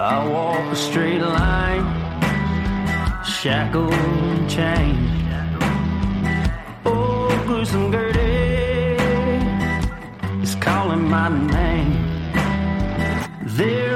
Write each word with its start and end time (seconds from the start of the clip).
I 0.00 0.24
walk 0.28 0.72
a 0.72 0.76
straight 0.76 1.20
line, 1.20 1.84
shackled 3.24 3.92
and 3.92 4.48
chained. 4.48 5.22
Oh, 6.86 7.28
gruesome 7.46 7.90
Gertie 7.90 8.96
is 10.40 10.54
calling 10.54 11.02
my 11.10 11.28
name. 11.28 11.92
There 13.44 13.87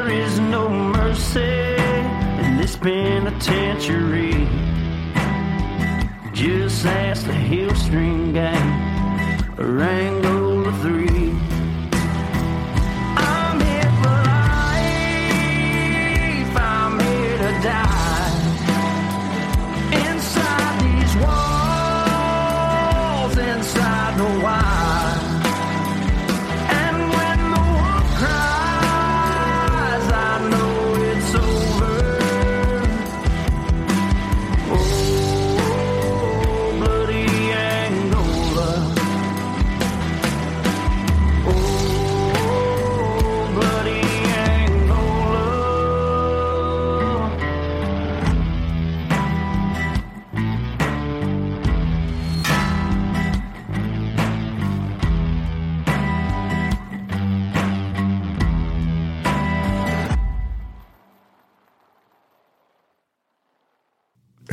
penitentiary. 3.33 4.47
Just 6.33 6.84
ask 6.84 7.25
the 7.27 7.33
Hillstring 7.33 8.33
gang, 8.34 9.59
or 9.59 9.82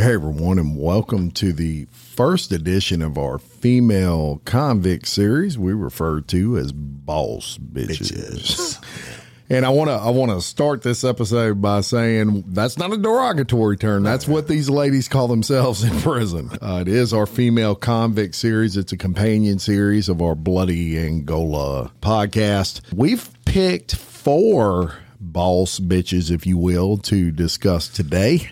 Hey 0.10 0.16
everyone, 0.16 0.58
and 0.58 0.76
welcome 0.76 1.30
to 1.34 1.54
the 1.54 1.86
first 1.92 2.52
edition 2.52 3.04
of 3.04 3.16
our 3.20 3.38
female 3.38 4.42
convict 4.44 5.08
series 5.08 5.56
we 5.56 5.72
refer 5.72 6.22
to 6.22 6.58
as 6.58 6.72
Boss 6.72 7.60
Bitches. 7.60 8.84
and 9.52 9.68
I 9.68 9.70
want 9.70 9.92
to 9.92 9.94
I 9.94 10.10
want 10.10 10.32
to 10.32 10.42
start 10.42 10.82
this 10.82 11.04
episode 11.04 11.62
by 11.62 11.82
saying 11.82 12.46
that's 12.48 12.76
not 12.76 12.92
a 12.92 12.98
derogatory 12.98 13.78
term. 13.78 14.02
That's 14.02 14.28
what 14.28 14.48
these 14.48 14.68
ladies 14.68 15.08
call 15.08 15.28
themselves 15.28 15.84
in 15.84 15.92
prison. 16.02 16.58
Uh, 16.60 16.80
it 16.82 16.88
is 16.88 17.14
our 17.14 17.28
female 17.28 17.76
convict 17.76 18.34
series. 18.34 18.78
It's 18.78 18.92
a 18.92 18.98
companion 18.98 19.60
series 19.60 20.10
of 20.10 20.24
our 20.24 20.34
Bloody 20.34 20.98
Angola 20.98 21.92
podcast. 22.02 22.82
We've 22.92 23.30
picked 23.46 23.94
four 23.94 24.96
boss 25.20 25.80
bitches, 25.80 26.32
if 26.32 26.48
you 26.48 26.58
will, 26.58 26.98
to 26.98 27.30
discuss 27.30 27.88
today. 27.88 28.50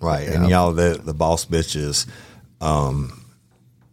Right. 0.00 0.28
And 0.28 0.48
y'all, 0.48 0.72
the, 0.72 1.00
the 1.02 1.14
boss 1.14 1.44
bitches 1.44 2.06
um, 2.60 3.24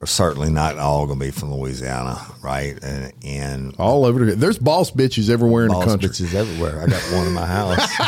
are 0.02 0.08
certainly 0.08 0.50
not 0.50 0.78
all 0.78 1.06
going 1.08 1.20
to 1.20 1.26
be 1.26 1.32
from 1.32 1.54
Louisiana, 1.54 2.20
right? 2.42 2.82
And, 2.84 3.14
and 3.24 3.76
all 3.78 4.06
over 4.06 4.26
the 4.26 4.36
there's 4.36 4.60
boss 4.60 4.92
bitches 4.92 5.30
everywhere 5.30 5.66
in 5.66 5.72
boss 5.72 5.86
the 5.86 5.90
country. 5.92 6.10
bitches 6.10 6.34
everywhere. 6.34 6.82
I 6.82 6.88
got 6.88 7.02
one 7.14 7.28
in 7.28 7.34
my 7.34 7.46
house. 7.46 7.80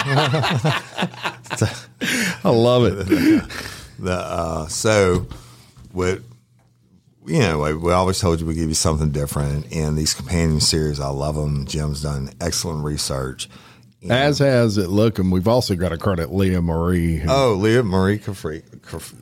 I 2.44 2.50
love 2.50 2.86
it. 2.86 3.08
the 4.00 4.14
uh, 4.14 4.68
so 4.68 5.26
what 5.92 6.20
you 7.26 7.40
know 7.40 7.60
we, 7.60 7.74
we 7.74 7.92
always 7.92 8.20
told 8.20 8.40
you 8.40 8.46
we 8.46 8.54
give 8.54 8.70
you 8.70 8.76
something 8.76 9.10
different 9.10 9.74
and 9.74 9.98
these 9.98 10.14
companion 10.14 10.62
series 10.62 11.00
i 11.00 11.10
love 11.10 11.36
them 11.36 11.66
jim's 11.66 12.04
done 12.04 12.30
excellent 12.40 12.84
research 12.84 13.50
As 14.10 14.40
has 14.40 14.78
it 14.78 14.90
look, 14.90 15.20
and 15.20 15.32
we've 15.32 15.48
also 15.48 15.76
got 15.76 15.90
to 15.90 15.98
credit 15.98 16.32
Leah 16.34 16.62
Marie. 16.62 17.18
who- 17.18 17.30
oh 17.32 17.54
leah 17.54 17.84
marie 17.84 18.20
Cafri- 18.20 18.64
Caf- 18.88 19.14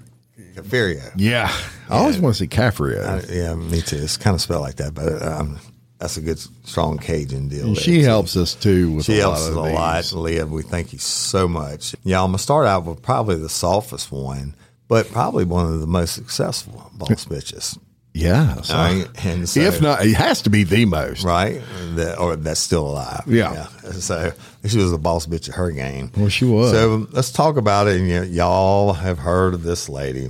yeah, 1.18 1.52
I 1.90 1.98
always 1.98 2.18
want 2.20 2.36
to 2.36 2.40
say 2.44 2.48
Cafrio. 2.48 3.04
Uh, 3.04 3.22
yeah 3.34 3.56
me 3.56 3.82
too 3.82 3.98
it's 3.98 4.18
kind 4.18 4.34
of 4.36 4.42
spelled 4.42 4.62
like 4.62 4.76
that 4.76 4.94
but 4.94 5.22
um, 5.22 5.60
that's 6.00 6.18
a 6.18 6.22
good 6.22 6.40
strong 6.66 6.98
cajun 6.98 7.48
deal 7.48 7.68
there, 7.68 7.76
she 7.76 8.00
too. 8.00 8.04
helps 8.06 8.36
us 8.38 8.54
too 8.54 8.92
with 8.96 9.06
She 9.06 9.20
a 9.20 9.22
helps 9.22 9.42
lot 9.42 9.50
us 9.52 9.58
a 9.58 9.70
these. 9.70 10.14
lot, 10.14 10.22
Leah. 10.24 10.46
We 10.46 10.62
thank 10.62 10.94
you 10.94 11.00
so 11.00 11.48
much. 11.48 11.96
Yeah, 12.04 12.22
I'm 12.22 12.28
gonna 12.30 12.38
start 12.40 12.68
out 12.68 12.86
with 12.86 13.02
probably 13.02 13.36
the 13.36 13.50
softest 13.50 14.12
one, 14.12 14.56
but 14.88 15.10
probably 15.12 15.46
one 15.46 15.66
of 15.74 15.80
the 15.80 15.88
most 15.88 16.14
successful 16.16 16.92
boss 16.94 17.26
bitches. 17.26 17.78
Yeah, 18.18 18.62
so- 18.62 18.74
Right? 18.76 19.08
And 19.26 19.48
so- 19.50 19.60
if 19.60 19.82
not, 19.82 20.06
it 20.06 20.14
has 20.14 20.42
to 20.44 20.50
be 20.50 20.64
the 20.64 20.86
most. 20.86 21.26
right? 21.26 21.62
That, 21.96 22.18
or 22.18 22.38
that's 22.38 22.62
still 22.62 22.88
alive. 22.88 23.24
Yeah. 23.28 23.68
So 23.92 24.32
she 24.66 24.78
was 24.78 24.92
the 24.92 24.98
boss 24.98 25.26
bitch 25.28 25.50
at 25.50 25.56
her 25.56 25.70
game. 25.72 26.12
Well, 26.16 26.30
she 26.30 26.46
was. 26.46 26.72
So 26.72 27.08
let's 27.12 27.32
talk 27.32 27.58
about 27.58 27.88
it. 27.88 28.00
And 28.00 28.10
y- 28.10 28.24
y'all 28.24 28.94
have 28.94 29.20
heard 29.20 29.54
of 29.54 29.64
this 29.64 29.90
lady, 29.90 30.30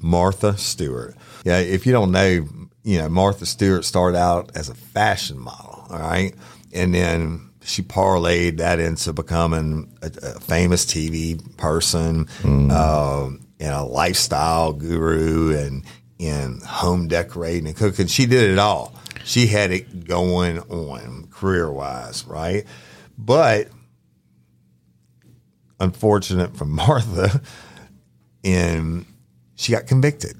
Martha 0.00 0.56
Stewart. 0.58 1.14
Yeah, 1.44 1.58
if 1.58 1.86
you 1.86 1.92
don't 1.92 2.12
know, 2.12 2.46
you 2.84 2.98
know 2.98 3.08
Martha 3.08 3.46
Stewart 3.46 3.84
started 3.84 4.18
out 4.18 4.50
as 4.54 4.68
a 4.68 4.74
fashion 4.74 5.38
model. 5.38 5.86
All 5.90 5.98
right, 5.98 6.34
and 6.72 6.94
then 6.94 7.48
she 7.64 7.82
parlayed 7.82 8.58
that 8.58 8.80
into 8.80 9.12
becoming 9.12 9.92
a, 10.02 10.06
a 10.22 10.40
famous 10.40 10.84
TV 10.84 11.38
person 11.56 12.26
uh, 12.44 13.26
and 13.60 13.74
a 13.74 13.82
lifestyle 13.82 14.72
guru 14.72 15.56
and 15.56 15.84
in 16.22 16.60
home 16.60 17.08
decorating 17.08 17.66
and 17.66 17.76
cooking. 17.76 18.06
She 18.06 18.26
did 18.26 18.50
it 18.50 18.58
all. 18.58 18.94
She 19.24 19.46
had 19.48 19.70
it 19.72 20.04
going 20.06 20.58
on 20.60 21.28
career 21.30 21.70
wise, 21.70 22.24
right? 22.26 22.64
But 23.18 23.68
unfortunate 25.80 26.56
for 26.56 26.64
Martha, 26.66 27.40
and 28.44 29.04
she 29.56 29.72
got 29.72 29.86
convicted 29.86 30.36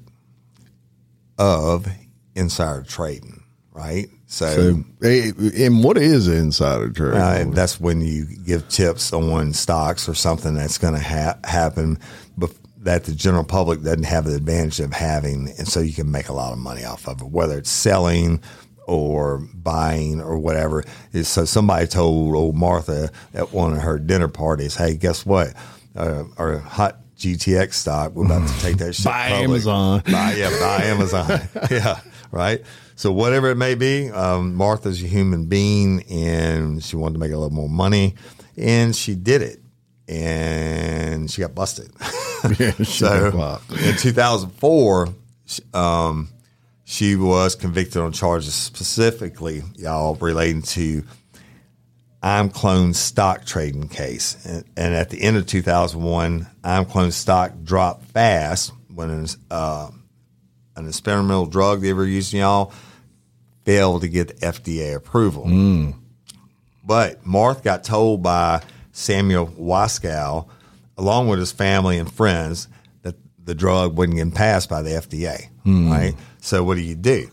of 1.37 1.87
insider 2.35 2.83
trading. 2.83 3.43
Right. 3.71 4.07
So, 4.27 4.83
eh, 5.03 5.31
and 5.57 5.83
what 5.83 5.97
is 5.97 6.27
insider 6.27 6.89
trading? 6.89 7.51
Uh, 7.51 7.55
that's 7.55 7.79
when 7.79 8.01
you 8.01 8.25
give 8.45 8.67
tips 8.69 9.11
on 9.13 9.53
stocks 9.53 10.07
or 10.07 10.13
something 10.13 10.53
that's 10.55 10.77
going 10.77 10.93
to 10.93 10.99
ha- 10.99 11.37
happen 11.43 11.99
bef- 12.37 12.55
that 12.83 13.05
the 13.05 13.13
general 13.13 13.43
public 13.43 13.81
doesn't 13.81 14.03
have 14.03 14.25
the 14.25 14.35
advantage 14.35 14.79
of 14.79 14.93
having, 14.93 15.53
and 15.57 15.67
so 15.67 15.79
you 15.79 15.93
can 15.93 16.11
make 16.11 16.29
a 16.29 16.33
lot 16.33 16.51
of 16.53 16.59
money 16.59 16.83
off 16.83 17.07
of 17.07 17.21
it, 17.21 17.27
whether 17.27 17.57
it's 17.57 17.69
selling 17.69 18.41
or 18.85 19.39
buying 19.53 20.21
or 20.21 20.37
whatever. 20.37 20.83
So 21.23 21.45
somebody 21.45 21.87
told 21.87 22.35
old 22.35 22.55
Martha 22.55 23.09
at 23.33 23.53
one 23.53 23.73
of 23.73 23.79
her 23.79 23.97
dinner 23.97 24.27
parties, 24.27 24.75
"Hey, 24.75 24.95
guess 24.95 25.25
what? 25.25 25.53
Uh, 25.95 26.25
our 26.37 26.57
hot 26.57 26.99
GTX 27.17 27.73
stock, 27.75 28.13
we're 28.13 28.25
about 28.25 28.47
to 28.47 28.59
take 28.59 28.77
that 28.77 28.93
shit 28.93 29.05
Buy 29.05 29.29
public. 29.29 29.49
Amazon. 29.49 30.03
Buy, 30.11 30.33
yeah, 30.33 30.49
buy 30.59 30.83
Amazon. 30.85 31.41
yeah, 31.71 31.99
right. 32.31 32.61
So 32.95 33.13
whatever 33.13 33.49
it 33.49 33.55
may 33.55 33.75
be, 33.75 34.09
um, 34.11 34.55
Martha's 34.55 35.01
a 35.01 35.07
human 35.07 35.45
being, 35.45 36.03
and 36.09 36.83
she 36.83 36.95
wanted 36.97 37.13
to 37.13 37.19
make 37.19 37.31
a 37.31 37.37
little 37.37 37.55
more 37.55 37.69
money, 37.69 38.15
and 38.57 38.93
she 38.93 39.15
did 39.15 39.41
it, 39.41 39.61
and 40.07 41.29
she 41.29 41.41
got 41.41 41.55
busted. 41.55 41.91
Yeah, 42.59 42.71
so 42.71 43.59
in 43.69 43.95
2004, 43.95 45.07
um, 45.73 46.27
she 46.83 47.15
was 47.15 47.55
convicted 47.55 48.01
on 48.01 48.11
charges 48.11 48.53
specifically, 48.53 49.63
y'all, 49.77 50.15
relating 50.15 50.61
to 50.61 51.03
ImClone 52.21 52.95
stock 52.95 53.45
trading 53.45 53.87
case. 53.87 54.45
And, 54.45 54.65
and 54.75 54.93
at 54.93 55.09
the 55.09 55.21
end 55.21 55.37
of 55.37 55.45
2001, 55.45 56.47
ImClone 56.63 57.13
stock 57.13 57.53
dropped 57.63 58.05
fast 58.07 58.73
when 58.93 59.09
an, 59.09 59.27
uh, 59.49 59.89
an 60.75 60.87
experimental 60.87 61.45
drug 61.45 61.81
they 61.81 61.93
were 61.93 62.05
using, 62.05 62.41
y'all, 62.41 62.73
failed 63.63 64.01
to 64.01 64.09
get 64.09 64.39
FDA 64.41 64.95
approval. 64.95 65.45
But 66.85 67.23
Marth 67.23 67.63
got 67.63 67.83
told 67.83 68.21
by 68.21 68.61
Samuel 68.93 69.47
Waksal, 69.47 70.47
along 70.97 71.27
with 71.27 71.39
his 71.39 71.51
family 71.51 71.97
and 71.97 72.09
friends, 72.09 72.69
that 73.01 73.15
the 73.43 73.55
drug 73.55 73.97
wouldn't 73.97 74.17
get 74.17 74.33
passed 74.33 74.69
by 74.69 74.81
the 74.81 74.91
FDA. 74.91 75.49
Hmm. 75.63 75.91
Right. 75.91 76.15
So 76.39 76.63
what 76.63 76.75
do 76.75 76.81
you 76.81 76.95
do? 76.95 77.29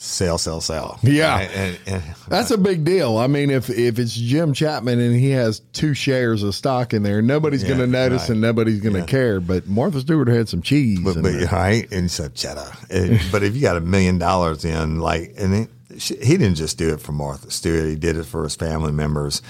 Sell, 0.00 0.38
sell, 0.38 0.60
sell. 0.60 1.00
Yeah. 1.02 1.34
Right? 1.34 1.50
And, 1.52 1.78
and, 1.86 2.02
That's 2.28 2.52
a 2.52 2.58
big 2.58 2.84
deal. 2.84 3.18
I 3.18 3.26
mean, 3.26 3.50
if 3.50 3.68
if 3.68 3.98
it's 3.98 4.14
Jim 4.14 4.52
Chapman 4.52 5.00
and 5.00 5.18
he 5.18 5.30
has 5.30 5.58
two 5.72 5.92
shares 5.92 6.44
of 6.44 6.54
stock 6.54 6.94
in 6.94 7.02
there, 7.02 7.20
nobody's 7.20 7.64
going 7.64 7.80
to 7.80 7.86
notice 7.88 8.22
right. 8.22 8.30
and 8.30 8.40
nobody's 8.40 8.80
going 8.80 8.94
to 8.94 9.04
care. 9.04 9.40
But 9.40 9.66
Martha 9.66 10.00
Stewart 10.00 10.28
had 10.28 10.48
some 10.48 10.62
cheese. 10.62 11.00
but, 11.00 11.20
but 11.20 11.50
right, 11.50 11.90
and 11.90 12.08
so 12.08 12.28
cheddar. 12.28 12.70
And- 12.88 13.20
but 13.32 13.42
if 13.42 13.56
you 13.56 13.60
got 13.62 13.76
a 13.76 13.80
million 13.80 14.18
dollars 14.18 14.64
in, 14.64 15.00
like, 15.00 15.34
and 15.36 15.54
it, 15.54 15.70
he 16.00 16.36
didn't 16.36 16.54
just 16.54 16.78
do 16.78 16.94
it 16.94 17.00
for 17.00 17.10
Martha 17.10 17.50
Stewart; 17.50 17.86
he 17.86 17.96
did 17.96 18.16
it 18.16 18.24
for 18.24 18.44
his 18.44 18.54
family 18.54 18.92
members 18.92 19.42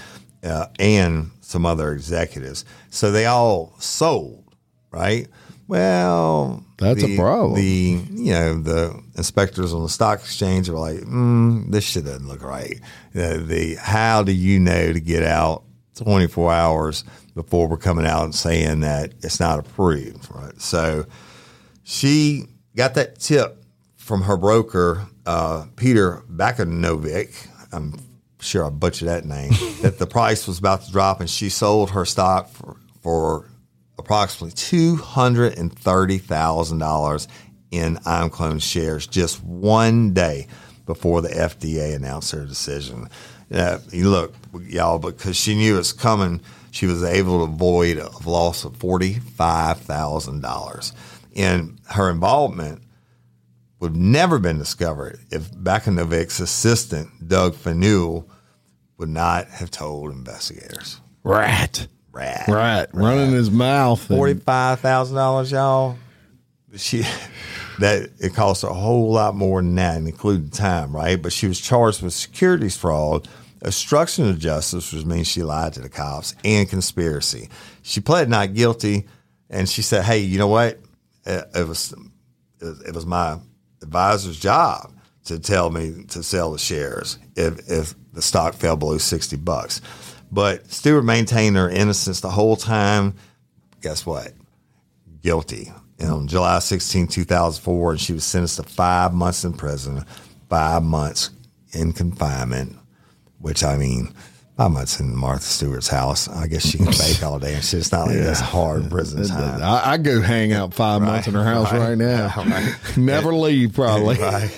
uh, 0.44 0.66
and 0.78 1.30
some 1.40 1.64
other 1.66 1.92
executives. 1.92 2.64
So 2.90 3.10
they 3.10 3.26
all 3.26 3.74
sold, 3.78 4.44
right? 4.90 5.28
Well, 5.66 6.64
That's 6.78 7.02
a 7.02 7.06
the- 7.06 7.16
problem. 7.18 7.54
The 7.60 8.02
you 8.10 8.32
know 8.32 8.60
the 8.60 9.02
inspectors 9.16 9.74
on 9.74 9.82
the 9.82 9.88
stock 9.88 10.20
exchange 10.20 10.68
are 10.70 10.78
like, 10.78 11.00
mm, 11.00 11.70
this 11.70 11.84
shit 11.84 12.04
doesn't 12.06 12.26
look 12.26 12.42
right. 12.42 12.80
Uh, 13.14 13.36
the 13.38 13.76
how 13.80 14.22
do 14.22 14.32
you 14.32 14.58
know 14.60 14.92
to 14.92 15.00
get 15.00 15.22
out 15.22 15.64
24 15.96 16.52
hours 16.52 17.04
before 17.34 17.68
we're 17.68 17.76
coming 17.76 18.06
out 18.06 18.24
and 18.24 18.34
saying 18.34 18.80
that 18.80 19.12
it's 19.22 19.40
not 19.40 19.58
approved, 19.58 20.26
right? 20.34 20.58
So 20.60 21.04
she 21.84 22.44
got 22.76 22.94
that 22.94 23.18
tip 23.20 23.62
from 23.96 24.22
her 24.22 24.36
broker, 24.36 25.06
uh, 25.26 25.66
Peter 25.76 26.22
Bacanovic. 26.30 27.46
I'm 27.72 27.94
sure 28.40 28.64
I 28.64 28.70
butchered 28.70 29.08
that 29.08 29.24
name. 29.24 29.52
that 29.82 29.98
the 29.98 30.06
price 30.06 30.46
was 30.46 30.58
about 30.58 30.82
to 30.82 30.92
drop, 30.92 31.20
and 31.20 31.28
she 31.28 31.48
sold 31.48 31.90
her 31.90 32.04
stock 32.04 32.48
for, 32.48 32.76
for 33.02 33.46
approximately 33.98 34.52
two 34.52 34.96
hundred 34.96 35.58
and 35.58 35.76
thirty 35.76 36.18
thousand 36.18 36.78
dollars 36.78 37.28
in 37.70 37.96
ImClone 37.96 38.62
shares 38.62 39.06
just 39.06 39.42
one 39.44 40.14
day 40.14 40.46
before 40.86 41.20
the 41.20 41.28
FDA 41.28 41.94
announced 41.94 42.32
their 42.32 42.46
decision. 42.46 43.08
Uh, 43.52 43.78
you 43.90 44.08
look, 44.08 44.34
y'all, 44.62 44.98
because 44.98 45.36
she 45.36 45.54
knew 45.54 45.78
it's 45.78 45.92
coming, 45.92 46.40
she 46.70 46.86
was 46.86 47.02
able 47.02 47.46
to 47.46 47.52
avoid 47.52 47.98
a 47.98 48.10
loss 48.28 48.64
of 48.64 48.76
forty-five 48.76 49.78
thousand 49.80 50.40
dollars. 50.40 50.92
And 51.36 51.78
her 51.90 52.10
involvement 52.10 52.82
would 53.80 53.92
have 53.92 53.96
never 54.00 54.38
been 54.38 54.58
discovered 54.58 55.20
if 55.30 55.50
Bacanovic's 55.52 56.40
assistant, 56.40 57.28
Doug 57.28 57.54
Faneuil, 57.54 58.28
would 58.96 59.08
not 59.08 59.46
have 59.48 59.70
told 59.70 60.10
investigators. 60.10 61.00
rat, 61.22 61.86
Rat. 62.12 62.48
rat, 62.48 62.90
running 62.92 63.30
his 63.32 63.50
mouth. 63.50 64.02
Forty-five 64.02 64.80
thousand 64.80 65.16
dollars, 65.16 65.52
y'all. 65.52 65.96
She 66.76 67.02
that 67.78 68.10
it 68.18 68.34
costs 68.34 68.64
a 68.64 68.72
whole 68.74 69.12
lot 69.12 69.36
more 69.36 69.62
than 69.62 69.74
that, 69.76 69.96
including 69.98 70.50
time, 70.50 70.94
right? 70.94 71.20
But 71.20 71.32
she 71.32 71.46
was 71.46 71.60
charged 71.60 72.02
with 72.02 72.12
securities 72.12 72.76
fraud, 72.76 73.28
obstruction 73.62 74.28
of 74.28 74.38
justice, 74.40 74.92
which 74.92 75.04
means 75.04 75.28
she 75.28 75.44
lied 75.44 75.74
to 75.74 75.80
the 75.80 75.88
cops, 75.88 76.34
and 76.44 76.68
conspiracy. 76.68 77.48
She 77.82 78.00
pled 78.00 78.28
not 78.28 78.54
guilty, 78.54 79.06
and 79.48 79.68
she 79.68 79.82
said, 79.82 80.04
"Hey, 80.04 80.18
you 80.18 80.38
know 80.38 80.48
what? 80.48 80.80
It, 81.24 81.44
it 81.54 81.68
was 81.68 81.94
it 82.60 82.92
was 82.94 83.06
my 83.06 83.38
advisor's 83.82 84.38
job 84.38 84.92
to 85.24 85.38
tell 85.38 85.70
me 85.70 86.04
to 86.08 86.22
sell 86.22 86.52
the 86.52 86.58
shares 86.58 87.18
if 87.36 87.70
if 87.70 87.94
the 88.12 88.22
stock 88.22 88.54
fell 88.54 88.76
below 88.76 88.98
sixty 88.98 89.36
bucks." 89.36 89.80
But 90.30 90.70
Stewart 90.70 91.04
maintained 91.04 91.56
her 91.56 91.70
innocence 91.70 92.20
the 92.20 92.30
whole 92.30 92.56
time. 92.56 93.14
Guess 93.80 94.04
what? 94.04 94.32
guilty. 95.22 95.72
And 95.98 96.10
on 96.10 96.28
July 96.28 96.58
16, 96.60 97.08
2004, 97.08 97.90
and 97.90 98.00
she 98.00 98.12
was 98.12 98.24
sentenced 98.24 98.56
to 98.56 98.62
five 98.62 99.12
months 99.12 99.44
in 99.44 99.52
prison, 99.52 100.04
five 100.48 100.82
months 100.82 101.30
in 101.72 101.92
confinement, 101.92 102.76
which 103.40 103.64
I 103.64 103.76
mean, 103.76 104.14
five 104.58 104.72
months 104.72 104.98
in 104.98 105.14
Martha 105.14 105.44
Stewart's 105.44 105.86
house. 105.86 106.28
I 106.28 106.48
guess 106.48 106.66
she 106.66 106.78
can 106.78 106.86
bake 106.86 107.22
all 107.22 107.38
day 107.38 107.54
and. 107.54 107.68
It's 107.68 107.92
not 107.92 108.08
like 108.08 108.16
that's 108.16 108.40
hard 108.40 108.90
prison 108.90 109.24
time. 109.26 109.62
I, 109.62 109.92
I 109.92 109.96
go 109.98 110.20
hang 110.20 110.52
out 110.52 110.74
five 110.74 111.00
months 111.00 111.28
in 111.28 111.34
her 111.34 111.44
house 111.44 111.70
right, 111.70 111.90
right, 111.90 111.98
now. 111.98 112.32
right. 112.36 112.76
Never 112.96 113.32
leave, 113.32 113.72
probably. 113.74 114.18
Right. 114.28 114.50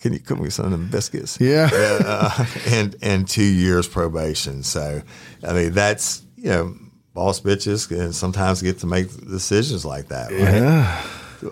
Can 0.00 0.12
you 0.12 0.20
cook 0.20 0.38
me 0.38 0.50
some 0.50 0.66
of 0.66 0.70
them 0.70 0.88
biscuits? 0.88 1.38
Yeah. 1.40 1.70
uh, 1.72 2.46
and 2.68 2.94
and 3.00 3.26
two 3.26 3.42
years 3.42 3.88
probation. 3.88 4.62
So, 4.62 5.02
I 5.42 5.52
mean, 5.52 5.72
that's 5.72 6.22
you 6.36 6.50
know, 6.50 6.76
boss 7.14 7.40
bitches 7.40 7.88
can 7.88 8.12
sometimes 8.12 8.60
get 8.62 8.80
to 8.80 8.86
make 8.86 9.08
decisions 9.26 9.84
like 9.84 10.08
that. 10.08 10.30
Right? 10.30 10.40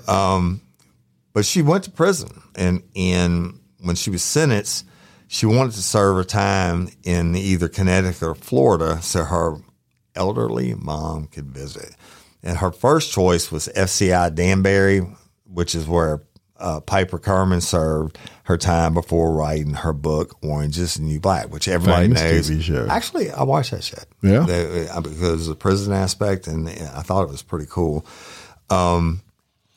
Yeah. 0.06 0.56
But 1.32 1.44
she 1.44 1.62
went 1.62 1.84
to 1.84 1.90
prison, 1.90 2.42
and 2.54 2.82
and 2.94 3.58
when 3.80 3.96
she 3.96 4.10
was 4.10 4.22
sentenced, 4.22 4.86
she 5.28 5.46
wanted 5.46 5.72
to 5.72 5.82
serve 5.82 6.16
her 6.16 6.24
time 6.24 6.88
in 7.02 7.34
either 7.34 7.68
Connecticut 7.68 8.22
or 8.22 8.34
Florida, 8.34 9.00
so 9.02 9.24
her 9.24 9.56
elderly 10.14 10.74
mom 10.74 11.26
could 11.26 11.46
visit. 11.46 11.94
And 12.42 12.58
her 12.58 12.70
first 12.70 13.10
choice 13.12 13.50
was 13.50 13.68
FCI 13.76 14.34
Danbury, 14.34 15.00
which 15.46 15.74
is 15.74 15.86
where 15.88 16.22
uh, 16.58 16.80
Piper 16.80 17.18
Kerman 17.18 17.60
served 17.60 18.16
her 18.44 18.56
time 18.56 18.94
before 18.94 19.32
writing 19.34 19.72
her 19.74 19.92
book 19.92 20.36
Orange 20.42 20.78
is 20.78 20.94
the 20.94 21.02
New 21.02 21.18
Black, 21.18 21.50
which 21.52 21.66
everybody 21.68 22.06
Famous 22.14 22.22
knows. 22.22 22.50
TV 22.50 22.62
show. 22.62 22.86
Actually, 22.88 23.30
I 23.30 23.42
watched 23.42 23.70
that 23.72 23.82
shit. 23.82 24.04
Yeah. 24.22 24.40
The- 24.40 24.88
uh, 24.94 25.00
because 25.00 25.48
of 25.48 25.54
the 25.54 25.58
prison 25.58 25.92
aspect, 25.92 26.46
and 26.46 26.68
I 26.68 27.02
thought 27.02 27.22
it 27.24 27.30
was 27.30 27.42
pretty 27.42 27.66
cool. 27.68 28.06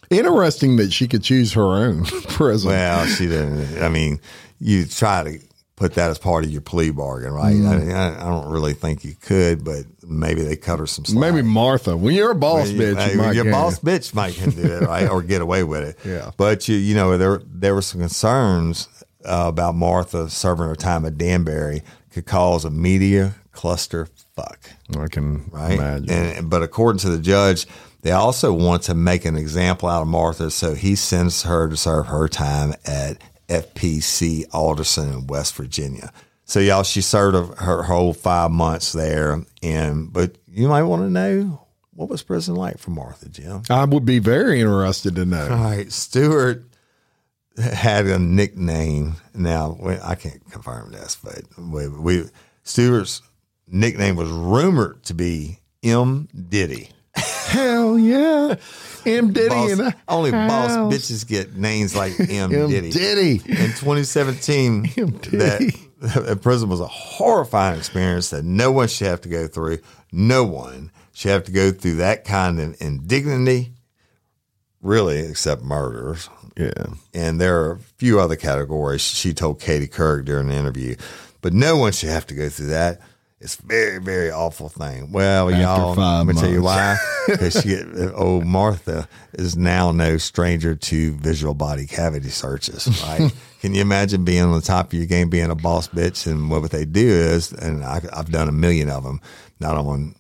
Interesting 0.10 0.78
that 0.78 0.94
she 0.94 1.08
could 1.08 1.22
choose 1.24 1.52
her 1.54 1.64
own 1.64 2.06
prison. 2.30 2.70
Well, 2.70 3.06
she 3.08 3.28
didn't. 3.28 3.82
I 3.84 3.90
mean, 3.90 4.22
you 4.60 4.86
try 4.86 5.24
to 5.24 5.40
put 5.76 5.94
that 5.94 6.10
as 6.10 6.18
part 6.18 6.44
of 6.44 6.50
your 6.50 6.62
plea 6.62 6.90
bargain, 6.90 7.32
right? 7.32 7.56
Mm. 7.56 7.94
I, 7.94 8.16
I 8.20 8.28
don't 8.28 8.50
really 8.50 8.74
think 8.74 9.06
you 9.06 9.16
could, 9.16 9.64
but 9.64 9.86
maybe 10.04 10.42
they 10.42 10.56
cut 10.56 10.80
her 10.80 10.88
some 10.88 11.06
slack. 11.06 11.34
Maybe 11.34 11.48
Martha. 11.48 11.96
When 11.96 12.14
you're 12.16 12.32
a 12.32 12.36
boss 12.36 12.70
bitch, 12.70 13.14
you 13.14 13.32
your 13.32 13.52
boss 13.52 13.80
bitch 13.80 14.14
might 14.14 14.36
can 14.36 14.50
do 14.50 14.64
it, 14.64 14.82
right, 14.82 15.08
or 15.10 15.22
get 15.22 15.42
away 15.42 15.64
with 15.64 15.84
it. 15.84 15.98
Yeah. 16.08 16.32
but 16.38 16.68
you, 16.68 16.76
you 16.78 16.96
know, 16.96 17.18
there 17.18 17.42
there 17.46 17.76
were 17.76 17.82
some 17.82 18.00
concerns 18.02 18.88
uh, 19.26 19.46
about 19.48 19.76
Martha 19.76 20.30
serving 20.30 20.66
her 20.66 20.76
time 20.76 21.06
at 21.06 21.18
Danbury 21.18 21.84
could 22.12 22.26
cause 22.26 22.66
a 22.66 22.70
media 22.72 23.36
cluster 23.52 24.08
fuck 24.36 24.70
I 24.98 25.08
can 25.08 25.50
right? 25.52 25.74
imagine. 25.74 26.10
And 26.10 26.50
but 26.50 26.64
according 26.64 27.00
to 27.00 27.10
the 27.10 27.20
judge, 27.20 27.68
they 28.02 28.12
also 28.12 28.54
want 28.54 28.84
to 28.84 28.94
make 28.96 29.26
an 29.26 29.36
example 29.36 29.90
out 29.90 30.04
of 30.04 30.08
Martha, 30.08 30.50
so 30.50 30.76
he 30.76 30.96
sends 30.96 31.44
her 31.44 31.68
to 31.68 31.76
serve 31.76 32.08
her 32.08 32.28
time 32.28 32.74
at 32.86 33.22
FPC 33.48 34.46
Alderson 34.52 35.12
in 35.12 35.28
West 35.28 35.56
Virginia. 35.56 36.12
So 36.46 36.60
y'all, 36.60 36.84
she 36.84 37.02
served 37.02 37.36
her, 37.36 37.56
her 37.64 37.84
whole 37.84 38.14
five 38.14 38.52
months 38.52 38.94
there, 38.94 39.44
and 39.62 40.12
but 40.12 40.38
you 40.48 40.68
might 40.68 40.84
want 40.84 41.02
to 41.02 41.10
know 41.10 41.68
what 41.92 42.10
was 42.10 42.24
prison 42.24 42.56
like 42.56 42.78
for 42.78 42.92
Martha, 42.92 43.28
Jim. 43.28 43.64
I 43.70 43.84
would 43.86 44.06
be 44.06 44.20
very 44.20 44.62
interested 44.62 45.16
to 45.16 45.26
know. 45.26 45.44
All 45.44 45.58
right, 45.58 45.92
Stewart 45.92 46.64
had 47.58 48.06
a 48.06 48.20
nickname. 48.20 49.16
Now 49.34 49.78
I 50.04 50.16
can't 50.16 50.50
confirm 50.50 50.92
this, 50.92 51.18
but 51.22 51.42
we, 51.58 51.88
we 51.90 52.24
Stewart's 52.64 53.22
nickname 53.68 54.16
was 54.16 54.30
rumored 54.30 55.04
to 55.06 55.14
be 55.14 55.60
M 55.84 56.28
Diddy. 56.50 56.90
Hell 57.16 57.98
yeah. 57.98 58.56
M. 59.08 59.34
Diddy 59.34 59.50
Boss- 59.50 59.72
and 59.80 59.96
only 60.08 60.32
boss 60.32 60.72
bitches 60.94 61.28
get 61.28 61.56
names 61.56 61.96
like 61.96 62.20
M, 62.20 62.54
M. 62.54 62.70
Diddy. 62.70 62.92
Diddy. 62.92 63.32
In 63.32 63.72
2017, 63.74 64.92
M. 64.98 65.10
Diddy. 65.18 65.72
that 66.02 66.42
prison 66.42 66.70
was 66.70 66.80
a 66.80 66.88
horrifying 66.88 67.78
experience 67.78 68.30
that 68.30 68.44
no 68.44 68.72
one 68.72 68.88
should 68.88 69.08
have 69.08 69.22
to 69.22 69.30
go 69.30 69.48
through. 69.48 69.80
No 70.12 70.44
one 70.44 70.92
should 71.14 71.32
have 71.32 71.46
to 71.46 71.52
go 71.52 71.72
through 71.72 71.96
that 71.96 72.24
kind 72.24 72.60
of 72.60 72.80
indignity, 72.80 73.74
really, 74.82 75.20
except 75.20 75.64
murderers. 75.64 76.30
Yeah. 76.56 76.72
And 77.14 77.42
there 77.42 77.62
are 77.64 77.72
a 77.74 77.80
few 77.80 78.20
other 78.20 78.36
categories 78.36 79.02
she 79.02 79.34
told 79.34 79.60
Katie 79.60 79.88
Couric 79.88 80.26
during 80.26 80.50
the 80.50 80.56
interview. 80.56 80.96
But 81.42 81.54
no 81.54 81.78
one 81.78 81.92
should 81.92 82.10
have 82.10 82.28
to 82.28 82.36
go 82.36 82.50
through 82.50 82.68
that. 82.68 83.00
It's 83.40 83.60
a 83.60 83.64
very, 83.64 84.00
very 84.00 84.32
awful 84.32 84.68
thing. 84.68 85.12
Well, 85.12 85.50
After 85.50 85.62
y'all, 85.62 85.94
let 85.96 86.26
me 86.26 86.34
tell 86.34 86.50
you 86.50 86.64
why. 86.64 86.98
Because 87.28 87.66
old 88.14 88.46
Martha 88.46 89.06
is 89.34 89.58
now 89.58 89.92
no 89.92 90.16
stranger 90.16 90.76
to 90.76 91.14
visual 91.18 91.54
body 91.54 91.86
cavity 91.86 92.30
searches, 92.30 92.88
right? 93.04 93.34
Can 93.62 93.76
you 93.76 93.82
imagine 93.82 94.24
being 94.24 94.44
on 94.44 94.54
the 94.54 94.62
top 94.62 94.88
of 94.88 94.94
your 94.94 95.08
game, 95.08 95.30
being 95.30 95.50
a 95.50 95.56
boss 95.56 95.90
bitch? 95.90 96.26
And 96.26 96.50
what 96.50 96.72
they 96.72 96.86
do 96.86 97.06
is, 97.06 97.52
and 97.52 97.84
I, 97.84 98.02
I've 98.14 98.32
done 98.32 98.48
a 98.48 98.54
million 98.54 98.90
of 98.90 99.04
them, 99.04 99.20
not 99.60 99.76
on 99.76 100.16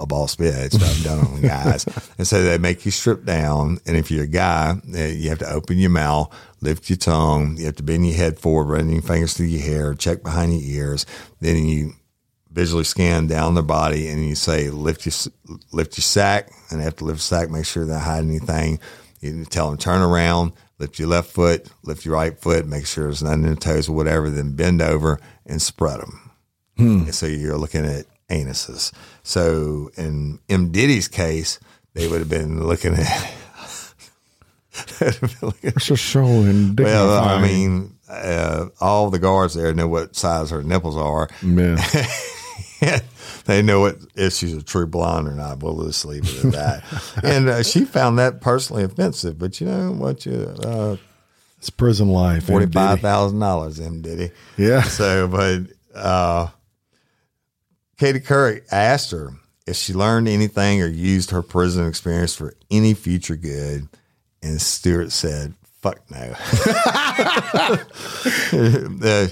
a 0.00 0.06
boss 0.06 0.34
bitch, 0.36 0.72
but 0.72 0.82
I've 0.82 1.04
done 1.04 1.26
on 1.26 1.42
guys. 1.42 1.84
And 2.18 2.26
so 2.26 2.42
they 2.42 2.56
make 2.56 2.86
you 2.86 2.90
strip 2.90 3.26
down. 3.26 3.78
And 3.84 3.98
if 3.98 4.10
you're 4.10 4.24
a 4.24 4.28
guy, 4.28 4.76
eh, 4.94 5.08
you 5.08 5.28
have 5.28 5.40
to 5.40 5.50
open 5.52 5.76
your 5.76 5.90
mouth, 5.90 6.34
lift 6.62 6.88
your 6.88 6.96
tongue. 6.96 7.58
You 7.58 7.66
have 7.66 7.76
to 7.76 7.82
bend 7.82 8.06
your 8.06 8.16
head 8.16 8.38
forward, 8.38 8.72
run 8.72 8.88
your 8.88 9.02
fingers 9.02 9.34
through 9.34 9.46
your 9.46 9.62
hair, 9.62 9.94
check 9.94 10.22
behind 10.22 10.54
your 10.58 10.62
ears. 10.62 11.04
Then 11.40 11.66
you 11.66 11.92
visually 12.56 12.84
scan 12.84 13.26
down 13.26 13.52
their 13.52 13.62
body 13.62 14.08
and 14.08 14.26
you 14.26 14.34
say, 14.34 14.70
lift 14.70 15.04
your, 15.04 15.12
lift 15.72 15.98
your 15.98 16.02
sack. 16.02 16.50
And 16.70 16.80
they 16.80 16.84
have 16.84 16.96
to 16.96 17.04
lift 17.04 17.18
the 17.18 17.22
sack, 17.22 17.50
make 17.50 17.66
sure 17.66 17.84
they're 17.84 17.96
not 17.96 18.04
hiding 18.04 18.30
anything. 18.30 18.80
You 19.20 19.44
tell 19.44 19.68
them, 19.68 19.78
turn 19.78 20.00
around, 20.00 20.52
lift 20.78 20.98
your 20.98 21.08
left 21.08 21.30
foot, 21.30 21.66
lift 21.84 22.06
your 22.06 22.14
right 22.14 22.36
foot, 22.36 22.66
make 22.66 22.86
sure 22.86 23.04
there's 23.04 23.22
nothing 23.22 23.44
in 23.44 23.50
the 23.50 23.56
toes 23.56 23.90
or 23.90 23.92
whatever, 23.94 24.30
then 24.30 24.56
bend 24.56 24.80
over 24.80 25.20
and 25.44 25.60
spread 25.60 26.00
them. 26.00 26.30
And 26.78 27.14
So 27.14 27.26
you're 27.26 27.58
looking 27.58 27.84
at 27.84 28.06
anuses. 28.30 28.90
So 29.22 29.90
in 29.98 30.38
M. 30.48 30.72
Diddy's 30.72 31.08
case, 31.08 31.60
they 31.92 32.08
would 32.08 32.20
have 32.20 32.30
been 32.30 32.66
looking 32.66 32.94
at. 32.94 33.34
It's 35.00 35.90
a 35.90 35.96
show 35.96 36.26
and 36.26 36.78
well, 36.78 37.10
I 37.18 37.40
mean, 37.40 37.96
uh, 38.10 38.66
all 38.78 39.08
the 39.08 39.18
guards 39.18 39.54
there 39.54 39.72
know 39.72 39.88
what 39.88 40.14
size 40.14 40.50
her 40.50 40.62
nipples 40.62 40.98
are. 40.98 41.30
yeah. 41.42 41.76
they 43.44 43.62
know 43.62 43.80
what 43.80 43.98
if 44.14 44.32
she's 44.32 44.54
a 44.54 44.62
true 44.62 44.86
blonde 44.86 45.28
or 45.28 45.32
not. 45.32 45.62
We'll 45.62 45.84
just 45.86 46.04
leave 46.04 46.24
it 46.24 46.44
at 46.46 46.52
that. 46.52 47.20
and 47.24 47.48
uh, 47.48 47.62
she 47.62 47.84
found 47.84 48.18
that 48.18 48.40
personally 48.40 48.84
offensive. 48.84 49.38
But 49.38 49.60
you 49.60 49.66
know 49.66 49.92
what? 49.92 50.26
You 50.26 50.54
uh, 50.62 50.96
it's 51.58 51.70
prison 51.70 52.08
life. 52.08 52.44
Forty 52.44 52.66
five 52.66 53.00
thousand 53.00 53.38
dollars, 53.38 53.80
M 53.80 54.02
Diddy. 54.02 54.30
Yeah. 54.56 54.82
So, 54.82 55.28
but 55.28 55.62
uh, 55.98 56.48
Katie 57.98 58.20
Couric 58.20 58.64
asked 58.70 59.10
her 59.12 59.30
if 59.66 59.76
she 59.76 59.94
learned 59.94 60.28
anything 60.28 60.82
or 60.82 60.86
used 60.86 61.30
her 61.30 61.42
prison 61.42 61.88
experience 61.88 62.34
for 62.34 62.54
any 62.70 62.94
future 62.94 63.36
good, 63.36 63.88
and 64.42 64.60
Stewart 64.60 65.12
said, 65.12 65.54
"Fuck 65.80 66.00
no." 66.10 66.34
Uh, 68.52 69.28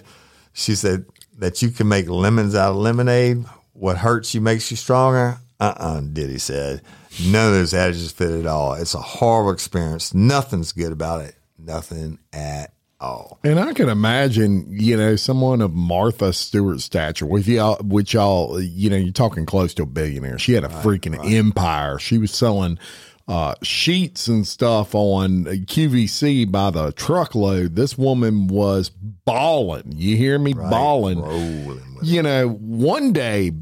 she 0.52 0.74
said 0.76 1.04
that 1.38 1.62
you 1.62 1.70
can 1.70 1.88
make 1.88 2.08
lemons 2.08 2.54
out 2.54 2.70
of 2.70 2.76
lemonade. 2.76 3.44
What 3.72 3.98
hurts 3.98 4.34
you 4.34 4.40
makes 4.40 4.70
you 4.70 4.76
stronger. 4.76 5.38
Uh 5.60 5.74
uh 5.76 6.00
Diddy 6.00 6.38
said. 6.38 6.82
None 7.24 7.48
of 7.48 7.54
those 7.54 7.74
adages 7.74 8.10
fit 8.12 8.32
at 8.32 8.46
all. 8.46 8.74
It's 8.74 8.94
a 8.94 9.00
horrible 9.00 9.52
experience. 9.52 10.12
Nothing's 10.14 10.72
good 10.72 10.92
about 10.92 11.20
it. 11.22 11.36
Nothing 11.58 12.18
at 12.32 12.72
all. 13.00 13.38
And 13.44 13.60
I 13.60 13.72
can 13.72 13.88
imagine, 13.88 14.66
you 14.68 14.96
know, 14.96 15.14
someone 15.16 15.60
of 15.60 15.72
Martha 15.72 16.32
Stewart's 16.32 16.84
stature, 16.84 17.26
with 17.26 17.46
y'all, 17.46 17.76
which 17.82 18.14
y'all, 18.14 18.60
you 18.60 18.90
know, 18.90 18.96
you're 18.96 19.12
talking 19.12 19.46
close 19.46 19.74
to 19.74 19.84
a 19.84 19.86
billionaire. 19.86 20.38
She 20.38 20.54
had 20.54 20.64
a 20.64 20.68
freaking 20.68 21.32
empire. 21.32 21.98
She 21.98 22.18
was 22.18 22.32
selling 22.32 22.78
uh, 23.26 23.54
sheets 23.62 24.28
and 24.28 24.46
stuff 24.46 24.94
on 24.94 25.44
QVC 25.44 26.50
by 26.50 26.70
the 26.70 26.92
truckload. 26.92 27.74
This 27.76 27.96
woman 27.96 28.46
was 28.48 28.90
bawling. 28.90 29.92
You 29.96 30.16
hear 30.16 30.38
me? 30.38 30.52
Rolling 30.54 31.20
with 31.66 31.82
You 32.02 32.22
know, 32.22 32.48
one 32.50 33.12
day 33.12 33.52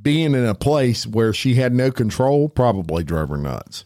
being 0.00 0.34
in 0.34 0.44
a 0.44 0.54
place 0.54 1.06
where 1.06 1.32
she 1.32 1.54
had 1.54 1.72
no 1.72 1.90
control 1.92 2.48
probably 2.48 3.04
drove 3.04 3.28
her 3.28 3.36
nuts. 3.36 3.84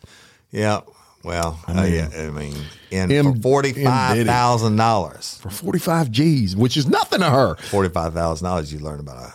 Yeah. 0.50 0.80
Well, 1.22 1.60
I 1.66 1.72
mean, 1.82 1.92
yeah, 1.94 2.08
I 2.14 2.30
mean, 2.30 2.54
and 2.92 3.10
M- 3.10 3.34
for 3.34 3.40
forty 3.42 3.72
five 3.84 4.24
thousand 4.26 4.76
dollars, 4.76 5.38
For 5.42 5.50
45 5.50 6.10
G's, 6.12 6.54
which 6.54 6.76
is 6.76 6.86
nothing 6.86 7.18
to 7.18 7.28
her. 7.28 7.56
forty 7.56 7.88
five 7.88 8.14
thousand 8.14 8.44
dollars, 8.44 8.72
you 8.72 8.78
learn 8.78 9.00
about 9.00 9.16
a 9.16 9.34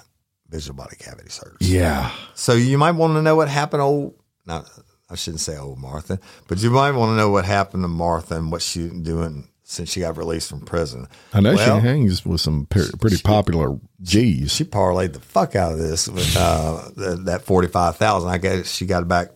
visual 0.49 0.75
body 0.77 0.95
cavity 0.97 1.29
search. 1.29 1.57
Yeah. 1.59 2.09
So 2.33 2.53
you 2.53 2.77
might 2.77 2.91
want 2.91 3.15
to 3.15 3.21
know 3.21 3.35
what 3.35 3.49
happened. 3.49 3.81
Old, 3.81 4.13
not 4.45 4.69
I 5.11 5.15
shouldn't 5.15 5.41
say 5.41 5.57
old 5.57 5.77
Martha, 5.79 6.19
but 6.47 6.59
you 6.63 6.69
might 6.71 6.91
want 6.91 7.11
to 7.11 7.15
know 7.17 7.29
what 7.29 7.45
happened 7.45 7.83
to 7.83 7.87
Martha 7.89 8.35
and 8.37 8.51
what 8.51 8.61
she's 8.61 8.91
doing 8.91 9.49
since 9.63 9.89
she 9.91 9.99
got 10.01 10.17
released 10.17 10.49
from 10.49 10.61
prison. 10.61 11.07
I 11.33 11.41
know 11.41 11.53
Well, 11.53 11.79
she 11.79 11.85
hangs 11.85 12.25
with 12.25 12.41
some 12.41 12.65
pretty 12.65 13.17
popular 13.23 13.77
G's. 14.01 14.53
she 14.53 14.63
parlayed 14.63 15.13
the 15.13 15.19
fuck 15.19 15.55
out 15.55 15.73
of 15.73 15.79
this 15.79 16.07
with 16.07 16.35
uh, 16.37 16.89
th- 16.97 17.19
that 17.25 17.41
forty 17.43 17.67
five 17.67 17.97
thousand. 17.97 18.29
I 18.29 18.37
guess 18.37 18.71
she 18.71 18.85
got 18.85 19.03
it 19.03 19.07
back 19.07 19.29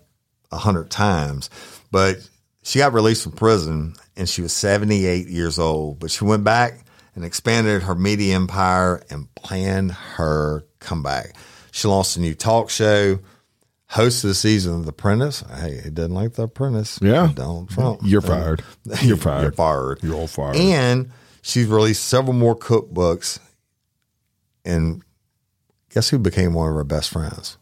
a 0.52 0.58
hundred 0.58 0.90
times, 0.90 1.50
but 1.92 2.18
she 2.64 2.80
got 2.80 2.94
released 2.94 3.24
from 3.24 3.34
prison 3.34 3.94
and 4.16 4.28
she 4.30 4.42
was 4.42 4.54
seventy 4.54 5.06
eight 5.06 5.28
years 5.28 5.60
old. 5.60 6.00
But 6.00 6.12
she 6.12 6.24
went 6.24 6.44
back 6.44 6.86
and 7.16 7.24
expanded 7.24 7.84
her 7.84 7.96
media 7.96 8.36
empire 8.36 9.04
and 9.10 9.34
planned 9.36 9.92
her 9.92 10.66
comeback. 10.80 11.36
She 11.72 11.88
launched 11.88 12.18
a 12.18 12.22
new 12.22 12.34
talk 12.36 12.70
show. 12.70 13.20
Hosted 13.96 14.24
the 14.24 14.36
season 14.36 14.76
of 14.76 14.84
The 14.84 14.90
Apprentice. 14.90 15.42
Hey, 15.42 15.80
he 15.86 15.90
doesn't 15.90 16.14
like 16.14 16.34
The 16.34 16.44
Apprentice. 16.44 17.00
Yeah. 17.02 17.32
Donald 17.34 17.70
Trump. 17.70 18.02
You're 18.04 18.20
fired. 18.20 18.62
You're 19.02 19.16
fired. 19.16 19.44
You're 19.44 19.52
fired. 19.54 20.00
You're 20.04 20.16
all 20.16 20.28
fired. 20.28 20.58
And 20.58 21.12
she's 21.42 21.68
released 21.68 22.04
several 22.04 22.34
more 22.34 22.58
cookbooks. 22.58 23.40
And 24.66 25.02
guess 25.92 26.10
who 26.10 26.20
became 26.20 26.54
one 26.54 26.68
of 26.68 26.76
her 26.76 26.84
best 26.84 27.10
friends? 27.10 27.58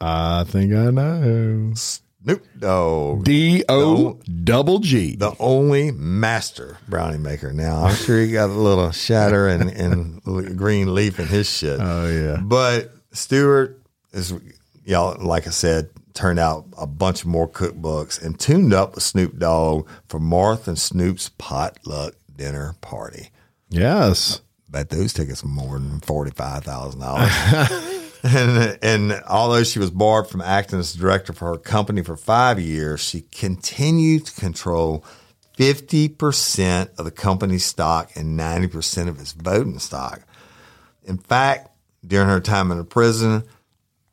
I 0.00 0.42
think 0.44 0.72
I 0.72 0.90
know. 0.90 1.72
Snoop 1.76 2.44
Dogg. 2.58 3.24
D 3.24 3.62
O 3.68 4.14
double 4.42 4.80
G. 4.80 5.14
the 5.14 5.32
only 5.38 5.92
master 5.92 6.78
brownie 6.88 7.18
maker. 7.18 7.52
Now, 7.52 7.84
I'm 7.84 7.94
sure 7.94 8.20
he 8.20 8.32
got 8.32 8.50
a 8.50 8.52
little 8.52 8.90
shatter 8.90 9.46
and, 9.46 9.70
and 9.70 10.22
green 10.58 10.92
leaf 10.92 11.20
in 11.20 11.28
his 11.28 11.48
shit. 11.48 11.78
Oh, 11.80 12.08
yeah. 12.08 12.40
But 12.42 12.92
Stewart 13.12 13.80
is, 14.12 14.34
y'all, 14.86 15.16
like 15.22 15.46
I 15.46 15.50
said, 15.50 15.90
turned 16.14 16.38
out 16.38 16.66
a 16.78 16.86
bunch 16.86 17.20
of 17.20 17.26
more 17.26 17.48
cookbooks 17.48 18.22
and 18.22 18.40
tuned 18.40 18.72
up 18.72 18.94
with 18.94 19.04
Snoop 19.04 19.38
Dogg 19.38 19.86
for 20.08 20.18
Martha 20.18 20.70
and 20.70 20.78
Snoop's 20.78 21.28
potluck 21.36 22.14
dinner 22.34 22.74
party. 22.80 23.30
Yes. 23.68 24.40
bet 24.70 24.88
those 24.88 25.12
tickets 25.12 25.42
were 25.42 25.50
more 25.50 25.78
than 25.78 26.00
forty 26.00 26.30
five 26.30 26.64
thousand 26.64 27.00
dollars. 27.00 27.30
and 28.22 28.78
and 28.82 29.12
although 29.28 29.64
she 29.64 29.78
was 29.78 29.90
barred 29.90 30.28
from 30.28 30.40
acting 30.40 30.78
as 30.78 30.94
director 30.94 31.32
for 31.32 31.48
her 31.48 31.58
company 31.58 32.02
for 32.02 32.16
five 32.16 32.58
years, 32.58 33.00
she 33.00 33.22
continued 33.22 34.26
to 34.26 34.40
control 34.40 35.04
fifty 35.56 36.08
percent 36.08 36.90
of 36.98 37.04
the 37.04 37.10
company's 37.10 37.64
stock 37.64 38.10
and 38.14 38.36
ninety 38.36 38.68
percent 38.68 39.08
of 39.08 39.20
its 39.20 39.32
voting 39.32 39.78
stock. 39.78 40.22
In 41.04 41.18
fact, 41.18 41.70
during 42.06 42.28
her 42.28 42.40
time 42.40 42.70
in 42.70 42.78
the 42.78 42.84
prison, 42.84 43.42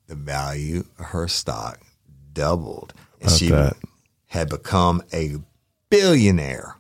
the 0.08 0.16
value 0.16 0.86
of 1.00 1.06
her 1.06 1.28
stock 1.28 1.80
doubled, 2.34 2.94
and 3.22 3.32
she 3.32 3.50
that? 3.50 3.78
had 4.28 4.50
become 4.50 5.04
a 5.14 5.36
billionaire 5.90 6.76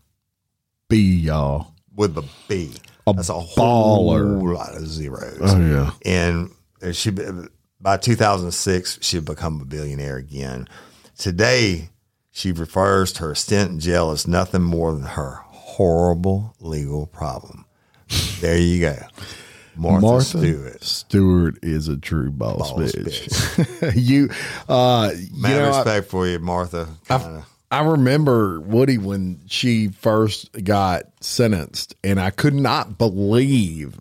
B, 0.89 0.98
y'all. 1.15 1.74
with 1.96 2.18
a 2.18 2.25
B. 2.48 2.74
A 3.06 3.13
That's 3.13 3.30
a 3.30 3.39
whole 3.39 4.13
lot 4.53 4.75
of 4.75 4.88
zeros. 4.88 5.39
Oh, 5.42 5.60
yeah. 5.60 5.92
And 6.06 6.51
she 6.96 7.12
by 7.80 7.98
2006 7.98 9.00
she 9.01 9.18
had 9.18 9.25
become 9.25 9.62
a 9.62 9.65
billionaire 9.65 10.18
again. 10.18 10.68
Today 11.18 11.89
she 12.32 12.51
refers 12.51 13.12
to 13.13 13.24
her 13.24 13.36
stint 13.36 13.72
in 13.72 13.80
jail 13.80 14.12
as 14.12 14.27
nothing 14.27 14.63
more 14.63 14.94
than 14.94 15.03
her 15.03 15.42
horrible 15.48 16.56
legal 16.60 17.06
problem. 17.08 17.65
There 18.39 18.58
you 18.58 18.80
go. 18.80 18.96
Martha, 19.75 20.22
Stewart. 20.22 20.84
Stewart 20.84 21.56
is 21.63 21.88
a 21.88 21.98
true 21.98 22.32
boss, 22.32 22.72
Boss 22.72 22.92
bitch. 22.94 23.94
you, 23.96 24.30
uh, 24.70 25.12
you 25.15 25.42
Mad 25.42 25.58
know, 25.58 25.65
I- 25.72 25.77
respect 25.77 26.08
for 26.10 26.27
you, 26.27 26.39
Martha. 26.39 26.88
Kinda. 27.08 27.46
I 27.72 27.82
remember 27.84 28.60
Woody 28.60 29.00
when 29.00 29.39
she 29.48 29.88
first 29.88 30.51
got 30.63 31.06
sentenced, 31.22 31.96
and 32.03 32.20
I 32.20 32.30
could 32.30 32.53
not 32.53 33.00
believe 33.00 34.00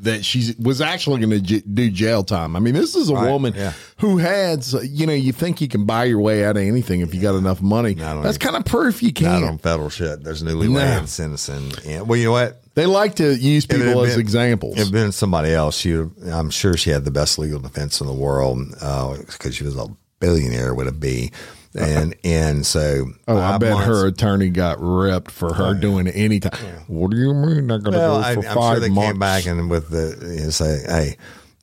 that 0.00 0.22
she 0.22 0.52
was 0.60 0.82
actually 0.82 1.20
going 1.20 1.30
to 1.30 1.40
j- 1.40 1.62
do 1.62 1.90
jail 1.90 2.22
time. 2.22 2.54
I 2.54 2.60
mean, 2.60 2.74
this 2.74 2.94
is 2.94 3.08
a 3.08 3.14
Right, 3.14 3.30
woman 3.32 3.54
yeah. 3.56 3.72
who 3.96 4.18
had, 4.18 4.66
you 4.82 5.06
know, 5.06 5.14
you 5.14 5.32
think 5.32 5.62
you 5.62 5.68
can 5.68 5.86
buy 5.86 6.04
your 6.04 6.20
way 6.20 6.44
out 6.44 6.58
of 6.58 6.62
anything 6.64 7.00
if 7.00 7.14
you 7.14 7.22
got 7.22 7.34
enough 7.36 7.62
money. 7.62 7.94
That's 7.94 8.36
kind 8.36 8.56
of 8.56 8.66
proof 8.66 9.02
you 9.02 9.14
can. 9.14 9.40
Not 9.40 9.48
on 9.48 9.56
federal 9.56 9.88
shit. 9.88 10.22
There's 10.22 10.42
newlywed 10.42 10.72
No. 10.74 10.80
and 10.80 11.08
sentencing. 11.08 11.72
And, 11.86 12.06
well, 12.06 12.18
you 12.18 12.26
know 12.26 12.32
what? 12.32 12.60
They 12.76 12.86
like 12.86 13.16
to 13.16 13.34
use 13.34 13.66
people 13.66 14.04
as 14.04 14.12
been- 14.12 14.20
examples. 14.20 14.74
If 14.74 14.78
it 14.80 14.84
had 14.84 14.92
been 14.92 15.12
somebody 15.12 15.52
else, 15.52 15.76
she, 15.78 15.92
I'm 15.94 16.50
sure 16.50 16.76
she 16.76 16.90
had 16.90 17.04
the 17.04 17.10
best 17.10 17.38
legal 17.38 17.58
defense 17.58 18.00
in 18.00 18.06
the 18.06 18.12
world 18.12 18.58
uh, 18.80 19.16
because 19.18 19.56
she 19.56 19.64
was 19.64 19.76
a 19.76 19.86
billionaire 20.20 20.74
with 20.74 20.86
a 20.86 20.92
B. 20.92 21.32
And 21.74 22.14
and 22.24 22.64
so 22.64 23.06
Oh, 23.28 23.38
I 23.38 23.58
bet 23.58 23.72
months- 23.72 23.86
her 23.86 24.06
attorney 24.06 24.50
got 24.50 24.76
ripped 24.80 25.30
for 25.30 25.52
her 25.54 25.74
doing 25.74 26.06
any 26.08 26.38
time. 26.40 26.84
What 26.86 27.10
do 27.10 27.16
you 27.16 27.34
mean? 27.34 27.66
Not 27.66 27.82
going 27.82 27.92
to 27.94 27.98
Well, 27.98 28.20
go 28.20 28.28
I, 28.28 28.34
for 28.34 28.46
I'm 28.46 28.54
five 28.54 28.72
sure 28.76 28.80
they 28.80 28.88
months? 28.90 29.10
came 29.12 29.18
back 29.18 29.46
and 29.46 29.68
with 29.70 29.88
the 29.90 30.34
you 30.38 30.44
know, 30.44 30.50
say, 30.50 30.82
hey, 30.86 31.16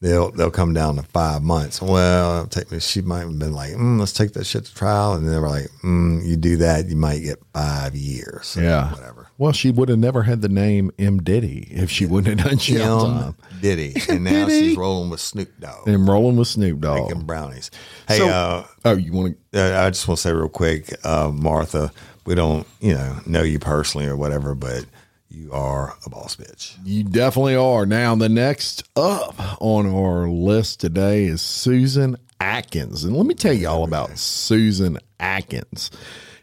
they'll 0.03 0.31
they'll 0.31 0.51
come 0.51 0.73
down 0.73 0.97
to 0.97 1.03
five 1.03 1.41
months. 1.41 1.81
Well, 1.81 2.45
take 2.47 2.71
me. 2.71 2.79
She 2.79 3.01
might 3.01 3.21
have 3.21 3.39
been 3.39 3.53
like, 3.53 3.71
mm, 3.71 3.97
let's 3.99 4.11
take 4.13 4.33
that 4.33 4.45
shit 4.45 4.65
to 4.65 4.75
trial, 4.75 5.13
and 5.13 5.27
they 5.27 5.39
were 5.39 5.47
like, 5.49 5.69
mm, 5.83 6.23
you 6.25 6.35
do 6.37 6.57
that, 6.57 6.87
you 6.89 6.95
might 6.95 7.19
get 7.19 7.39
five 7.53 7.95
years. 7.95 8.45
So 8.47 8.61
yeah, 8.61 8.91
whatever. 8.91 9.27
Well, 9.37 9.53
she 9.53 9.71
would 9.71 9.89
have 9.89 9.97
never 9.99 10.21
had 10.23 10.41
the 10.41 10.49
name 10.49 10.91
M 10.99 11.17
Diddy 11.23 11.67
if 11.71 11.89
she 11.89 12.05
wouldn't 12.05 12.39
have 12.39 12.49
done 12.49 12.57
jail 12.59 13.05
time. 13.05 13.35
Diddy, 13.61 13.95
and 14.09 14.23
now 14.25 14.45
Diddy. 14.45 14.67
she's 14.69 14.77
rolling 14.77 15.09
with 15.09 15.21
Snoop 15.21 15.49
Dogg, 15.59 15.87
And 15.87 16.07
rolling 16.07 16.35
with 16.35 16.49
Snoop 16.49 16.81
Dogg. 16.81 17.07
making 17.09 17.25
brownies. 17.25 17.71
Hey, 18.07 18.17
So- 18.19 18.27
uh, 18.29 18.67
oh, 18.85 18.95
you 18.97 19.11
want 19.13 19.37
to? 19.53 19.59
uh, 19.81 19.85
I 19.85 19.89
just 19.89 20.07
want 20.07 20.17
to 20.17 20.21
say 20.21 20.33
real 20.33 20.49
quick, 20.49 20.93
uh, 21.05 21.31
Martha, 21.33 21.91
we 22.25 22.35
don't, 22.35 22.67
you 22.79 22.93
know, 22.93 23.17
know 23.25 23.41
you 23.41 23.57
personally 23.59 24.05
or 24.07 24.15
whatever, 24.15 24.53
but 24.53 24.85
you 25.33 25.51
are 25.51 25.95
a 26.05 26.09
boss 26.09 26.35
bitch. 26.35 26.77
You 26.85 27.03
definitely 27.03 27.55
are. 27.55 27.85
Now, 27.85 28.15
the 28.15 28.29
next 28.29 28.83
up 28.95 29.35
on 29.61 29.87
our 29.87 30.29
list 30.29 30.79
today 30.79 31.25
is 31.25 31.41
Susan 31.41 32.17
Atkins. 32.39 33.03
And 33.03 33.17
let 33.17 33.25
me 33.25 33.33
tell 33.33 33.53
you 33.53 33.67
all 33.67 33.83
about 33.83 34.17
Susan 34.17 34.99
Atkins. 35.19 35.89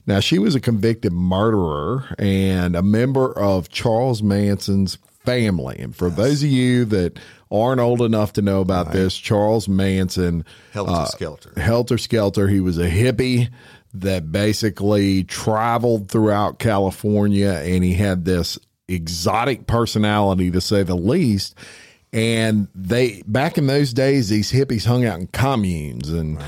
Now, 0.07 0.19
she 0.19 0.41
was 0.41 0.55
a 0.55 0.61
convicted 0.61 1.13
murderer 1.13 2.15
and 2.19 2.75
a 2.75 2.83
member 2.83 3.33
of 3.39 3.69
Charles 3.69 4.23
Manson's 4.23 4.99
family. 5.25 5.77
And 5.79 5.95
for 5.95 6.11
those 6.11 6.43
of 6.43 6.51
you 6.51 6.85
that 6.87 7.19
aren't 7.51 7.81
old 7.81 8.03
enough 8.03 8.33
to 8.35 8.43
know 8.43 8.61
about 8.61 8.93
this, 8.93 9.17
Charles 9.17 9.69
Manson 9.69 10.45
Helter 10.73 10.93
uh, 10.93 11.05
skelter. 11.05 11.61
Helter 11.61 11.99
Skelter. 11.99 12.49
He 12.49 12.61
was 12.61 12.79
a 12.79 12.91
hippie 12.91 13.51
that 13.93 14.33
basically 14.33 15.25
traveled 15.25 16.09
throughout 16.09 16.59
California 16.59 17.61
and 17.65 17.83
he 17.83 17.95
had 17.95 18.25
this 18.25 18.59
exotic 18.93 19.67
personality 19.67 20.51
to 20.51 20.61
say 20.61 20.83
the 20.83 20.97
least. 20.97 21.55
And 22.13 22.67
they 22.75 23.23
back 23.27 23.57
in 23.57 23.69
those 23.69 23.93
days, 23.93 24.29
these 24.31 24.51
hippies 24.51 24.85
hung 24.85 25.05
out 25.05 25.21
in 25.21 25.29
communes, 25.29 26.11
and 26.11 26.43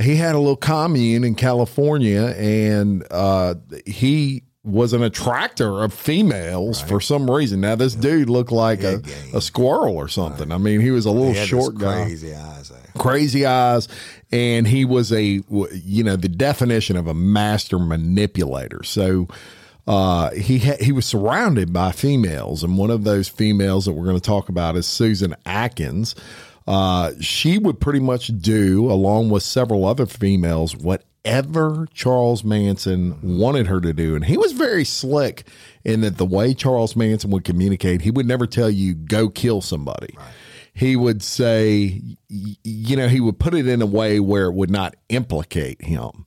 he 0.00 0.14
had 0.14 0.36
a 0.36 0.38
little 0.38 0.54
commune 0.56 1.24
in 1.24 1.34
California, 1.34 2.34
and 2.38 3.04
uh, 3.10 3.56
he 3.84 4.44
was 4.62 4.92
an 4.92 5.02
attractor 5.02 5.82
of 5.82 5.92
females 5.92 6.80
for 6.80 7.00
some 7.00 7.28
reason. 7.28 7.60
Now 7.60 7.74
this 7.74 7.94
dude 7.94 8.30
looked 8.30 8.52
like 8.52 8.84
a, 8.84 8.98
game. 8.98 9.34
a 9.34 9.40
squirrel 9.40 9.96
or 9.96 10.06
something. 10.08 10.52
I 10.52 10.58
mean, 10.58 10.80
he 10.80 10.90
was 10.92 11.04
a 11.06 11.10
little 11.10 11.34
short 11.34 11.76
guy 11.76 12.04
crazy 12.04 12.34
eyes. 12.34 12.70
eh? 12.70 12.74
crazy 12.98 13.46
eyes 13.46 13.88
and 14.30 14.66
he 14.68 14.84
was 14.84 15.12
a 15.12 15.22
you 15.22 16.04
know 16.04 16.16
the 16.16 16.28
definition 16.28 16.96
of 16.96 17.06
a 17.06 17.14
master 17.14 17.78
manipulator 17.78 18.82
so 18.82 19.26
uh, 19.88 20.32
he 20.32 20.58
ha- 20.58 20.76
he 20.78 20.92
was 20.92 21.06
surrounded 21.06 21.72
by 21.72 21.92
females, 21.92 22.62
and 22.62 22.76
one 22.76 22.90
of 22.90 23.04
those 23.04 23.26
females 23.26 23.86
that 23.86 23.92
we're 23.92 24.04
going 24.04 24.20
to 24.20 24.22
talk 24.22 24.50
about 24.50 24.76
is 24.76 24.86
Susan 24.86 25.34
Atkins. 25.46 26.14
Uh, 26.66 27.12
she 27.20 27.56
would 27.56 27.80
pretty 27.80 28.00
much 28.00 28.26
do, 28.26 28.90
along 28.90 29.30
with 29.30 29.42
several 29.42 29.86
other 29.86 30.04
females, 30.04 30.76
whatever 30.76 31.86
Charles 31.94 32.44
Manson 32.44 33.38
wanted 33.38 33.66
her 33.68 33.80
to 33.80 33.94
do, 33.94 34.14
and 34.14 34.26
he 34.26 34.36
was 34.36 34.52
very 34.52 34.84
slick 34.84 35.44
in 35.84 36.02
that 36.02 36.18
the 36.18 36.26
way 36.26 36.52
Charles 36.52 36.94
Manson 36.94 37.30
would 37.30 37.44
communicate, 37.44 38.02
he 38.02 38.10
would 38.10 38.26
never 38.26 38.46
tell 38.46 38.68
you 38.68 38.94
go 38.94 39.30
kill 39.30 39.62
somebody 39.62 40.14
he 40.74 40.94
would 40.94 41.24
say, 41.24 42.00
you 42.28 42.96
know, 42.96 43.08
he 43.08 43.18
would 43.18 43.40
put 43.40 43.52
it 43.52 43.66
in 43.66 43.82
a 43.82 43.86
way 43.86 44.20
where 44.20 44.44
it 44.44 44.52
would 44.52 44.70
not 44.70 44.94
implicate 45.08 45.82
him. 45.82 46.24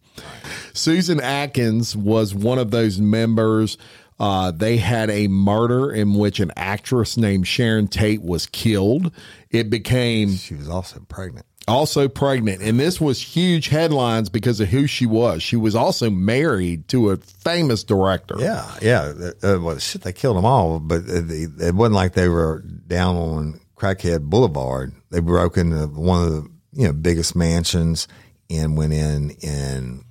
Susan 0.73 1.19
Atkins 1.19 1.95
was 1.95 2.33
one 2.33 2.57
of 2.59 2.71
those 2.71 2.99
members. 2.99 3.77
Uh, 4.19 4.51
they 4.51 4.77
had 4.77 5.09
a 5.09 5.27
murder 5.27 5.91
in 5.91 6.13
which 6.13 6.39
an 6.39 6.51
actress 6.55 7.17
named 7.17 7.47
Sharon 7.47 7.87
Tate 7.87 8.21
was 8.21 8.45
killed. 8.45 9.11
It 9.49 9.69
became 9.69 10.35
She 10.35 10.53
was 10.53 10.69
also 10.69 10.99
pregnant. 11.09 11.45
also 11.67 12.07
pregnant, 12.07 12.61
and 12.61 12.79
this 12.79 13.01
was 13.01 13.19
huge 13.19 13.69
headlines 13.69 14.29
because 14.29 14.59
of 14.59 14.67
who 14.69 14.85
she 14.85 15.05
was. 15.07 15.41
She 15.41 15.55
was 15.55 15.75
also 15.75 16.09
married 16.11 16.87
to 16.89 17.09
a 17.09 17.17
famous 17.17 17.83
director. 17.83 18.35
Yeah, 18.37 18.71
yeah. 18.81 19.13
Uh, 19.43 19.59
well, 19.59 19.77
shit, 19.79 20.03
they 20.03 20.13
killed 20.13 20.37
them 20.37 20.45
all, 20.45 20.79
but 20.79 21.03
it, 21.07 21.31
it 21.59 21.75
wasn't 21.75 21.95
like 21.95 22.13
they 22.13 22.27
were 22.29 22.59
down 22.87 23.15
on 23.15 23.59
Crackhead 23.75 24.21
Boulevard. 24.29 24.93
They 25.09 25.19
broke 25.19 25.57
into 25.57 25.87
one 25.87 26.23
of 26.23 26.31
the 26.31 26.49
you 26.73 26.85
know 26.87 26.93
biggest 26.93 27.35
mansions 27.35 28.07
and 28.51 28.77
went 28.77 28.93
in 28.93 29.35
and 29.43 30.03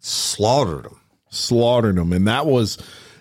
slaughtered 0.00 0.84
them. 0.84 1.00
slaughtered 1.30 1.96
them, 1.96 2.12
and 2.12 2.26
that 2.26 2.46
was 2.46 2.78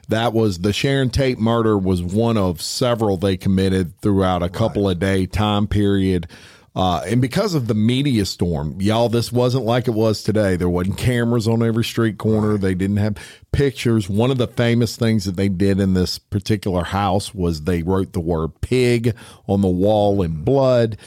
that 0.10 0.34
was 0.34 0.60
the 0.60 0.74
Sharon 0.74 1.10
Tate 1.10 1.40
murder 1.40 1.78
was 1.78 2.02
one 2.02 2.38
of 2.38 2.62
several 2.62 3.18
they 3.18 3.38
committed 3.38 4.00
throughout 4.02 4.42
a 4.42 4.50
couple 4.50 4.90
of 4.90 5.00
day 5.00 5.26
time 5.26 5.68
period. 5.68 6.28
Uh, 6.76 7.02
and 7.08 7.20
because 7.20 7.56
of 7.56 7.68
the 7.68 7.74
media 7.74 8.26
storm, 8.26 8.80
y'all, 8.80 9.10
this 9.10 9.32
wasn't 9.32 9.66
like 9.66 9.88
it 9.88 9.94
was 9.94 10.24
today. 10.24 10.56
There 10.56 10.70
wasn't 10.70 10.98
cameras 10.98 11.48
on 11.48 11.62
every 11.64 11.84
street 11.84 12.18
corner. 12.18 12.58
They 12.58 12.76
didn't 12.76 12.98
have 12.98 13.18
pictures. 13.52 14.08
One 14.08 14.32
of 14.32 14.38
the 14.38 14.48
famous 14.48 14.96
things 14.96 15.26
that 15.26 15.36
they 15.36 15.50
did 15.50 15.80
in 15.80 15.94
this 15.94 16.20
particular 16.20 16.84
house 16.84 17.34
was 17.34 17.64
they 17.64 17.82
wrote 17.82 18.14
the 18.14 18.20
word 18.20 18.62
pig 18.62 19.16
on 19.48 19.62
the 19.62 19.68
wall 19.68 20.22
in 20.22 20.44
blood. 20.44 20.98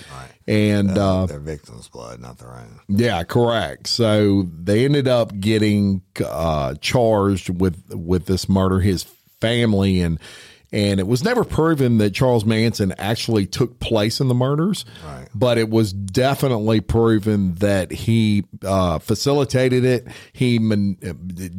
And 0.48 0.98
uh, 0.98 1.26
Their 1.26 1.38
victims' 1.38 1.88
blood, 1.88 2.20
not 2.20 2.38
their 2.38 2.52
own. 2.54 2.80
yeah, 2.88 3.22
correct. 3.24 3.86
So 3.86 4.42
they 4.42 4.84
ended 4.84 5.06
up 5.08 5.38
getting 5.38 6.02
uh, 6.24 6.74
charged 6.80 7.48
with 7.60 7.82
with 7.94 8.26
this 8.26 8.48
murder. 8.48 8.80
His 8.80 9.04
family 9.40 10.00
and 10.00 10.18
and 10.74 10.98
it 10.98 11.06
was 11.06 11.22
never 11.22 11.44
proven 11.44 11.98
that 11.98 12.14
Charles 12.14 12.46
Manson 12.46 12.94
actually 12.96 13.44
took 13.44 13.78
place 13.78 14.20
in 14.20 14.28
the 14.28 14.34
murders, 14.34 14.86
Right. 15.04 15.28
but 15.34 15.58
it 15.58 15.68
was 15.68 15.92
definitely 15.92 16.80
proven 16.80 17.54
that 17.56 17.90
he 17.92 18.44
uh, 18.64 18.98
facilitated 18.98 19.84
it. 19.84 20.06
He 20.32 20.58
man, 20.58 20.94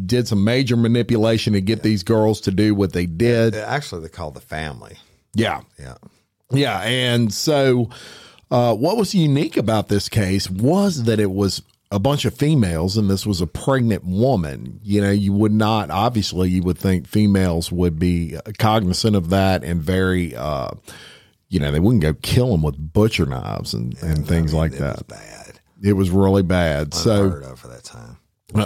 did 0.06 0.28
some 0.28 0.44
major 0.44 0.76
manipulation 0.76 1.54
to 1.54 1.62
get 1.62 1.84
these 1.84 2.02
girls 2.02 2.42
to 2.42 2.52
do 2.52 2.74
what 2.74 2.94
they 2.94 3.06
did. 3.06 3.54
Actually, 3.56 4.02
they 4.02 4.10
called 4.10 4.34
the 4.34 4.42
family. 4.42 4.98
Yeah, 5.36 5.62
Yeah. 5.80 5.96
yeah, 6.52 6.80
and 6.82 7.32
so 7.32 7.90
uh, 8.54 8.76
what 8.76 8.98
was 8.98 9.16
unique 9.16 9.58
about 9.58 9.88
this 9.90 10.08
case 10.08 10.48
was 10.48 11.06
that 11.06 11.20
it 11.20 11.32
was 11.32 11.64
a 11.90 11.98
bunch 11.98 12.24
of 12.26 12.36
females, 12.36 12.98
and 12.98 13.10
this 13.10 13.26
was 13.26 13.42
a 13.42 13.48
pregnant 13.48 14.04
woman. 14.06 14.80
You 14.84 15.02
know, 15.02 15.10
you 15.12 15.34
would 15.34 15.52
not 15.52 15.90
obviously 15.90 16.50
you 16.50 16.62
would 16.62 16.78
think 16.78 17.08
females 17.08 17.72
would 17.72 17.98
be 17.98 18.38
cognizant 18.60 19.16
of 19.16 19.30
that 19.32 19.64
and 19.64 19.82
very, 19.82 20.36
uh, 20.36 20.70
you 21.50 21.60
know, 21.60 21.72
they 21.72 21.80
wouldn't 21.80 22.04
go 22.04 22.14
kill 22.14 22.52
them 22.52 22.62
with 22.62 22.94
butcher 22.94 23.26
knives 23.26 23.74
and, 23.74 23.98
and 24.04 24.28
things 24.28 24.54
like 24.54 24.74
it 24.74 24.80
that. 24.80 24.98
was 24.98 25.04
bad. 25.04 25.60
It 25.84 25.94
was 25.94 26.12
really 26.12 26.44
bad. 26.44 26.94
So 26.94 27.26
Unheard 27.26 27.44
of 27.44 27.60
for 27.60 27.68
that 27.70 27.84
time. 27.84 28.18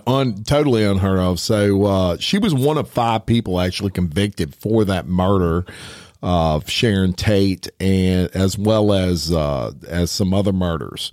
un, 0.06 0.44
totally 0.44 0.84
unheard 0.84 1.20
of. 1.20 1.40
So 1.40 1.86
uh, 1.86 2.18
she 2.20 2.38
was 2.40 2.54
one 2.54 2.78
of 2.78 2.90
five 2.90 3.26
people 3.26 3.60
actually 3.62 3.92
convicted 3.92 4.54
for 4.54 4.84
that 4.86 5.08
murder 5.08 5.66
of 6.22 6.70
Sharon 6.70 7.14
Tate, 7.14 7.68
and 7.80 8.30
as 8.36 8.58
well 8.58 8.94
as 8.94 9.32
uh, 9.32 9.72
as 9.88 10.12
some 10.12 10.34
other 10.34 10.54
murders. 10.54 11.12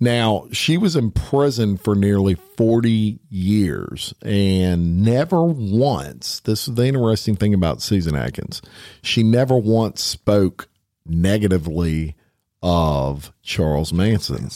Now 0.00 0.48
she 0.52 0.76
was 0.76 0.96
in 0.96 1.10
prison 1.12 1.76
for 1.76 1.94
nearly 1.94 2.34
forty 2.34 3.20
years, 3.28 4.14
and 4.22 5.02
never 5.02 5.44
once. 5.44 6.40
This 6.40 6.68
is 6.68 6.74
the 6.74 6.86
interesting 6.86 7.36
thing 7.36 7.54
about 7.54 7.82
Susan 7.82 8.16
Atkins. 8.16 8.60
She 9.02 9.22
never 9.22 9.56
once 9.56 10.02
spoke 10.02 10.68
negatively 11.06 12.16
of 12.62 13.32
Charles 13.42 13.92
Manson 13.92 14.50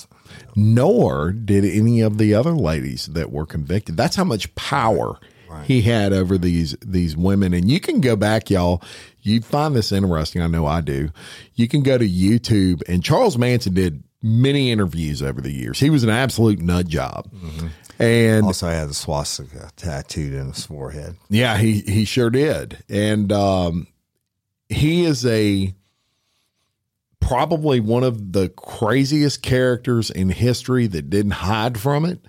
nor 0.55 1.33
did 1.33 1.65
any 1.65 2.01
of 2.01 2.19
the 2.19 2.35
other 2.35 2.53
ladies 2.53 3.07
that 3.07 3.31
were 3.31 3.47
convicted. 3.47 3.97
That's 3.97 4.17
how 4.17 4.25
much 4.25 4.55
power 4.55 5.19
he 5.67 5.83
had 5.83 6.13
over 6.13 6.37
these 6.39 6.77
these 6.85 7.17
women. 7.17 7.55
And 7.55 7.71
you 7.71 7.81
can 7.81 8.01
go 8.01 8.17
back, 8.17 8.51
y'all. 8.51 8.83
You 9.23 9.41
find 9.41 9.75
this 9.75 9.93
interesting. 9.93 10.43
I 10.43 10.47
know 10.47 10.67
I 10.67 10.81
do. 10.81 11.11
You 11.55 11.69
can 11.69 11.83
go 11.83 11.99
to 11.99 12.09
YouTube, 12.09 12.83
and 12.89 13.03
Charles 13.05 13.37
Manson 13.37 13.75
did 13.75 14.03
many 14.23 14.71
interviews 14.73 15.23
over 15.23 15.41
the 15.41 15.53
years. 15.53 15.79
He 15.81 15.91
was 15.91 16.03
an 16.05 16.11
absolute 16.11 16.61
nut 16.61 16.87
job. 16.89 17.29
And 18.01 18.45
Also, 18.47 18.69
I 18.69 18.73
had 18.75 18.89
the 18.89 18.95
swastika 18.95 19.71
tattooed 19.77 20.33
in 20.33 20.49
his 20.53 20.65
forehead. 20.65 21.17
yeah, 21.29 21.57
he 21.59 21.81
he 21.81 22.05
sure 22.05 22.31
did. 22.31 22.79
And 22.89 23.33
um 23.33 23.87
he 24.69 25.05
is 25.05 25.25
a 25.27 25.75
probably 27.21 27.81
one 27.81 28.05
of 28.05 28.33
the 28.33 28.49
craziest 28.49 29.43
characters 29.43 30.11
in 30.11 30.31
history 30.31 30.87
that 30.87 31.11
didn't 31.11 31.33
hide 31.33 31.79
from 31.79 32.05
it. 32.05 32.21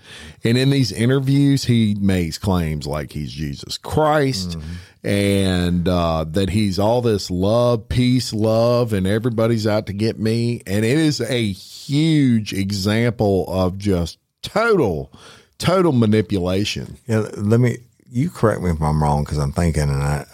And 0.43 0.57
in 0.57 0.69
these 0.69 0.91
interviews, 0.91 1.65
he 1.65 1.95
makes 1.99 2.37
claims 2.37 2.85
like 2.85 3.11
he's 3.13 3.31
Jesus 3.31 3.77
Christ 3.77 4.57
and 5.03 5.87
uh, 5.87 6.25
that 6.29 6.49
he's 6.49 6.79
all 6.79 7.01
this 7.01 7.31
love, 7.31 7.87
peace, 7.87 8.33
love, 8.33 8.91
and 8.91 9.07
everybody's 9.07 9.65
out 9.65 9.85
to 9.87 9.93
get 9.93 10.19
me. 10.19 10.61
And 10.67 10.83
it 10.83 10.97
is 10.97 11.21
a 11.21 11.51
huge 11.51 12.51
example 12.51 13.45
of 13.47 13.77
just 13.77 14.17
total, 14.41 15.13
total 15.57 15.91
manipulation. 15.91 16.97
Yeah, 17.07 17.29
let 17.37 17.59
me. 17.59 17.77
You 18.11 18.31
correct 18.31 18.61
me 18.61 18.71
if 18.71 18.81
I'm 18.81 19.03
wrong 19.03 19.23
because 19.23 19.37
I'm 19.37 19.51
thinking, 19.51 19.83
and 19.83 20.01
I 20.03 20.25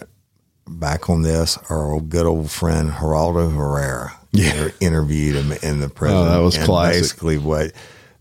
back 0.66 1.10
on 1.10 1.22
this. 1.22 1.58
Our 1.70 1.92
old, 1.92 2.08
good 2.08 2.26
old 2.26 2.50
friend 2.50 2.90
Geraldo 2.90 3.48
Rivera. 3.48 4.15
Yeah. 4.38 4.68
interviewed 4.80 5.36
him 5.36 5.52
in 5.62 5.80
the 5.80 5.88
prison. 5.88 6.16
Oh, 6.18 6.24
that 6.24 6.38
was 6.38 6.56
and 6.56 6.64
classic. 6.64 7.02
Basically, 7.02 7.38
what 7.38 7.72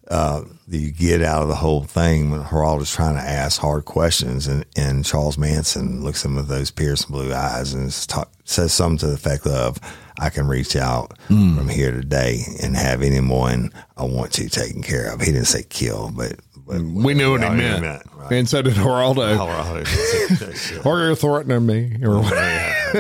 uh, 0.10 0.44
you 0.68 0.92
get 0.92 1.22
out 1.24 1.42
of 1.42 1.48
the 1.48 1.56
whole 1.56 1.84
thing 1.84 2.30
when 2.32 2.44
Geraldo's 2.44 2.94
trying 2.94 3.16
to 3.16 3.22
ask 3.22 3.60
hard 3.60 3.86
questions, 3.86 4.46
and, 4.48 4.64
and 4.78 5.04
Charles 5.06 5.38
Manson 5.38 6.04
looks 6.04 6.24
at 6.24 6.30
him 6.30 6.36
with 6.36 6.48
those 6.48 6.70
piercing 6.72 7.12
blue 7.12 7.34
eyes 7.34 7.74
and 7.74 7.92
talk, 8.08 8.32
says 8.44 8.72
something 8.74 9.00
to 9.00 9.08
the 9.08 9.14
effect 9.14 9.48
of, 9.48 9.80
"I 10.20 10.30
can 10.30 10.48
reach 10.48 10.76
out 10.76 11.18
Hmm. 11.28 11.58
from 11.58 11.70
here 11.70 11.92
today 11.92 12.44
and 12.62 12.76
have 12.78 13.02
anyone 13.02 13.72
I 13.98 14.04
want 14.06 14.32
to 14.34 14.48
taken 14.48 14.84
care 14.84 15.12
of." 15.12 15.22
He 15.22 15.32
didn't 15.32 15.46
say 15.48 15.64
kill, 15.64 16.12
but, 16.16 16.36
but 16.68 16.82
We 16.84 17.16
knew 17.16 17.32
what 17.32 17.42
he 17.42 17.48
Yeah, 17.48 17.80
meant. 17.80 18.04
right. 18.16 18.32
And 18.32 18.48
so 18.48 18.62
did 18.62 18.74
Geraldo. 18.76 19.38
Geraldo. 19.38 20.86
or 20.86 21.00
you're 21.04 21.16
threatening 21.16 21.66
me 21.66 21.98
or 22.04 22.22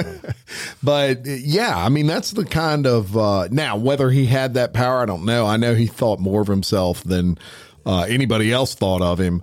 but 0.84 1.26
yeah 1.26 1.76
i 1.76 1.90
mean 1.90 2.08
that's 2.08 2.32
the 2.32 2.46
kind 2.46 2.86
of 2.86 3.16
uh 3.18 3.48
now 3.52 3.78
whether 3.78 4.10
he 4.10 4.26
had 4.26 4.56
that 4.56 4.74
power 4.74 5.02
i 5.02 5.06
don't 5.06 5.26
know. 5.26 5.46
I 5.46 5.58
know 5.58 5.76
he 5.76 5.88
thought 5.88 6.20
more 6.20 6.42
of 6.42 6.48
himself 6.48 7.04
than 7.04 7.38
uh 7.86 8.06
anybody 8.10 8.52
else 8.52 8.76
thought 8.76 9.02
of 9.02 9.20
him. 9.20 9.42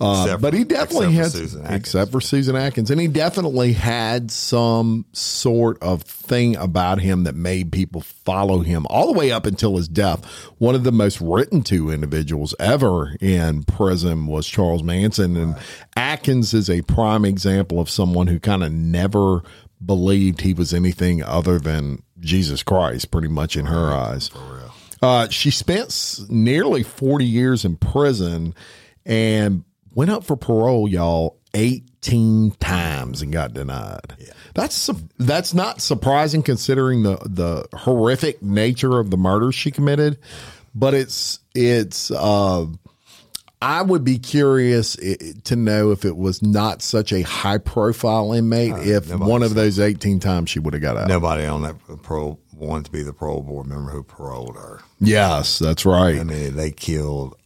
Uh, 0.00 0.24
Except 0.24 0.42
but 0.42 0.54
he 0.54 0.64
definitely 0.64 1.16
except 1.16 1.34
for 1.34 1.38
had, 1.38 1.48
Susan 1.50 1.66
except 1.72 2.10
for 2.10 2.20
Susan 2.20 2.56
Atkins, 2.56 2.90
and 2.90 3.00
he 3.00 3.06
definitely 3.06 3.72
had 3.72 4.32
some 4.32 5.04
sort 5.12 5.80
of 5.80 6.02
thing 6.02 6.56
about 6.56 7.00
him 7.00 7.22
that 7.24 7.36
made 7.36 7.70
people 7.70 8.00
follow 8.00 8.58
him 8.58 8.86
all 8.90 9.06
the 9.06 9.16
way 9.16 9.30
up 9.30 9.46
until 9.46 9.76
his 9.76 9.86
death. 9.86 10.24
One 10.58 10.74
of 10.74 10.82
the 10.82 10.90
most 10.90 11.20
written 11.20 11.62
to 11.64 11.90
individuals 11.90 12.56
ever 12.58 13.14
in 13.20 13.62
prison 13.62 14.26
was 14.26 14.48
Charles 14.48 14.82
Manson, 14.82 15.36
and 15.36 15.54
Atkins 15.96 16.54
is 16.54 16.68
a 16.68 16.82
prime 16.82 17.24
example 17.24 17.78
of 17.78 17.88
someone 17.88 18.26
who 18.26 18.40
kind 18.40 18.64
of 18.64 18.72
never 18.72 19.42
believed 19.84 20.40
he 20.42 20.54
was 20.54 20.72
anything 20.72 21.22
other 21.22 21.58
than 21.58 22.02
Jesus 22.20 22.62
Christ, 22.62 23.10
pretty 23.10 23.28
much 23.28 23.56
in 23.56 23.66
her 23.66 23.92
eyes. 23.92 24.30
Uh, 25.02 25.28
she 25.28 25.50
spent 25.50 26.20
nearly 26.28 26.82
40 26.82 27.24
years 27.24 27.64
in 27.64 27.76
prison 27.76 28.54
and 29.04 29.64
went 29.94 30.10
up 30.10 30.24
for 30.24 30.36
parole, 30.36 30.88
y'all, 30.88 31.38
18 31.54 32.52
times 32.52 33.22
and 33.22 33.32
got 33.32 33.52
denied. 33.54 34.16
That's 34.54 34.74
su- 34.74 35.08
that's 35.18 35.52
not 35.54 35.80
surprising 35.80 36.42
considering 36.42 37.02
the 37.02 37.16
the 37.26 37.68
horrific 37.76 38.42
nature 38.42 38.98
of 38.98 39.10
the 39.10 39.16
murders 39.16 39.54
she 39.54 39.70
committed, 39.70 40.18
but 40.74 40.94
it's 40.94 41.40
it's 41.54 42.10
uh 42.10 42.66
I 43.64 43.80
would 43.80 44.04
be 44.04 44.18
curious 44.18 44.94
to 45.44 45.56
know 45.56 45.90
if 45.90 46.04
it 46.04 46.18
was 46.18 46.42
not 46.42 46.82
such 46.82 47.14
a 47.14 47.22
high 47.22 47.56
profile 47.56 48.34
inmate, 48.34 48.72
uh, 48.72 48.80
if 48.80 49.10
one 49.10 49.42
of 49.42 49.54
those 49.54 49.80
18 49.80 50.20
times 50.20 50.50
she 50.50 50.58
would 50.58 50.74
have 50.74 50.82
got 50.82 50.98
out. 50.98 51.08
Nobody 51.08 51.46
on 51.46 51.62
that 51.62 51.76
parole 52.02 52.38
wanted 52.52 52.84
to 52.84 52.90
be 52.92 53.02
the 53.02 53.14
parole 53.14 53.42
board 53.42 53.66
member 53.66 53.90
who 53.90 54.02
paroled 54.02 54.54
her. 54.56 54.80
Yes, 55.00 55.58
that's 55.58 55.86
right. 55.86 56.20
I 56.20 56.24
mean, 56.24 56.56
they 56.56 56.72
killed 56.72 57.36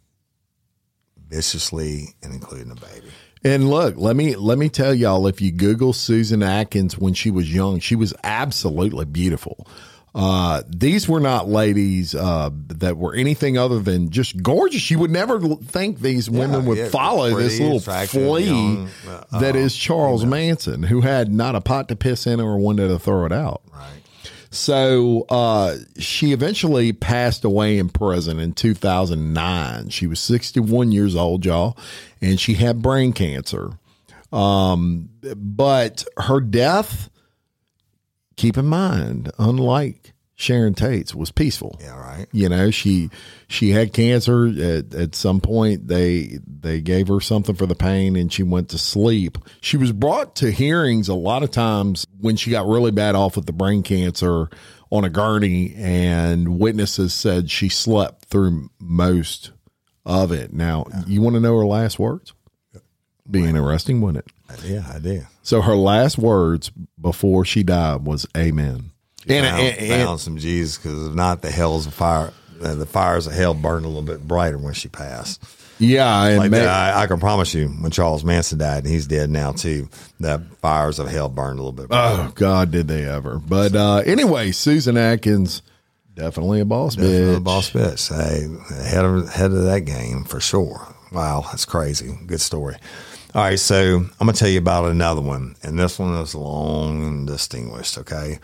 viciously 1.29 2.17
and 2.21 2.35
including 2.35 2.71
the 2.71 2.75
baby. 2.75 3.07
And 3.45 3.71
look, 3.71 3.95
let 3.97 4.17
me 4.17 4.35
let 4.35 4.59
me 4.59 4.69
tell 4.69 4.93
y'all 4.93 5.29
if 5.29 5.41
you 5.41 5.53
Google 5.53 5.93
Susan 5.93 6.43
Atkins 6.43 6.99
when 6.99 7.15
she 7.15 7.31
was 7.31 7.55
young, 7.55 7.79
she 7.79 7.95
was 7.95 8.13
absolutely 8.25 9.05
beautiful. 9.05 9.69
Uh, 10.21 10.63
these 10.69 11.09
were 11.09 11.21
not 11.21 11.49
ladies 11.49 12.13
uh, 12.13 12.51
that 12.53 12.97
were 12.97 13.15
anything 13.15 13.57
other 13.57 13.79
than 13.79 14.11
just 14.11 14.43
gorgeous. 14.43 14.91
You 14.91 14.99
would 14.99 15.13
never 15.13 15.39
think 15.39 16.01
these 16.01 16.29
women 16.29 16.67
would 16.67 16.77
yeah, 16.77 16.89
follow 16.89 17.37
this 17.37 17.61
little 17.61 17.77
attractive, 17.79 18.25
flea 18.25 18.45
young, 18.47 18.89
uh, 19.09 19.39
that 19.39 19.55
is 19.55 19.77
Charles 19.77 20.25
Manson, 20.25 20.83
who 20.83 21.03
had 21.03 21.33
not 21.33 21.55
a 21.55 21.61
pot 21.61 21.89
to 21.91 21.95
piss 21.95 22.27
in 22.27 22.41
or 22.41 22.55
a 22.55 22.61
window 22.61 22.89
to 22.89 22.99
throw 22.99 23.27
it 23.27 23.33
out. 23.33 23.63
Right. 23.73 24.03
So 24.51 25.25
uh, 25.29 25.77
she 25.99 26.33
eventually 26.33 26.93
passed 26.93 27.45
away 27.45 27.79
in 27.79 27.89
prison 27.89 28.41
in 28.41 28.55
2009. 28.55 29.91
She 29.91 30.09
was 30.09 30.19
61 30.19 30.91
years 30.91 31.15
old, 31.15 31.47
y'all, 31.47 31.79
and 32.21 32.41
she 32.41 32.55
had 32.55 32.83
brain 32.83 33.13
cancer. 33.13 33.79
Um, 34.33 35.11
but 35.37 36.05
her 36.17 36.41
death, 36.41 37.09
keep 38.39 38.57
in 38.57 38.67
mind, 38.67 39.31
unlike 39.39 40.15
Sharon 40.35 40.73
Tate's, 40.73 41.15
was 41.15 41.33
peaceful. 41.33 41.77
Yeah, 41.81 41.99
right. 41.99 42.27
You 42.33 42.49
know, 42.49 42.71
she 42.71 43.11
she 43.49 43.71
had 43.71 43.93
cancer 43.93 44.47
at, 44.47 44.95
at 44.95 45.15
some 45.15 45.41
point. 45.41 45.89
They 45.89 46.39
they 46.47 46.81
gave 46.81 47.09
her 47.09 47.21
something 47.21 47.57
for 47.57 47.67
the 47.67 47.75
pain, 47.75 48.17
and 48.17 48.33
she 48.33 48.45
went 48.45 48.71
to 48.71 48.79
sleep. 48.79 49.37
She 49.61 49.77
was 49.77 49.93
brought 49.93 50.37
to 50.37 50.51
hearings 50.51 51.09
a 51.09 51.15
lot 51.15 51.43
of 51.43 51.51
times 51.51 52.07
when 52.21 52.37
she 52.37 52.53
got 52.53 52.67
really 52.67 52.93
bad 52.93 53.17
off 53.17 53.37
with 53.37 53.47
the 53.47 53.53
brain 53.53 53.83
cancer 53.83 54.49
on 54.91 55.05
a 55.05 55.11
gurney, 55.11 55.75
and 55.77 56.59
witnesses 56.59 57.13
said 57.13 57.51
she 57.51 57.69
slept 57.69 58.27
through 58.27 58.71
most 58.79 59.51
of 60.07 60.33
it. 60.33 60.53
Now, 60.53 60.87
you 61.07 61.21
want 61.21 61.35
to 61.35 61.41
know 61.41 61.59
her 61.59 61.67
last 61.67 61.99
words? 61.99 62.33
Be 63.31 63.45
interesting, 63.45 64.01
wouldn't 64.01 64.25
it? 64.25 64.33
Yeah, 64.65 64.85
I 64.93 64.99
did. 64.99 65.27
So 65.43 65.61
her 65.63 65.77
last 65.77 66.19
words 66.19 66.71
before 67.01 67.45
she 67.45 67.63
died 67.63 68.05
was 68.05 68.27
"Amen." 68.37 68.91
And, 69.29 69.47
found, 69.47 69.61
and- 69.63 69.79
and- 69.79 70.03
found 70.05 70.21
some 70.21 70.39
Jesus 70.39 70.79
because 70.79 71.07
if 71.09 71.15
not, 71.15 71.43
the 71.43 71.51
hell's 71.51 71.87
of 71.87 71.95
fire. 71.95 72.33
uh, 72.63 72.75
The 72.75 72.87
fires 72.87 73.27
of 73.27 73.35
hell 73.35 73.55
burned 73.55 73.85
a 73.85 73.89
little 73.89 74.03
bit 74.03 74.27
brighter 74.27 74.59
when 74.59 74.73
she 74.75 74.89
passed. 74.89 75.43
yeah, 75.79 76.25
and 76.25 76.39
Like 76.39 76.53
I, 76.63 77.03
I 77.03 77.07
can 77.07 77.21
promise 77.21 77.53
you, 77.55 77.69
when 77.69 77.91
Charles 77.93 78.25
Manson 78.25 78.59
died, 78.59 78.85
and 78.85 78.93
he's 78.93 79.07
dead 79.07 79.31
now 79.31 79.53
too, 79.53 79.89
the 80.19 80.43
fires 80.61 80.99
of 80.99 81.09
hell 81.09 81.29
burned 81.29 81.59
a 81.59 81.63
little 81.63 81.73
bit. 81.73 81.89
brighter. 81.89 82.23
Oh 82.23 82.33
God, 82.35 82.71
did 82.71 82.89
they 82.89 83.05
ever? 83.05 83.39
But 83.39 83.77
uh, 83.77 83.99
anyway, 84.07 84.51
Susan 84.53 84.97
Atkins, 84.97 85.63
definitely 86.15 86.61
a 86.61 86.65
boss 86.65 86.97
Definitely 86.97 87.21
bitch. 87.21 87.35
the 87.35 87.41
boss 87.41 87.71
bitch. 87.71 88.09
Hey, 88.09 88.85
head 88.89 89.05
of 89.05 89.29
head 89.33 89.53
of 89.53 89.65
that 89.65 89.83
game 89.83 90.25
for 90.25 90.41
sure. 90.41 90.95
Wow, 91.13 91.45
that's 91.51 91.65
crazy. 91.65 92.19
Good 92.27 92.41
story. 92.41 92.77
All 93.35 93.43
right, 93.43 93.59
so 93.59 93.99
I'm 93.99 94.11
gonna 94.19 94.33
tell 94.33 94.49
you 94.49 94.59
about 94.59 94.87
another 94.87 95.21
one, 95.21 95.55
and 95.63 95.79
this 95.79 95.99
one 95.99 96.15
is 96.15 96.35
long 96.35 97.05
and 97.07 97.27
distinguished. 97.27 97.99
Okay, 97.99 98.39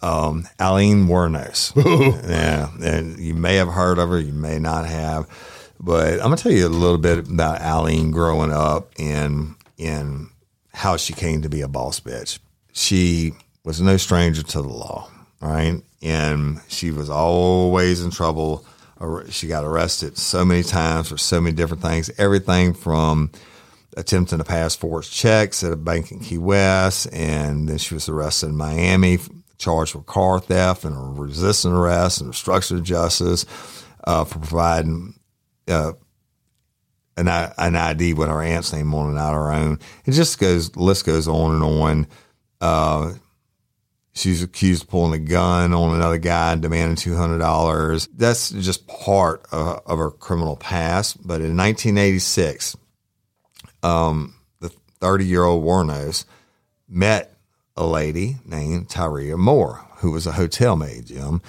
um, 0.00 0.48
Aileen 0.58 1.08
Wuornos. 1.08 1.76
yeah, 2.26 2.70
and 2.82 3.18
you 3.18 3.34
may 3.34 3.56
have 3.56 3.68
heard 3.68 3.98
of 3.98 4.08
her, 4.08 4.18
you 4.18 4.32
may 4.32 4.58
not 4.58 4.86
have, 4.86 5.26
but 5.78 6.14
I'm 6.14 6.20
gonna 6.20 6.38
tell 6.38 6.52
you 6.52 6.66
a 6.66 6.68
little 6.68 6.96
bit 6.96 7.18
about 7.28 7.60
Aileen 7.60 8.12
growing 8.12 8.50
up 8.50 8.92
and 8.98 9.56
and 9.78 10.30
how 10.72 10.96
she 10.96 11.12
came 11.12 11.42
to 11.42 11.50
be 11.50 11.60
a 11.60 11.68
boss 11.68 12.00
bitch. 12.00 12.38
She 12.72 13.32
was 13.62 13.82
no 13.82 13.98
stranger 13.98 14.42
to 14.42 14.62
the 14.62 14.68
law, 14.68 15.10
right? 15.42 15.82
And 16.00 16.62
she 16.68 16.92
was 16.92 17.10
always 17.10 18.02
in 18.02 18.10
trouble. 18.10 18.64
She 19.28 19.48
got 19.48 19.64
arrested 19.64 20.16
so 20.16 20.46
many 20.46 20.62
times 20.62 21.10
for 21.10 21.18
so 21.18 21.42
many 21.42 21.54
different 21.54 21.82
things, 21.82 22.10
everything 22.16 22.72
from 22.72 23.30
attempting 23.96 24.38
to 24.38 24.44
pass 24.44 24.76
forged 24.76 25.12
checks 25.12 25.64
at 25.64 25.72
a 25.72 25.76
bank 25.76 26.12
in 26.12 26.20
Key 26.20 26.38
West, 26.38 27.08
and 27.12 27.68
then 27.68 27.78
she 27.78 27.94
was 27.94 28.08
arrested 28.08 28.50
in 28.50 28.56
Miami, 28.56 29.18
charged 29.58 29.94
with 29.94 30.06
car 30.06 30.40
theft 30.40 30.84
and 30.84 31.18
resisting 31.18 31.72
arrest 31.72 32.20
and 32.20 32.30
obstruction 32.30 32.78
of 32.78 32.84
justice 32.84 33.44
uh, 34.04 34.24
for 34.24 34.38
providing 34.38 35.14
uh, 35.68 35.92
an, 37.16 37.28
an 37.28 37.76
ID 37.76 38.14
with 38.14 38.28
her 38.28 38.42
aunt's 38.42 38.72
name 38.72 38.94
on 38.94 39.10
it, 39.10 39.14
not 39.14 39.34
our 39.34 39.52
own. 39.52 39.78
It 40.04 40.12
just 40.12 40.38
goes, 40.38 40.70
the 40.70 40.82
list 40.82 41.04
goes 41.04 41.28
on 41.28 41.54
and 41.54 41.62
on. 41.62 42.06
Uh, 42.60 43.14
she's 44.12 44.42
accused 44.42 44.84
of 44.84 44.88
pulling 44.88 45.20
a 45.20 45.24
gun 45.24 45.72
on 45.72 45.94
another 45.94 46.18
guy 46.18 46.52
and 46.52 46.62
demanding 46.62 46.96
two 46.96 47.16
hundred 47.16 47.38
dollars. 47.38 48.08
That's 48.14 48.50
just 48.50 48.86
part 48.86 49.46
of, 49.52 49.82
of 49.86 49.98
her 49.98 50.10
criminal 50.10 50.56
past. 50.56 51.16
But 51.26 51.40
in 51.40 51.56
1986, 51.56 52.76
um, 53.82 54.34
the 54.60 54.70
30 55.00 55.24
year 55.26 55.44
old 55.44 55.64
Wuornos 55.64 56.24
met 56.88 57.34
a 57.76 57.86
lady 57.86 58.36
named 58.44 58.88
Tyria 58.88 59.36
Moore, 59.38 59.84
who 59.98 60.10
was 60.10 60.26
a 60.26 60.32
hotel 60.32 60.76
maid, 60.76 61.06
Jim, 61.06 61.40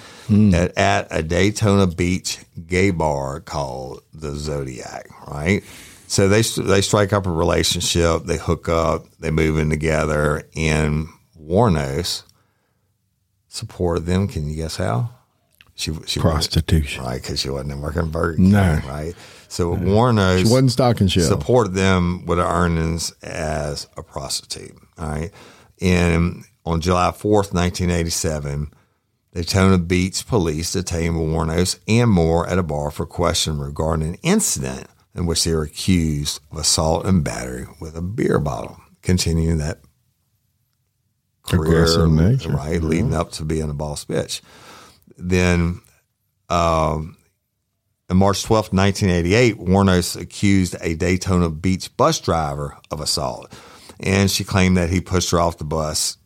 at, 0.54 0.76
at 0.78 1.08
a 1.10 1.22
Daytona 1.22 1.86
Beach 1.86 2.38
gay 2.66 2.90
bar 2.90 3.40
called 3.40 4.02
the 4.14 4.34
Zodiac, 4.36 5.08
right? 5.28 5.62
So 6.06 6.28
they 6.28 6.42
they 6.42 6.82
strike 6.82 7.12
up 7.14 7.26
a 7.26 7.30
relationship, 7.30 8.24
they 8.24 8.36
hook 8.36 8.68
up, 8.68 9.06
they 9.18 9.30
move 9.30 9.58
in 9.58 9.70
together, 9.70 10.46
and 10.54 11.08
Wuornos 11.40 12.22
supported 13.48 14.06
them. 14.06 14.28
Can 14.28 14.48
you 14.48 14.56
guess 14.56 14.76
how? 14.76 15.10
She 15.74 15.92
she 16.06 16.20
Prostitution. 16.20 17.02
right? 17.02 17.20
Because 17.20 17.40
she 17.40 17.48
wasn't 17.50 17.80
working 17.80 18.08
Burger 18.10 18.36
King, 18.36 18.50
No. 18.52 18.78
right? 18.86 19.14
So 19.52 19.76
Wuornos 19.76 20.38
She 20.38 20.50
wasn't 20.50 20.72
stocking 20.72 21.08
shelves. 21.08 21.28
supported 21.28 21.74
them 21.74 22.24
with 22.24 22.38
her 22.38 22.44
earnings 22.44 23.12
as 23.22 23.86
a 23.98 24.02
prostitute. 24.02 24.74
All 24.96 25.06
right. 25.06 25.30
And 25.78 26.44
on 26.64 26.80
July 26.80 27.10
4th, 27.10 27.52
1987, 27.52 28.72
Daytona 29.34 29.76
Beach 29.76 30.26
police 30.26 30.72
detained 30.72 31.16
Wuornos 31.16 31.78
and 31.86 32.10
Moore 32.10 32.48
at 32.48 32.56
a 32.56 32.62
bar 32.62 32.90
for 32.90 33.04
question 33.04 33.58
regarding 33.58 34.08
an 34.08 34.14
incident 34.22 34.86
in 35.14 35.26
which 35.26 35.44
they 35.44 35.54
were 35.54 35.64
accused 35.64 36.40
of 36.50 36.56
assault 36.56 37.04
and 37.04 37.22
battery 37.22 37.66
with 37.78 37.94
a 37.94 38.02
beer 38.02 38.38
bottle, 38.38 38.80
continuing 39.02 39.58
that 39.58 39.80
career, 41.42 41.84
right, 42.06 42.82
leading 42.82 43.12
up 43.12 43.32
to 43.32 43.44
being 43.44 43.68
a 43.68 43.74
boss 43.74 44.06
bitch. 44.06 44.40
Then 45.18 45.82
um, 46.48 47.18
on 48.12 48.18
March 48.18 48.44
12, 48.44 48.74
1988, 48.74 49.56
Wuornos 49.56 50.20
accused 50.20 50.76
a 50.82 50.94
Daytona 50.94 51.48
Beach 51.48 51.94
bus 51.96 52.20
driver 52.20 52.76
of 52.90 53.00
assault. 53.00 53.52
And 54.00 54.30
she 54.30 54.44
claimed 54.44 54.76
that 54.76 54.90
he 54.90 55.00
pushed 55.00 55.30
her 55.30 55.40
off 55.40 55.56
the 55.56 55.64
bus 55.64 56.18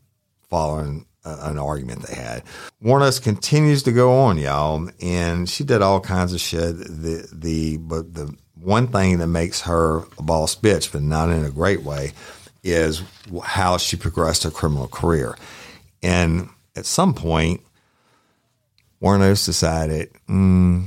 following 0.50 1.06
an 1.24 1.58
argument 1.58 2.02
they 2.02 2.14
had. 2.14 2.42
Wuornos 2.82 3.22
continues 3.22 3.84
to 3.84 3.92
go 3.92 4.18
on, 4.18 4.36
y'all. 4.36 4.88
And 5.00 5.48
she 5.48 5.62
did 5.62 5.80
all 5.80 6.00
kinds 6.00 6.32
of 6.32 6.40
shit. 6.40 6.76
The, 6.76 7.28
the, 7.32 7.76
but 7.76 8.14
the 8.14 8.34
one 8.54 8.88
thing 8.88 9.18
that 9.18 9.28
makes 9.28 9.60
her 9.62 9.98
a 10.18 10.22
boss 10.22 10.56
bitch, 10.56 10.90
but 10.90 11.02
not 11.02 11.30
in 11.30 11.44
a 11.44 11.50
great 11.50 11.82
way, 11.82 12.12
is 12.64 13.00
how 13.44 13.76
she 13.76 13.96
progressed 13.96 14.42
her 14.42 14.50
criminal 14.50 14.88
career. 14.88 15.36
And 16.02 16.48
at 16.74 16.84
some 16.84 17.14
point, 17.14 17.60
Wuornos 19.00 19.44
decided, 19.44 20.10
mm, 20.28 20.84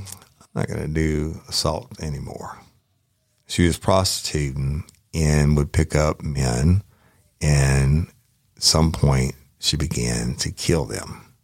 not 0.54 0.68
going 0.68 0.80
to 0.80 0.88
do 0.88 1.40
assault 1.48 2.00
anymore. 2.00 2.58
She 3.46 3.66
was 3.66 3.78
prostituting 3.78 4.84
and 5.12 5.56
would 5.56 5.72
pick 5.72 5.96
up 5.96 6.22
men, 6.22 6.82
and 7.40 8.08
at 8.56 8.62
some 8.62 8.92
point, 8.92 9.34
she 9.58 9.76
began 9.76 10.34
to 10.36 10.50
kill 10.50 10.84
them. 10.84 11.34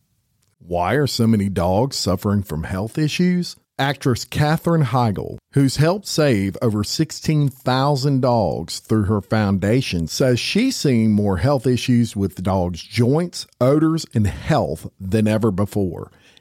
Why 0.59 0.95
are 0.95 1.07
so 1.07 1.27
many 1.27 1.49
dogs 1.49 1.97
suffering 1.97 2.43
from 2.43 2.65
health 2.65 2.99
issues? 2.99 3.57
Actress 3.79 4.25
Katherine 4.25 4.85
Heigl, 4.85 5.37
who's 5.53 5.77
helped 5.77 6.07
save 6.07 6.57
over 6.63 6.83
16,000 6.83 8.21
dogs 8.21 8.79
through 8.79 9.05
her 9.05 9.21
foundation, 9.21 10.07
says 10.07 10.41
she's 10.41 10.77
seeing 10.77 11.13
more 11.13 11.37
health 11.37 11.67
issues 11.67 12.17
with 12.17 12.43
dogs' 12.43 12.83
joints, 12.83 13.47
odors, 13.61 14.07
and 14.15 14.27
health 14.27 14.91
than 14.99 15.29
ever 15.29 15.51
before. 15.51 16.11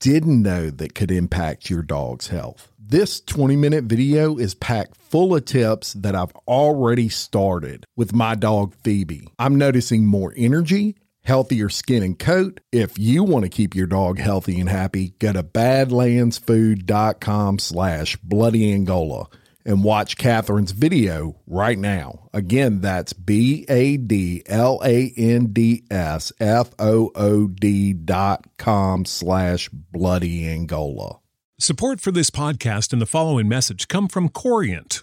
didn't 0.00 0.42
know 0.42 0.70
that 0.70 0.94
could 0.94 1.10
impact 1.10 1.70
your 1.70 1.82
dog's 1.82 2.28
health. 2.28 2.70
This 2.78 3.20
20 3.20 3.56
minute 3.56 3.84
video 3.84 4.36
is 4.36 4.54
packed 4.54 4.96
full 4.96 5.34
of 5.34 5.44
tips 5.44 5.92
that 5.94 6.14
I've 6.14 6.34
already 6.46 7.08
started 7.08 7.84
with 7.96 8.14
my 8.14 8.34
dog 8.34 8.74
Phoebe. 8.82 9.28
I'm 9.38 9.56
noticing 9.56 10.06
more 10.06 10.32
energy, 10.36 10.96
healthier 11.24 11.68
skin 11.68 12.02
and 12.02 12.18
coat. 12.18 12.60
If 12.70 12.98
you 12.98 13.24
want 13.24 13.44
to 13.44 13.48
keep 13.48 13.74
your 13.74 13.88
dog 13.88 14.18
healthy 14.18 14.60
and 14.60 14.68
happy, 14.68 15.14
go 15.18 15.32
to 15.32 15.42
badlandsfood.com 15.42 17.58
slash 17.58 18.16
bloody 18.16 18.72
Angola 18.72 19.26
and 19.66 19.84
watch 19.84 20.16
Katherine's 20.16 20.72
video 20.72 21.36
right 21.46 21.78
now. 21.78 22.30
Again, 22.32 22.80
that's 22.80 23.12
B 23.12 23.66
A 23.68 23.98
D 23.98 24.42
L 24.46 24.80
A 24.84 25.12
N 25.16 25.52
D 25.52 25.84
S 25.90 26.32
F 26.40 26.70
O 26.78 27.10
O 27.14 27.48
D 27.48 27.92
dot 27.92 28.46
com 28.56 29.04
slash 29.04 29.68
bloody 29.68 30.48
Angola. 30.48 31.18
Support 31.58 32.00
for 32.00 32.12
this 32.12 32.30
podcast 32.30 32.92
and 32.92 33.02
the 33.02 33.06
following 33.06 33.48
message 33.48 33.88
come 33.88 34.08
from 34.08 34.28
Corient. 34.28 35.02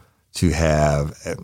to 0.33 0.49
have 0.49 1.13
uh, 1.25 1.35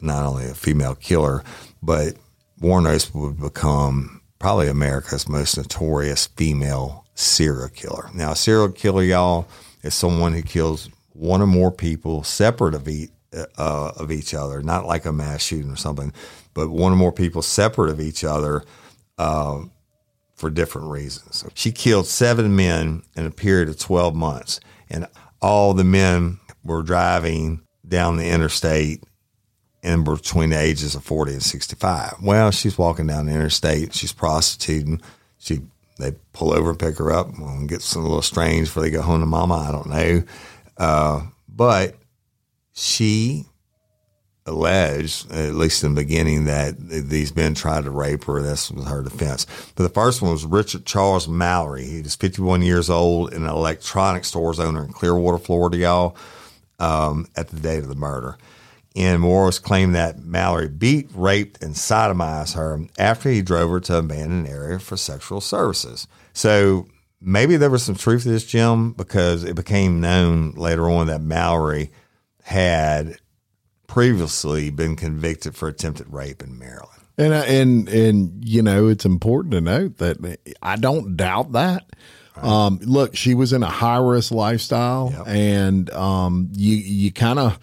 not 0.00 0.24
only 0.24 0.46
a 0.46 0.54
female 0.54 0.94
killer, 0.94 1.42
but 1.82 2.14
Wuornos 2.60 3.14
would 3.14 3.40
become 3.40 4.20
probably 4.38 4.68
America's 4.68 5.28
most 5.28 5.56
notorious 5.56 6.26
female 6.26 7.04
serial 7.14 7.68
killer. 7.68 8.10
Now, 8.14 8.32
a 8.32 8.36
serial 8.36 8.70
killer, 8.70 9.02
y'all, 9.02 9.48
is 9.82 9.94
someone 9.94 10.32
who 10.32 10.42
kills 10.42 10.90
one 11.12 11.40
or 11.40 11.46
more 11.46 11.70
people 11.70 12.22
separate 12.22 12.74
of 12.74 12.88
each, 12.88 13.10
uh, 13.32 13.92
of 13.96 14.10
each 14.10 14.34
other, 14.34 14.62
not 14.62 14.86
like 14.86 15.04
a 15.04 15.12
mass 15.12 15.42
shooting 15.42 15.70
or 15.70 15.76
something, 15.76 16.12
but 16.52 16.68
one 16.68 16.92
or 16.92 16.96
more 16.96 17.12
people 17.12 17.42
separate 17.42 17.90
of 17.90 18.00
each 18.00 18.24
other 18.24 18.64
uh, 19.18 19.62
for 20.34 20.50
different 20.50 20.90
reasons. 20.90 21.44
She 21.54 21.72
killed 21.72 22.06
seven 22.06 22.54
men 22.54 23.02
in 23.16 23.26
a 23.26 23.30
period 23.30 23.68
of 23.68 23.78
12 23.78 24.14
months, 24.14 24.60
and 24.90 25.06
all 25.40 25.74
the 25.74 25.84
men 25.84 26.38
were 26.64 26.82
driving 26.82 27.60
down 27.86 28.16
the 28.16 28.28
interstate 28.28 29.02
were 29.82 30.16
between 30.16 30.50
the 30.50 30.58
ages 30.58 30.94
of 30.94 31.04
40 31.04 31.34
and 31.34 31.42
65. 31.42 32.16
Well, 32.22 32.50
she's 32.50 32.78
walking 32.78 33.06
down 33.06 33.26
the 33.26 33.32
interstate, 33.32 33.94
she's 33.94 34.12
prostituting. 34.12 35.00
She 35.38 35.60
they 35.98 36.12
pull 36.32 36.52
over 36.52 36.70
and 36.70 36.78
pick 36.78 36.98
her 36.98 37.12
up. 37.12 37.28
Gets 37.66 37.94
a 37.94 38.00
little 38.00 38.22
strange 38.22 38.68
before 38.68 38.82
they 38.82 38.90
go 38.90 39.02
home 39.02 39.20
to 39.20 39.26
mama. 39.26 39.54
I 39.54 39.70
don't 39.70 39.88
know. 39.88 40.22
Uh, 40.76 41.26
but 41.48 41.94
she 42.72 43.46
alleged, 44.46 45.30
at 45.30 45.54
least 45.54 45.84
in 45.84 45.94
the 45.94 46.02
beginning, 46.02 46.44
that 46.46 46.74
these 46.78 47.34
men 47.36 47.54
tried 47.54 47.84
to 47.84 47.90
rape 47.90 48.24
her. 48.24 48.42
This 48.42 48.70
was 48.70 48.88
her 48.88 49.02
defense. 49.02 49.46
But 49.76 49.84
the 49.84 49.88
first 49.88 50.20
one 50.20 50.32
was 50.32 50.44
Richard 50.44 50.84
Charles 50.84 51.28
Mallory. 51.28 51.84
He 51.84 52.02
was 52.02 52.16
51 52.16 52.62
years 52.62 52.90
old 52.90 53.32
and 53.32 53.44
an 53.44 53.50
electronic 53.50 54.24
stores 54.24 54.58
owner 54.58 54.84
in 54.84 54.92
Clearwater, 54.92 55.38
Florida, 55.38 55.76
y'all, 55.76 56.16
um, 56.78 57.26
at 57.36 57.48
the 57.48 57.60
date 57.60 57.78
of 57.78 57.88
the 57.88 57.94
murder. 57.94 58.38
And 58.96 59.20
Morris 59.22 59.58
claimed 59.58 59.94
that 59.96 60.24
Mallory 60.24 60.68
beat, 60.68 61.10
raped, 61.14 61.62
and 61.62 61.74
sodomized 61.74 62.54
her 62.54 62.80
after 62.98 63.28
he 63.28 63.42
drove 63.42 63.70
her 63.70 63.80
to 63.80 63.98
an 63.98 64.04
abandoned 64.04 64.46
area 64.46 64.78
for 64.78 64.96
sexual 64.96 65.40
services. 65.40 66.06
So 66.32 66.86
maybe 67.20 67.56
there 67.56 67.70
was 67.70 67.82
some 67.82 67.96
truth 67.96 68.22
to 68.22 68.28
this, 68.28 68.46
Jim, 68.46 68.92
because 68.92 69.42
it 69.42 69.56
became 69.56 70.00
known 70.00 70.52
later 70.52 70.88
on 70.88 71.08
that 71.08 71.22
Mallory 71.22 71.90
had 72.44 73.18
previously 73.88 74.70
been 74.70 74.94
convicted 74.94 75.56
for 75.56 75.68
attempted 75.68 76.12
rape 76.12 76.42
in 76.42 76.58
Maryland. 76.58 76.90
And 77.16 77.32
uh, 77.32 77.44
and 77.46 77.88
and 77.88 78.44
you 78.44 78.60
know, 78.62 78.88
it's 78.88 79.04
important 79.04 79.52
to 79.52 79.60
note 79.60 79.98
that 79.98 80.38
I 80.62 80.76
don't 80.76 81.16
doubt 81.16 81.52
that. 81.52 81.84
Um, 82.36 82.78
look, 82.82 83.14
she 83.16 83.34
was 83.34 83.52
in 83.52 83.62
a 83.62 83.68
high 83.70 83.98
risk 83.98 84.32
lifestyle, 84.32 85.12
Yep. 85.16 85.26
and 85.28 85.90
um, 85.90 86.48
you 86.52 86.76
you 86.76 87.12
kind 87.12 87.38
of 87.38 87.58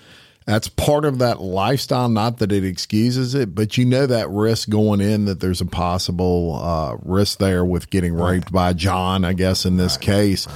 that's 0.46 0.70
part 0.70 1.06
of 1.06 1.20
that 1.20 1.42
lifestyle. 1.42 2.10
Not 2.10 2.38
that 2.40 2.52
it 2.52 2.64
excuses 2.64 3.36
it, 3.36 3.54
but 3.54 3.78
you 3.78 3.86
know 3.86 4.06
that 4.08 4.30
risk 4.30 4.70
going 4.70 5.02
in 5.02 5.26
that 5.26 5.40
there's 5.40 5.62
a 5.62 5.66
possible 5.66 6.60
uh, 6.64 6.98
risk 7.04 7.40
there 7.40 7.64
with 7.66 7.90
getting 7.90 8.14
raped 8.14 8.52
by 8.52 8.74
John. 8.74 9.26
I 9.26 9.34
guess 9.34 9.66
in 9.66 9.78
this 9.78 9.98
case. 9.98 10.48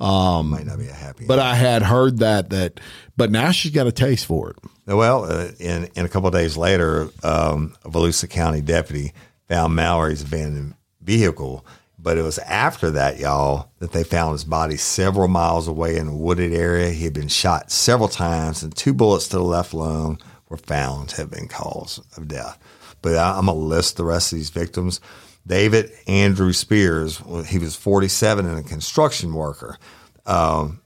Might 0.00 0.64
not 0.64 0.78
be 0.78 0.88
a 0.88 0.92
happy. 0.94 1.26
But 1.26 1.38
I 1.40 1.54
had 1.54 1.82
heard 1.82 2.18
that 2.20 2.50
that, 2.50 2.80
but 3.18 3.30
now 3.30 3.50
she's 3.50 3.70
got 3.72 3.86
a 3.86 3.92
taste 3.92 4.24
for 4.26 4.50
it. 4.50 4.56
Well, 4.86 5.24
uh, 5.24 5.48
in, 5.60 5.88
in 5.94 6.04
a 6.06 6.08
couple 6.08 6.26
of 6.28 6.32
days 6.32 6.56
later, 6.56 7.08
um, 7.22 7.76
a 7.84 7.90
Volusia 7.90 8.28
County 8.28 8.62
deputy 8.62 9.12
found 9.46 9.74
Mallory's 9.74 10.22
abandoned 10.22 10.74
vehicle. 11.02 11.64
But 12.02 12.16
it 12.16 12.22
was 12.22 12.38
after 12.38 12.90
that, 12.92 13.18
y'all, 13.18 13.70
that 13.78 13.92
they 13.92 14.04
found 14.04 14.32
his 14.32 14.44
body 14.44 14.76
several 14.76 15.28
miles 15.28 15.68
away 15.68 15.96
in 15.96 16.08
a 16.08 16.16
wooded 16.16 16.52
area. 16.52 16.90
He 16.90 17.04
had 17.04 17.12
been 17.12 17.28
shot 17.28 17.70
several 17.70 18.08
times, 18.08 18.62
and 18.62 18.74
two 18.74 18.94
bullets 18.94 19.28
to 19.28 19.36
the 19.36 19.42
left 19.42 19.74
lung 19.74 20.18
were 20.48 20.56
found 20.56 21.10
to 21.10 21.16
have 21.18 21.30
been 21.30 21.46
cause 21.46 22.00
of 22.16 22.26
death. 22.26 22.58
But 23.02 23.16
I'm 23.16 23.46
going 23.46 23.58
to 23.58 23.64
list 23.64 23.96
the 23.96 24.04
rest 24.04 24.32
of 24.32 24.38
these 24.38 24.50
victims. 24.50 25.00
David 25.46 25.90
Andrew 26.06 26.52
Spears, 26.52 27.20
he 27.46 27.58
was 27.58 27.76
47 27.76 28.46
and 28.46 28.58
a 28.58 28.68
construction 28.68 29.34
worker. 29.34 29.78
Um, 30.24 30.80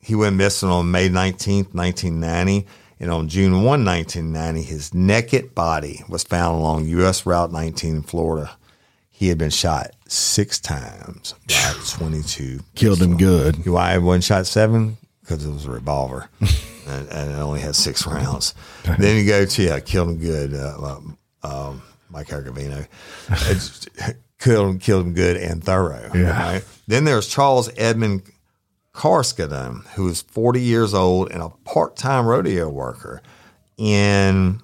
he 0.00 0.14
went 0.14 0.36
missing 0.36 0.68
on 0.68 0.90
May 0.90 1.08
19th, 1.08 1.74
1990. 1.74 2.66
And 2.98 3.10
on 3.10 3.28
June 3.28 3.62
1, 3.62 3.84
1990, 3.84 4.62
his 4.62 4.94
naked 4.94 5.54
body 5.54 6.04
was 6.08 6.22
found 6.22 6.56
along 6.56 6.86
U.S. 6.86 7.26
Route 7.26 7.52
19 7.52 7.96
in 7.96 8.02
Florida. 8.02 8.56
He 9.10 9.28
had 9.28 9.38
been 9.38 9.50
shot 9.50 9.95
six 10.08 10.60
times 10.60 11.34
by 11.48 11.74
22. 11.88 12.60
Killed 12.74 13.02
him 13.02 13.16
good. 13.16 13.66
Why 13.66 13.94
I 13.94 13.98
wasn't 13.98 14.24
shot 14.24 14.46
seven? 14.46 14.96
Because 15.20 15.44
it 15.44 15.50
was 15.50 15.66
a 15.66 15.70
revolver, 15.72 16.28
and, 16.40 17.08
and 17.08 17.30
it 17.32 17.34
only 17.34 17.60
had 17.60 17.74
six 17.74 18.06
rounds. 18.06 18.54
then 18.98 19.16
you 19.16 19.26
go 19.26 19.44
to 19.44 19.62
yeah, 19.62 19.80
killed 19.80 20.10
him 20.10 20.18
good. 20.18 20.54
Uh, 20.54 21.00
um, 21.42 21.82
Mike 22.10 22.28
Argavino 22.28 22.86
killed 24.38 24.70
him, 24.70 24.78
killed 24.78 25.06
him 25.06 25.14
good 25.14 25.36
and 25.36 25.62
thorough. 25.62 26.10
Yeah. 26.14 26.52
right? 26.52 26.64
Then 26.86 27.04
there's 27.04 27.26
Charles 27.26 27.70
Edmund 27.76 28.22
Carskaddon, 28.94 29.84
who 29.94 30.08
is 30.08 30.22
40 30.22 30.60
years 30.60 30.94
old 30.94 31.30
and 31.30 31.42
a 31.42 31.50
part-time 31.64 32.26
rodeo 32.26 32.68
worker. 32.68 33.20
And 33.78 34.60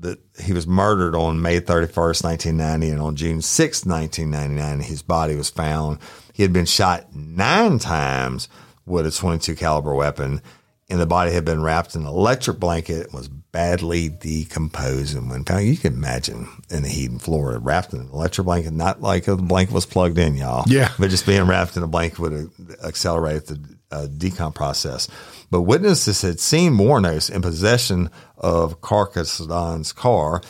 that 0.00 0.18
he 0.40 0.52
was 0.52 0.66
murdered 0.66 1.14
on 1.14 1.42
May 1.42 1.60
31st, 1.60 2.24
1990, 2.24 2.90
and 2.90 3.00
on 3.00 3.16
June 3.16 3.38
6th, 3.38 3.86
1999, 3.86 4.80
his 4.80 5.02
body 5.02 5.36
was 5.36 5.50
found. 5.50 5.98
He 6.32 6.42
had 6.42 6.52
been 6.52 6.66
shot 6.66 7.14
nine 7.14 7.78
times 7.78 8.48
with 8.86 9.06
a 9.06 9.10
22 9.10 9.54
caliber 9.56 9.94
weapon, 9.94 10.40
and 10.88 11.00
the 11.00 11.06
body 11.06 11.32
had 11.32 11.44
been 11.44 11.62
wrapped 11.62 11.94
in 11.94 12.02
an 12.02 12.08
electric 12.08 12.58
blanket 12.58 13.06
and 13.06 13.14
was 13.14 13.28
badly 13.28 14.08
decomposed. 14.08 15.16
And 15.16 15.30
when 15.30 15.44
found, 15.44 15.66
you 15.66 15.76
can 15.76 15.94
imagine 15.94 16.48
in 16.70 16.82
the 16.82 16.88
heat 16.88 17.10
in 17.10 17.18
Florida, 17.18 17.58
wrapped 17.58 17.92
in 17.92 18.00
an 18.00 18.10
electric 18.10 18.44
blanket, 18.44 18.72
not 18.72 19.00
like 19.00 19.24
the 19.24 19.36
blanket 19.36 19.74
was 19.74 19.86
plugged 19.86 20.18
in, 20.18 20.36
y'all. 20.36 20.64
Yeah. 20.66 20.92
But 20.98 21.10
just 21.10 21.26
being 21.26 21.46
wrapped 21.46 21.76
in 21.76 21.82
a 21.82 21.88
blanket 21.88 22.18
would 22.18 22.32
have 22.32 22.50
accelerated 22.84 23.46
the 23.46 23.76
uh, 23.90 24.06
decomp 24.06 24.54
process. 24.54 25.08
But 25.50 25.62
witnesses 25.62 26.22
had 26.22 26.40
seen 26.40 26.74
Wuornos 26.74 27.30
in 27.30 27.42
possession 27.42 28.10
of 28.36 28.80
Carskaddon's 28.80 29.92
car, 29.92 30.42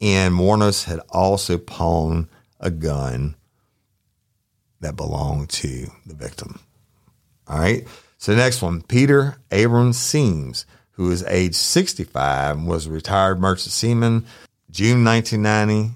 and 0.00 0.34
Wuornos 0.34 0.84
had 0.84 1.00
also 1.10 1.58
pawned 1.58 2.28
a 2.60 2.70
gun 2.70 3.36
that 4.80 4.96
belonged 4.96 5.48
to 5.48 5.90
the 6.06 6.14
victim. 6.14 6.60
All 7.48 7.58
right. 7.58 7.86
So 8.18 8.34
next 8.34 8.62
one, 8.62 8.82
Peter 8.82 9.36
Abrams 9.50 9.98
Siems, 9.98 10.64
who 10.92 11.10
is 11.10 11.24
age 11.24 11.54
65, 11.54 12.62
was 12.62 12.86
a 12.86 12.90
retired 12.90 13.40
merchant 13.40 13.72
seaman. 13.72 14.24
June 14.70 15.04
1990, 15.04 15.94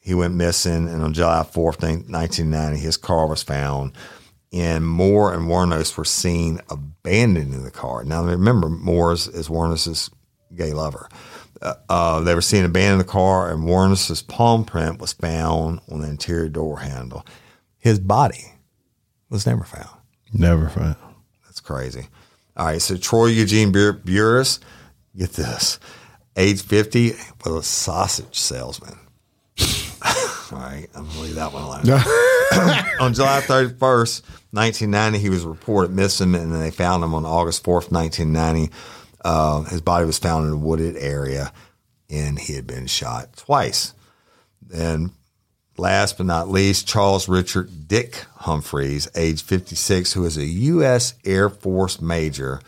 he 0.00 0.14
went 0.14 0.34
missing, 0.34 0.88
and 0.88 1.02
on 1.02 1.12
July 1.12 1.42
4th, 1.42 1.82
1990, 1.82 2.78
his 2.78 2.96
car 2.96 3.26
was 3.26 3.42
found. 3.42 3.92
And 4.56 4.86
Moore 4.86 5.34
and 5.34 5.48
Wuornos 5.48 5.96
were 5.98 6.04
seen 6.04 6.60
abandoning 6.70 7.62
the 7.62 7.70
car. 7.70 8.04
Now 8.04 8.24
remember, 8.24 8.70
Moore 8.70 9.12
is, 9.12 9.28
is 9.28 9.48
Wuornos's 9.48 10.10
gay 10.54 10.72
lover. 10.72 11.10
Uh, 11.60 11.74
uh, 11.90 12.20
they 12.20 12.34
were 12.34 12.40
seen 12.40 12.64
abandoning 12.64 12.98
the 12.98 13.04
car, 13.04 13.50
and 13.50 13.64
Wuornos's 13.64 14.22
palm 14.22 14.64
print 14.64 14.98
was 14.98 15.12
found 15.12 15.80
on 15.90 16.00
the 16.00 16.08
interior 16.08 16.48
door 16.48 16.78
handle. 16.78 17.26
His 17.78 17.98
body 17.98 18.54
was 19.28 19.46
never 19.46 19.64
found. 19.64 19.90
Never 20.32 20.68
found. 20.68 20.96
That's 21.44 21.60
crazy. 21.60 22.08
All 22.56 22.66
right, 22.66 22.80
so 22.80 22.96
Troy 22.96 23.26
Eugene 23.26 23.72
Bur- 23.72 23.92
Burress, 23.92 24.58
get 25.14 25.32
this, 25.32 25.78
age 26.36 26.62
50, 26.62 27.12
was 27.44 27.54
a 27.54 27.62
sausage 27.62 28.38
salesman. 28.38 28.96
All 30.52 30.58
right, 30.58 30.88
I'm 30.94 31.06
gonna 31.06 31.20
leave 31.20 31.34
that 31.34 31.52
one 31.52 31.62
alone. 31.62 31.80
on 33.00 33.14
July 33.14 33.40
31st, 33.40 34.22
1990, 34.52 35.18
he 35.18 35.28
was 35.28 35.44
reported 35.44 35.90
missing, 35.90 36.34
and 36.34 36.52
then 36.52 36.60
they 36.60 36.70
found 36.70 37.02
him 37.02 37.14
on 37.14 37.24
August 37.24 37.64
4th, 37.64 37.90
1990. 37.90 38.72
Uh, 39.24 39.62
his 39.62 39.80
body 39.80 40.06
was 40.06 40.18
found 40.18 40.46
in 40.46 40.52
a 40.52 40.56
wooded 40.56 40.96
area, 40.96 41.52
and 42.08 42.38
he 42.38 42.54
had 42.54 42.66
been 42.66 42.86
shot 42.86 43.36
twice. 43.36 43.92
And 44.72 45.10
last 45.76 46.16
but 46.16 46.26
not 46.26 46.48
least, 46.48 46.86
Charles 46.86 47.28
Richard 47.28 47.88
Dick 47.88 48.24
Humphreys, 48.36 49.08
age 49.16 49.42
56, 49.42 50.12
who 50.12 50.24
is 50.24 50.36
a 50.36 50.44
U.S. 50.44 51.14
Air 51.24 51.50
Force 51.50 52.00
major, 52.00 52.60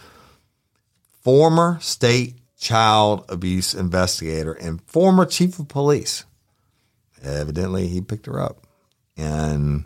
former 1.22 1.78
state 1.80 2.38
child 2.58 3.24
abuse 3.28 3.72
investigator, 3.72 4.52
and 4.52 4.82
former 4.82 5.24
chief 5.24 5.58
of 5.60 5.68
police. 5.68 6.24
Evidently, 7.22 7.88
he 7.88 8.00
picked 8.00 8.26
her 8.26 8.40
up 8.40 8.66
and 9.16 9.84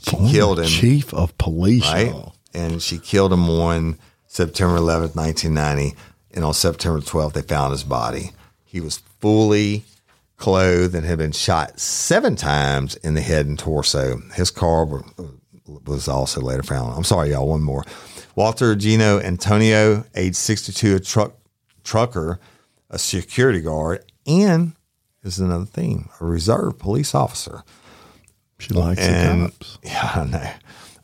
she 0.00 0.16
killed 0.30 0.58
him 0.58 0.66
Chief 0.66 1.12
of 1.14 1.36
police. 1.38 1.84
right? 1.84 2.12
And 2.52 2.82
she 2.82 2.98
killed 2.98 3.32
him 3.32 3.48
on 3.48 3.98
September 4.26 4.76
11th, 4.78 5.16
1990. 5.16 5.96
And 6.32 6.44
on 6.44 6.54
September 6.54 7.00
12th, 7.00 7.34
they 7.34 7.42
found 7.42 7.72
his 7.72 7.84
body. 7.84 8.32
He 8.64 8.80
was 8.80 8.98
fully 9.20 9.84
clothed 10.36 10.94
and 10.94 11.06
had 11.06 11.18
been 11.18 11.32
shot 11.32 11.78
seven 11.78 12.34
times 12.36 12.96
in 12.96 13.14
the 13.14 13.20
head 13.20 13.46
and 13.46 13.58
torso. 13.58 14.20
His 14.34 14.50
car 14.50 14.84
were, 14.84 15.04
was 15.86 16.08
also 16.08 16.40
later 16.40 16.62
found. 16.64 16.94
I'm 16.96 17.04
sorry, 17.04 17.30
y'all, 17.30 17.48
one 17.48 17.62
more. 17.62 17.84
Walter 18.34 18.74
Jeno 18.74 19.22
Antonio, 19.22 20.04
age 20.16 20.34
62, 20.34 20.96
a 20.96 21.00
truck 21.00 21.34
trucker, 21.84 22.40
a 22.90 22.98
security 22.98 23.60
guard, 23.60 24.04
and 24.26 24.74
is 25.24 25.40
another 25.40 25.64
theme, 25.64 26.08
a 26.20 26.24
reserve 26.24 26.78
police 26.78 27.14
officer. 27.14 27.62
She 28.58 28.74
likes 28.74 29.00
And 29.00 29.46
the 29.46 29.48
cops. 29.50 29.78
yeah, 29.82 30.12
I 30.14 30.24
know. 30.24 30.50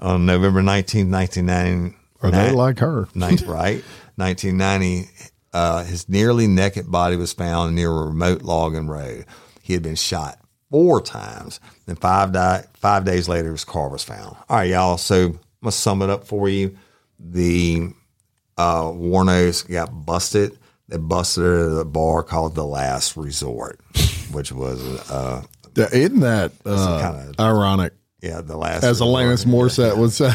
On 0.00 0.26
November 0.26 0.62
19th, 0.62 1.10
1990, 1.10 1.96
Or 2.22 2.30
they 2.30 2.52
like 2.52 2.78
her. 2.78 3.08
right? 3.14 3.82
1990, 4.16 5.08
uh, 5.52 5.84
his 5.84 6.08
nearly 6.08 6.46
naked 6.46 6.90
body 6.90 7.16
was 7.16 7.32
found 7.32 7.74
near 7.74 7.90
a 7.90 8.06
remote 8.06 8.42
logging 8.42 8.86
road. 8.88 9.26
He 9.62 9.72
had 9.72 9.82
been 9.82 9.96
shot 9.96 10.38
four 10.70 11.00
times. 11.00 11.58
Then 11.86 11.96
five 11.96 12.32
di- 12.32 12.64
five 12.74 13.04
days 13.04 13.28
later, 13.28 13.50
his 13.52 13.64
car 13.64 13.88
was 13.88 14.04
found. 14.04 14.36
All 14.48 14.56
right, 14.58 14.70
y'all. 14.70 14.96
So 14.96 15.24
I'm 15.26 15.38
gonna 15.62 15.72
sum 15.72 16.02
it 16.02 16.10
up 16.10 16.24
for 16.26 16.48
you. 16.48 16.76
The 17.18 17.88
uh, 18.56 18.84
Wuornos 18.84 19.68
got 19.68 20.06
busted. 20.06 20.56
They 20.88 20.96
busted 20.98 21.44
her 21.44 21.74
at 21.76 21.80
a 21.80 21.84
bar 21.84 22.22
called 22.22 22.54
the 22.54 22.64
Last 22.64 23.16
Resort, 23.16 23.80
which 24.32 24.52
was 24.52 24.80
uh, 25.10 25.42
Yeah, 25.76 25.88
Isn't 25.92 26.20
that 26.20 26.52
uh, 26.66 27.00
kinda- 27.00 27.34
ironic? 27.40 27.92
yeah 28.22 28.40
the 28.40 28.56
last. 28.56 28.84
As. 28.84 29.00
Alanis 29.00 29.44
Morissette 29.46 29.96
would 29.96 30.12
say. 30.12 30.32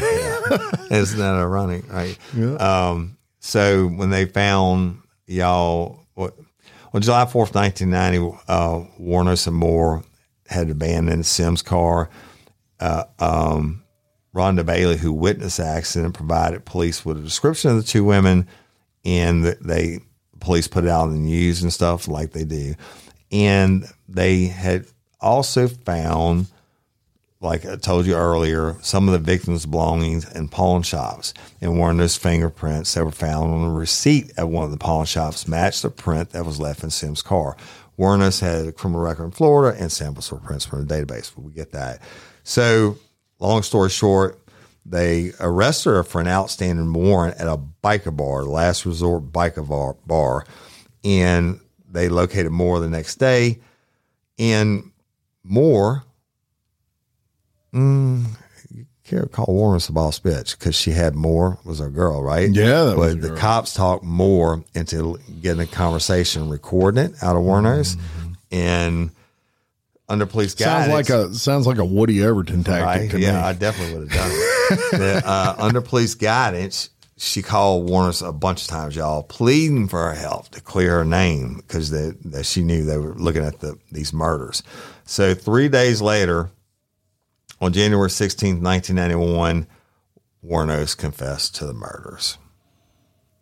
Isn't 0.96 1.18
that 1.18 1.34
ironic, 1.34 1.90
right? 1.92 2.18
Um, 2.60 3.16
so 3.40 3.86
when 3.86 4.10
they 4.10 4.26
found 4.26 5.00
y'all, 5.26 6.00
what, 6.14 6.34
on 6.92 7.02
July 7.02 7.24
4th, 7.24 7.54
1990, 7.54 8.38
uh, 8.48 8.84
Wuornos 9.00 9.46
and 9.46 9.56
Moore 9.56 10.02
had 10.48 10.70
abandoned 10.70 11.26
Sims' 11.26 11.62
car. 11.62 12.08
Uh, 12.80 13.04
um, 13.18 13.82
Rhonda 14.34 14.64
Bailey, 14.66 14.96
who 14.96 15.12
witnessed 15.12 15.56
the 15.58 15.64
accident, 15.66 16.14
provided 16.14 16.64
police 16.64 17.04
with 17.04 17.18
a 17.18 17.22
description 17.22 17.70
of 17.70 17.76
the 17.78 17.82
two 17.82 18.04
women, 18.04 18.46
and 19.04 19.44
they 19.44 20.00
police 20.40 20.68
put 20.68 20.84
it 20.84 20.90
out 20.90 21.04
in 21.06 21.12
the 21.12 21.18
news 21.18 21.62
and 21.62 21.72
stuff 21.72 22.06
like 22.08 22.32
they 22.32 22.44
do. 22.44 22.74
And 23.32 23.86
they 24.08 24.46
had 24.46 24.86
also 25.20 25.68
found, 25.68 26.46
like 27.40 27.66
I 27.66 27.76
told 27.76 28.06
you 28.06 28.14
earlier, 28.14 28.76
some 28.82 29.08
of 29.08 29.12
the 29.12 29.18
victims' 29.18 29.66
belongings 29.66 30.30
in 30.32 30.48
pawn 30.48 30.82
shops. 30.82 31.34
And 31.60 31.78
one 31.78 31.92
of 31.92 31.96
those 31.98 32.16
fingerprints 32.16 32.94
that 32.94 33.04
were 33.04 33.10
found 33.10 33.52
on 33.52 33.62
the 33.62 33.74
receipt 33.74 34.32
at 34.36 34.48
one 34.48 34.64
of 34.64 34.70
the 34.70 34.76
pawn 34.76 35.06
shops 35.06 35.48
matched 35.48 35.82
the 35.82 35.90
print 35.90 36.30
that 36.30 36.46
was 36.46 36.60
left 36.60 36.84
in 36.84 36.90
Sims' 36.90 37.22
car. 37.22 37.56
Wuornos 37.98 38.40
had 38.40 38.66
a 38.66 38.72
criminal 38.72 39.02
record 39.02 39.24
in 39.24 39.30
Florida 39.30 39.76
and 39.80 39.90
samples 39.90 40.30
were 40.30 40.38
prints 40.38 40.66
from 40.66 40.86
the 40.86 40.94
database. 40.94 41.32
But 41.34 41.44
we 41.44 41.52
get 41.52 41.72
that. 41.72 42.00
So 42.44 42.98
long 43.38 43.62
story 43.62 43.90
short, 43.90 44.38
they 44.84 45.32
arrested 45.40 45.90
her 45.90 46.04
for 46.04 46.20
an 46.20 46.28
outstanding 46.28 46.92
warrant 46.92 47.38
at 47.38 47.48
a 47.48 47.58
biker 47.82 48.16
bar, 48.16 48.44
last 48.44 48.86
resort 48.86 49.32
biker 49.32 49.66
bar, 49.66 49.96
bar. 50.06 50.46
And 51.02 51.60
they 51.96 52.08
located 52.08 52.52
Moore 52.52 52.80
the 52.80 52.88
next 52.88 53.16
day. 53.16 53.58
And 54.38 54.90
Moore, 55.42 56.04
mm, 57.72 58.26
can't 59.04 59.30
call 59.30 59.46
Warren 59.48 59.80
a 59.88 59.92
boss 59.92 60.18
bitch 60.18 60.58
because 60.58 60.74
she 60.74 60.90
had 60.90 61.14
Moore 61.14 61.58
was 61.64 61.78
her 61.78 61.88
girl, 61.88 62.22
right? 62.22 62.50
Yeah. 62.50 62.94
but 62.96 63.20
the 63.20 63.28
girl. 63.28 63.36
cops 63.36 63.72
talked 63.72 64.04
Moore 64.04 64.64
into 64.74 65.18
getting 65.40 65.62
a 65.62 65.66
conversation, 65.66 66.48
recording 66.48 67.04
it 67.04 67.22
out 67.22 67.36
of 67.36 67.42
Wuornos. 67.42 67.96
Mm-hmm. 67.96 68.32
And 68.52 69.10
under 70.08 70.26
police 70.26 70.54
guidance. 70.54 70.86
Sounds 70.86 71.10
like 71.10 71.10
a 71.10 71.34
sounds 71.34 71.66
like 71.66 71.78
a 71.78 71.84
Woody 71.84 72.24
Overton 72.24 72.64
tactic. 72.64 73.12
Right? 73.12 73.20
yeah, 73.20 73.32
me. 73.32 73.38
I 73.38 73.52
definitely 73.52 73.98
would 73.98 74.10
have 74.10 74.18
done 74.18 74.30
it. 74.32 74.90
the, 74.98 75.22
uh, 75.24 75.56
under 75.58 75.80
police 75.80 76.14
guidance, 76.14 76.90
she 77.18 77.42
called 77.42 77.88
Wuornos 77.88 78.26
a 78.26 78.32
bunch 78.32 78.62
of 78.62 78.68
times, 78.68 78.94
y'all, 78.94 79.22
pleading 79.22 79.88
for 79.88 80.10
her 80.10 80.14
help 80.14 80.50
to 80.50 80.60
clear 80.60 80.98
her 80.98 81.04
name 81.04 81.56
because 81.56 81.90
that 81.90 82.44
she 82.44 82.62
knew 82.62 82.84
they 82.84 82.98
were 82.98 83.14
looking 83.14 83.44
at 83.44 83.60
the 83.60 83.78
these 83.90 84.12
murders. 84.12 84.62
So 85.04 85.34
three 85.34 85.68
days 85.68 86.02
later, 86.02 86.50
on 87.60 87.72
January 87.72 88.10
16th, 88.10 88.60
1991, 88.60 89.66
Wuornos 90.44 90.96
confessed 90.96 91.56
to 91.56 91.66
the 91.66 91.72
murders. 91.72 92.36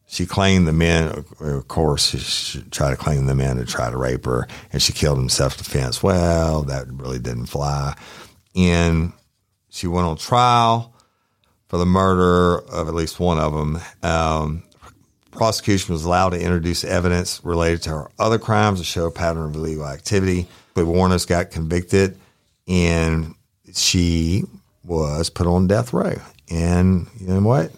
She 0.06 0.26
claimed 0.26 0.68
the 0.68 0.72
men, 0.72 1.24
of 1.40 1.66
course, 1.66 2.10
she 2.10 2.62
tried 2.70 2.90
to 2.90 2.96
claim 2.96 3.26
the 3.26 3.34
men 3.34 3.56
to 3.56 3.64
try 3.64 3.90
to 3.90 3.96
rape 3.96 4.26
her, 4.26 4.46
and 4.72 4.80
she 4.80 4.92
killed 4.92 5.18
in 5.18 5.28
self 5.28 5.56
defense. 5.56 6.00
Well, 6.00 6.62
that 6.62 6.86
really 6.92 7.18
didn't 7.18 7.46
fly. 7.46 7.96
And 8.54 9.12
she 9.68 9.88
went 9.88 10.06
on 10.06 10.16
trial 10.16 10.93
for 11.68 11.78
the 11.78 11.86
murder 11.86 12.58
of 12.70 12.88
at 12.88 12.94
least 12.94 13.20
one 13.20 13.38
of 13.38 13.52
them. 13.52 13.78
Um, 14.02 14.62
prosecution 15.30 15.92
was 15.92 16.04
allowed 16.04 16.30
to 16.30 16.40
introduce 16.40 16.84
evidence 16.84 17.40
related 17.44 17.82
to 17.82 17.90
her 17.90 18.10
other 18.18 18.38
crimes 18.38 18.78
to 18.78 18.84
show 18.84 19.06
a 19.06 19.10
pattern 19.10 19.44
of 19.44 19.54
illegal 19.56 19.86
activity. 19.86 20.46
But 20.74 20.86
Wuornos 20.86 21.26
got 21.26 21.50
convicted, 21.50 22.18
and 22.66 23.34
she 23.72 24.44
was 24.84 25.30
put 25.30 25.46
on 25.46 25.66
death 25.66 25.92
row. 25.92 26.16
And 26.50 27.06
you 27.18 27.28
know 27.28 27.40
what? 27.40 27.72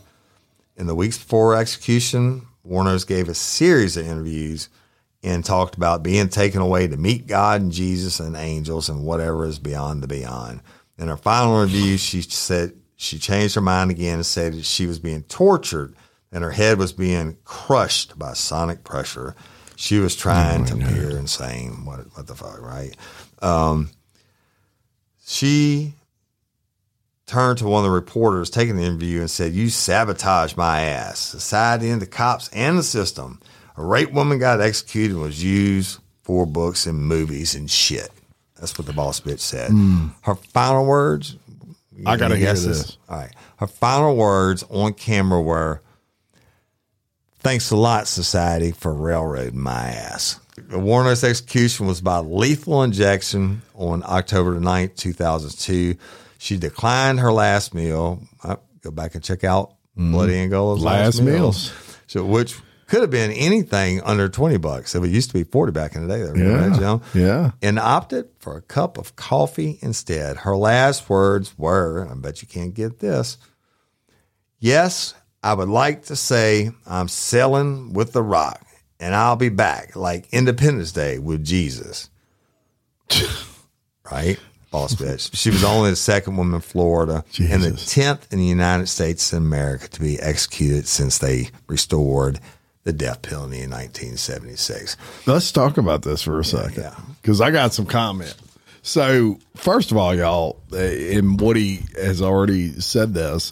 In 0.76 0.87
the 0.87 0.95
weeks 0.95 1.18
before 1.18 1.57
execution, 1.57 2.47
Wuornos 2.66 3.07
gave 3.07 3.28
a 3.28 3.34
series 3.34 3.97
of 3.97 4.07
interviews 4.07 4.68
and 5.22 5.45
talked 5.45 5.76
about 5.76 6.03
being 6.03 6.28
taken 6.28 6.61
away 6.61 6.87
to 6.87 6.97
meet 6.97 7.26
God 7.26 7.61
and 7.61 7.72
Jesus 7.72 8.20
and 8.20 8.37
angels 8.37 8.89
and 8.89 9.05
whatever 9.05 9.45
is 9.47 9.59
beyond 9.59 10.03
the 10.03 10.07
beyond. 10.07 10.61
In 10.99 11.09
her 11.09 11.16
final 11.16 11.61
interview, 11.61 11.97
she 11.97 12.22
said 12.22 12.72
she 12.97 13.18
changed 13.18 13.55
her 13.55 13.61
mind 13.61 13.90
again 13.90 14.14
and 14.16 14.26
said 14.26 14.55
that 14.55 14.64
she 14.64 14.86
was 14.86 14.99
being 14.99 15.22
tortured 15.24 15.94
and 16.32 16.42
her 16.42 16.51
head 16.51 16.78
was 16.78 16.92
being 16.92 17.36
crushed 17.44 18.18
by 18.18 18.32
sonic 18.32 18.84
pressure. 18.84 19.34
She 19.76 19.99
was 19.99 20.16
trying 20.16 20.62
oh 20.62 20.66
to 20.66 20.74
appear 20.74 21.11
insane. 21.11 21.84
What, 21.84 22.01
what 22.16 22.26
the 22.26 22.34
fuck, 22.34 22.61
right? 22.61 22.97
Um, 23.42 23.90
she 25.26 25.94
turned 27.26 27.59
to 27.59 27.66
one 27.66 27.84
of 27.84 27.90
the 27.90 27.94
reporters 27.94 28.49
taking 28.49 28.76
the 28.76 28.84
interview 28.84 29.20
and 29.20 29.30
said, 29.30 29.53
You 29.53 29.68
sabotaged 29.68 30.57
my 30.57 30.82
ass, 30.82 31.18
society 31.18 31.90
and 31.90 32.01
the 32.01 32.07
cops 32.07 32.49
and 32.53 32.78
the 32.78 32.82
system. 32.82 33.40
A 33.76 33.84
rape 33.84 34.12
woman 34.12 34.38
got 34.38 34.61
executed 34.61 35.14
and 35.14 35.22
was 35.22 35.44
used 35.44 35.99
for 36.22 36.47
books 36.47 36.86
and 36.86 36.99
movies 36.99 37.55
and 37.55 37.70
shit. 37.70 38.11
That's 38.59 38.78
what 38.78 38.86
the 38.86 38.94
boss 38.94 39.20
bitch 39.20 39.40
said. 39.40 39.70
Mm. 39.70 40.12
Her 40.22 40.34
final 40.34 40.86
words. 40.86 41.36
I 42.05 42.16
gotta 42.16 42.36
hear 42.36 42.53
this. 42.53 42.99
All 43.09 43.18
right. 43.18 43.32
Her 43.59 43.66
final 43.66 44.16
words 44.16 44.64
on 44.68 44.92
camera 44.92 45.40
were, 45.40 45.80
"Thanks 47.38 47.70
a 47.70 47.76
lot, 47.76 48.07
society, 48.09 48.72
for 48.72 48.92
railroading 48.92 49.59
my 49.59 49.90
ass." 49.90 50.40
Wuornos' 50.70 51.22
execution 51.22 51.86
was 51.86 52.01
by 52.01 52.18
lethal 52.18 52.82
injection 52.82 53.62
on 53.74 54.03
October 54.05 54.59
9th, 54.59 54.97
2002. 54.97 55.97
She 56.38 56.57
declined 56.57 57.20
her 57.20 57.32
last 57.32 57.74
meal. 57.74 58.22
I 58.42 58.57
go 58.82 58.90
back 58.90 59.14
and 59.14 59.22
check 59.22 59.44
out 59.44 59.72
mm. 59.99 60.12
Bloody 60.12 60.36
Angola's 60.36 60.82
last, 60.82 61.18
last 61.18 61.20
meals. 61.22 61.36
meals. 61.36 61.72
So, 62.07 62.24
which 62.24 62.57
could 62.87 63.01
have 63.01 63.11
been 63.11 63.32
anything 63.32 64.01
under 64.03 64.28
20 64.28 64.59
bucks. 64.59 64.95
If 64.95 65.03
it 65.03 65.11
used 65.11 65.30
to 65.30 65.34
be 65.34 65.45
40 65.45 65.72
back 65.72 65.95
in 65.95 66.07
the 66.07 66.14
day, 66.14 66.22
there, 66.22 66.37
yeah. 66.37 66.66
Right, 66.66 66.74
you 66.74 66.80
know? 66.80 67.03
Yeah. 67.14 67.51
And 67.62 67.78
opted 67.78 68.28
for 68.39 68.57
a 68.57 68.62
cup 68.62 68.99
of 68.99 69.16
coffee 69.16 69.78
instead. 69.82 70.39
Her 70.39 70.57
last 70.57 71.09
words 71.09 71.57
were, 71.59 72.09
I 72.11 72.14
bet 72.14 72.43
you 72.43 72.49
can't 72.49 72.74
get 72.74 73.01
this. 73.01 73.39
Yes, 74.59 75.14
I 75.43 75.55
would 75.55 75.68
like 75.68 76.05
to 76.07 76.16
say 76.16 76.70
I'm 76.87 77.09
selling 77.09 77.93
with 77.93 78.12
the 78.12 78.22
rock 78.22 78.64
and 78.99 79.14
I'll 79.14 79.37
be 79.37 79.49
back 79.49 79.97
like 79.97 80.32
Independence 80.32 80.93
Day 80.93 81.18
with 81.18 81.45
Jesus. 81.45 82.09
right? 84.11 84.39
boss 84.70 84.95
bitch. 84.95 85.34
She 85.34 85.51
was 85.51 85.64
only 85.64 85.91
the 85.91 85.97
second 85.97 86.37
woman 86.37 86.57
in 86.57 86.61
Florida 86.61 87.24
Jesus. 87.30 87.55
and 87.55 87.62
the 87.62 87.70
10th 87.70 88.32
in 88.32 88.39
the 88.39 88.45
United 88.45 88.89
States 88.89 89.32
of 89.32 89.39
America 89.39 89.89
to 89.89 90.01
be 90.01 90.18
executed 90.20 90.87
since 90.87 91.18
they 91.18 91.51
restored 91.66 92.41
the 92.87 92.93
death 92.93 93.20
penalty 93.20 93.62
in 93.62 93.70
1976. 93.70 94.97
Let's 95.26 95.51
talk 95.51 95.76
about 95.76 96.03
this 96.03 96.22
for 96.22 96.39
a 96.39 96.45
second 96.45 96.93
because 97.20 97.41
yeah. 97.41 97.47
I 97.47 97.51
got 97.51 97.74
some 97.74 97.84
comment. 97.84 98.34
So, 98.82 99.41
first 99.57 99.91
of 99.91 99.97
all, 99.97 100.14
y'all, 100.14 100.62
eh, 100.72 101.18
and 101.18 101.41
Woody 101.41 101.80
has 101.97 102.22
already 102.22 102.80
said 102.80 103.12
this, 103.12 103.51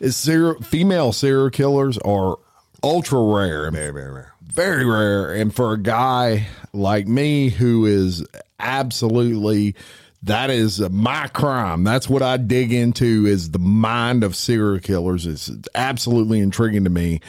is 0.00 0.16
serial, 0.16 0.60
female 0.60 1.12
serial 1.12 1.50
killers 1.50 1.98
are 1.98 2.36
ultra 2.82 3.22
rare. 3.22 3.70
Very, 3.70 3.92
very 3.92 4.10
rare. 4.10 4.34
Very 4.42 4.84
rare. 4.84 5.32
And 5.32 5.54
for 5.54 5.74
a 5.74 5.78
guy 5.78 6.48
like 6.72 7.06
me 7.06 7.50
who 7.50 7.86
is 7.86 8.26
absolutely 8.58 9.76
that 10.24 10.48
is 10.48 10.80
my 10.90 11.28
crime. 11.28 11.84
That's 11.84 12.08
what 12.08 12.22
I 12.22 12.38
dig 12.38 12.72
into 12.72 13.26
is 13.26 13.50
the 13.50 13.58
mind 13.58 14.24
of 14.24 14.34
serial 14.34 14.80
killers. 14.80 15.26
It's 15.26 15.50
absolutely 15.74 16.40
intriguing 16.40 16.84
to 16.84 16.90
me. 16.90 17.20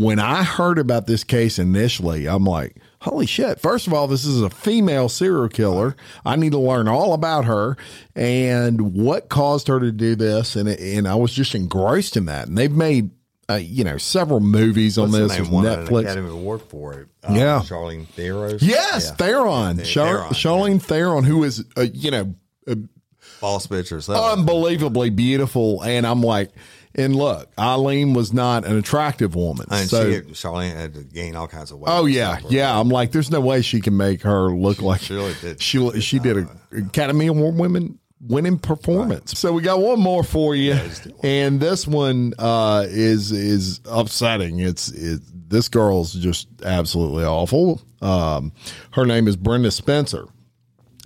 When 0.00 0.18
I 0.18 0.44
heard 0.44 0.78
about 0.78 1.06
this 1.06 1.24
case 1.24 1.58
initially, 1.58 2.26
I'm 2.26 2.44
like, 2.44 2.76
holy 3.02 3.26
shit. 3.26 3.60
First 3.60 3.86
of 3.86 3.92
all, 3.92 4.06
this 4.06 4.24
is 4.24 4.40
a 4.40 4.48
female 4.48 5.10
serial 5.10 5.50
killer. 5.50 5.94
I 6.24 6.36
need 6.36 6.52
to 6.52 6.58
learn 6.58 6.88
all 6.88 7.12
about 7.12 7.44
her 7.44 7.76
and 8.16 8.94
what 8.94 9.28
caused 9.28 9.68
her 9.68 9.78
to 9.78 9.92
do 9.92 10.14
this. 10.14 10.56
And, 10.56 10.70
and 10.70 11.06
I 11.06 11.16
was 11.16 11.34
just 11.34 11.54
engrossed 11.54 12.16
in 12.16 12.24
that. 12.24 12.48
And 12.48 12.56
they've 12.56 12.72
made 12.72 13.10
uh, 13.50 13.56
you 13.56 13.84
know, 13.84 13.98
several 13.98 14.40
movies 14.40 14.96
on 14.96 15.10
this 15.10 15.38
with 15.38 15.48
Netflix. 15.48 16.02
Academy 16.02 16.30
Award 16.30 16.62
for 16.62 16.94
it. 16.94 17.08
Uh, 17.22 17.34
yeah, 17.34 17.60
Charlene 17.64 18.06
Theron. 18.06 18.58
Yes, 18.62 19.08
yeah. 19.08 19.14
Theron. 19.16 19.78
Yeah. 19.78 19.84
Char- 19.84 20.16
Theron. 20.16 20.32
Charlize 20.32 20.72
yeah. 20.74 20.78
Theron, 20.78 21.24
who 21.24 21.44
is, 21.44 21.64
uh, 21.76 21.82
you 21.92 22.10
know, 22.10 22.34
uh, 22.68 22.76
false 23.18 23.66
pictures, 23.66 24.08
unbelievably 24.08 25.10
beautiful, 25.10 25.82
and 25.82 26.06
I'm 26.06 26.22
like. 26.22 26.52
And 26.94 27.14
look, 27.14 27.48
Aileen 27.58 28.14
was 28.14 28.32
not 28.32 28.64
an 28.64 28.76
attractive 28.76 29.34
woman. 29.36 29.66
And 29.70 29.88
so, 29.88 30.10
she, 30.10 30.20
Charlene 30.32 30.74
had 30.74 30.94
to 30.94 31.04
gain 31.04 31.36
all 31.36 31.46
kinds 31.46 31.70
of 31.70 31.78
weight. 31.78 31.92
Oh 31.92 32.06
yeah, 32.06 32.40
yeah. 32.48 32.78
I'm 32.78 32.88
like, 32.88 33.12
there's 33.12 33.30
no 33.30 33.40
way 33.40 33.62
she 33.62 33.80
can 33.80 33.96
make 33.96 34.22
her 34.22 34.50
look 34.50 34.78
she, 34.78 34.82
like 34.82 35.00
she 35.00 35.14
really 35.14 35.34
did. 35.40 35.62
She 35.62 36.00
she 36.00 36.18
did 36.18 36.38
a 36.38 36.48
Academy 36.76 37.28
Award 37.28 37.54
women 37.54 37.98
winning 38.20 38.58
performance. 38.58 39.30
Right. 39.32 39.38
So 39.38 39.52
we 39.52 39.62
got 39.62 39.80
one 39.80 40.00
more 40.00 40.24
for 40.24 40.54
you, 40.54 40.74
yeah, 40.74 40.88
and 41.22 41.60
this 41.60 41.86
one 41.86 42.34
uh, 42.38 42.86
is 42.88 43.30
is 43.30 43.80
upsetting. 43.86 44.58
It's 44.58 44.88
it, 44.88 45.20
this 45.48 45.68
girl's 45.68 46.12
just 46.12 46.48
absolutely 46.64 47.24
awful. 47.24 47.80
Um, 48.02 48.52
her 48.92 49.06
name 49.06 49.28
is 49.28 49.36
Brenda 49.36 49.70
Spencer, 49.70 50.26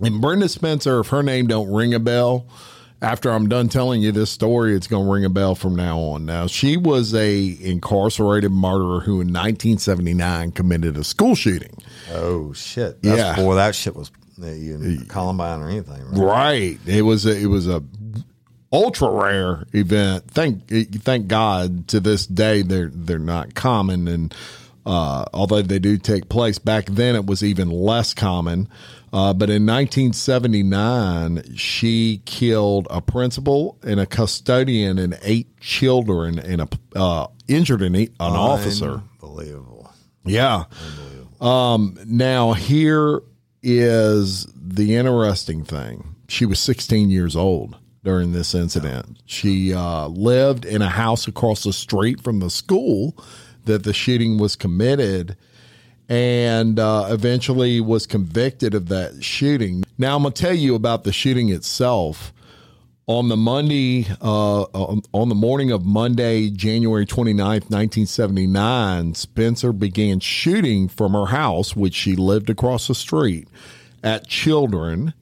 and 0.01 0.19
Brenda 0.19 0.49
Spencer, 0.49 1.01
if 1.01 1.09
her 1.09 1.21
name 1.21 1.45
don't 1.45 1.71
ring 1.71 1.93
a 1.93 1.99
bell, 1.99 2.47
after 3.01 3.29
I'm 3.31 3.47
done 3.49 3.69
telling 3.69 4.01
you 4.01 4.11
this 4.11 4.29
story, 4.31 4.75
it's 4.75 4.87
going 4.87 5.05
to 5.05 5.11
ring 5.11 5.25
a 5.25 5.29
bell 5.29 5.55
from 5.55 5.75
now 5.75 5.99
on. 5.99 6.25
Now, 6.25 6.47
she 6.47 6.77
was 6.77 7.13
a 7.13 7.57
incarcerated 7.61 8.51
murderer 8.51 9.01
who 9.01 9.13
in 9.21 9.27
1979 9.27 10.51
committed 10.51 10.97
a 10.97 11.03
school 11.03 11.35
shooting. 11.35 11.77
Oh 12.11 12.53
shit! 12.53 13.01
That's 13.01 13.17
Yeah. 13.17 13.35
before 13.35 13.55
that 13.55 13.75
shit 13.75 13.95
was 13.95 14.11
uh, 14.41 15.05
Columbine 15.07 15.61
or 15.61 15.69
anything. 15.69 16.03
Right? 16.11 16.19
Right. 16.19 16.79
It 16.85 17.03
was 17.03 17.25
a, 17.25 17.37
it 17.37 17.47
was 17.47 17.67
a 17.67 17.83
ultra 18.73 19.09
rare 19.09 19.65
event. 19.73 20.29
Thank 20.29 20.67
thank 21.03 21.27
God 21.27 21.87
to 21.89 21.99
this 21.99 22.25
day 22.25 22.61
they're 22.61 22.89
they're 22.93 23.19
not 23.19 23.55
common 23.55 24.07
and 24.07 24.33
uh, 24.85 25.25
although 25.33 25.61
they 25.61 25.79
do 25.79 25.97
take 25.97 26.29
place 26.29 26.59
back 26.59 26.85
then 26.85 27.15
it 27.15 27.25
was 27.25 27.43
even 27.43 27.69
less 27.69 28.13
common. 28.13 28.69
Uh, 29.11 29.33
but 29.33 29.49
in 29.49 29.65
1979, 29.65 31.55
she 31.55 32.21
killed 32.25 32.87
a 32.89 33.01
principal 33.01 33.77
and 33.81 33.99
a 33.99 34.05
custodian 34.05 34.99
and 34.99 35.17
eight 35.23 35.59
children 35.59 36.37
and 36.37 36.61
a 36.61 36.69
uh, 36.95 37.27
injured 37.47 37.81
an, 37.81 37.95
an 37.95 38.11
officer. 38.19 39.01
Unbelievable. 39.21 39.91
Yeah. 40.25 40.65
Um, 41.39 41.97
now 42.05 42.53
here 42.53 43.21
is 43.63 44.47
the 44.55 44.95
interesting 44.95 45.63
thing. 45.63 46.15
She 46.27 46.45
was 46.45 46.59
16 46.59 47.09
years 47.09 47.35
old 47.35 47.77
during 48.03 48.33
this 48.33 48.53
incident. 48.53 49.19
She 49.25 49.73
uh, 49.73 50.07
lived 50.07 50.65
in 50.65 50.81
a 50.81 50.89
house 50.89 51.27
across 51.27 51.63
the 51.63 51.73
street 51.73 52.21
from 52.21 52.39
the 52.39 52.49
school 52.49 53.17
that 53.65 53.83
the 53.83 53.93
shooting 53.93 54.37
was 54.37 54.55
committed 54.55 55.37
and 56.07 56.79
uh, 56.79 57.07
eventually 57.09 57.81
was 57.81 58.05
convicted 58.05 58.75
of 58.75 58.89
that 58.89 59.23
shooting. 59.23 59.83
Now 59.97 60.15
I'm 60.15 60.21
going 60.21 60.33
to 60.33 60.41
tell 60.41 60.53
you 60.53 60.75
about 60.75 61.03
the 61.03 61.11
shooting 61.13 61.49
itself. 61.49 62.31
On 63.07 63.29
the 63.29 63.37
Monday, 63.37 64.07
uh, 64.19 64.63
on 64.63 65.03
on 65.13 65.29
the 65.29 65.35
morning 65.35 65.69
of 65.69 65.85
Monday, 65.85 66.49
January 66.49 67.05
29th, 67.05 67.69
1979, 67.69 69.13
Spencer 69.13 69.71
began 69.71 70.19
shooting 70.19 70.87
from 70.87 71.13
her 71.13 71.27
house, 71.27 71.75
which 71.75 71.93
she 71.93 72.15
lived 72.15 72.49
across 72.49 72.87
the 72.87 72.95
street, 72.95 73.47
at 74.03 74.27
children 74.27 75.13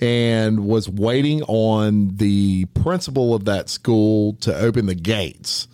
and 0.00 0.66
was 0.66 0.88
waiting 0.88 1.42
on 1.44 2.16
the 2.16 2.66
principal 2.66 3.34
of 3.34 3.46
that 3.46 3.68
school 3.68 4.34
to 4.34 4.56
open 4.56 4.86
the 4.86 4.94
gates. 4.94 5.66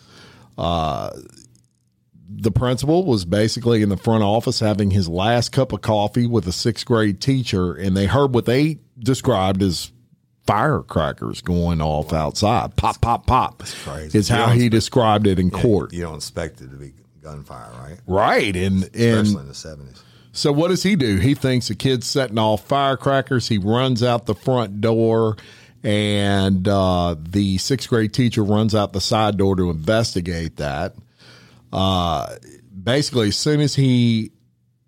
Uh, 0.57 1.11
the 2.37 2.51
principal 2.51 3.05
was 3.05 3.25
basically 3.25 3.83
in 3.83 3.89
the 3.89 3.97
front 3.97 4.23
office 4.23 4.61
having 4.61 4.91
his 4.91 5.09
last 5.09 5.53
cup 5.53 5.73
of 5.73 5.81
coffee 5.81 6.27
with 6.27 6.47
a 6.47 6.53
sixth 6.53 6.87
grade 6.87 7.21
teacher, 7.21 7.75
and 7.75 7.97
they 7.97 8.07
heard 8.07 8.35
what 8.35 8.47
they 8.47 8.79
described 8.99 9.63
as 9.63 9.91
firecrackers 10.47 11.41
going 11.41 11.81
off 11.81 12.13
outside. 12.13 12.77
Pop, 12.77 13.01
pop, 13.01 13.27
pop. 13.27 13.59
That's 13.59 13.83
crazy. 13.83 14.19
Is 14.19 14.29
how 14.29 14.49
he 14.49 14.69
described 14.69 15.27
it 15.27 15.39
in 15.39 15.51
court. 15.51 15.93
You 15.93 16.03
don't 16.03 16.17
expect 16.17 16.61
it 16.61 16.71
to 16.71 16.77
be 16.77 16.93
gunfire, 17.23 17.71
right? 17.81 17.99
Right. 18.07 18.55
And, 18.57 18.85
and 18.85 18.95
Especially 18.95 19.41
in 19.41 19.49
the 19.49 19.55
seventies. 19.55 20.03
so 20.33 20.53
what 20.53 20.69
does 20.69 20.83
he 20.83 20.97
do? 20.97 21.17
He 21.17 21.35
thinks 21.35 21.69
the 21.69 21.75
kid's 21.75 22.07
setting 22.07 22.39
off 22.39 22.67
firecrackers. 22.67 23.49
He 23.49 23.57
runs 23.59 24.03
out 24.03 24.27
the 24.27 24.35
front 24.35 24.83
door, 24.83 25.37
and 25.83 26.69
uh, 26.69 27.17
the 27.19 27.57
sixth 27.59 27.89
grade 27.89 28.13
teacher 28.13 28.45
runs 28.45 28.75
out 28.75 28.93
the 28.93 29.01
side 29.01 29.39
door 29.39 29.57
to 29.57 29.71
investigate 29.71 30.57
that. 30.57 30.95
Uh, 31.75 32.37
basically, 32.83 33.29
as 33.29 33.37
soon 33.37 33.61
as 33.61 33.75
he 33.75 34.31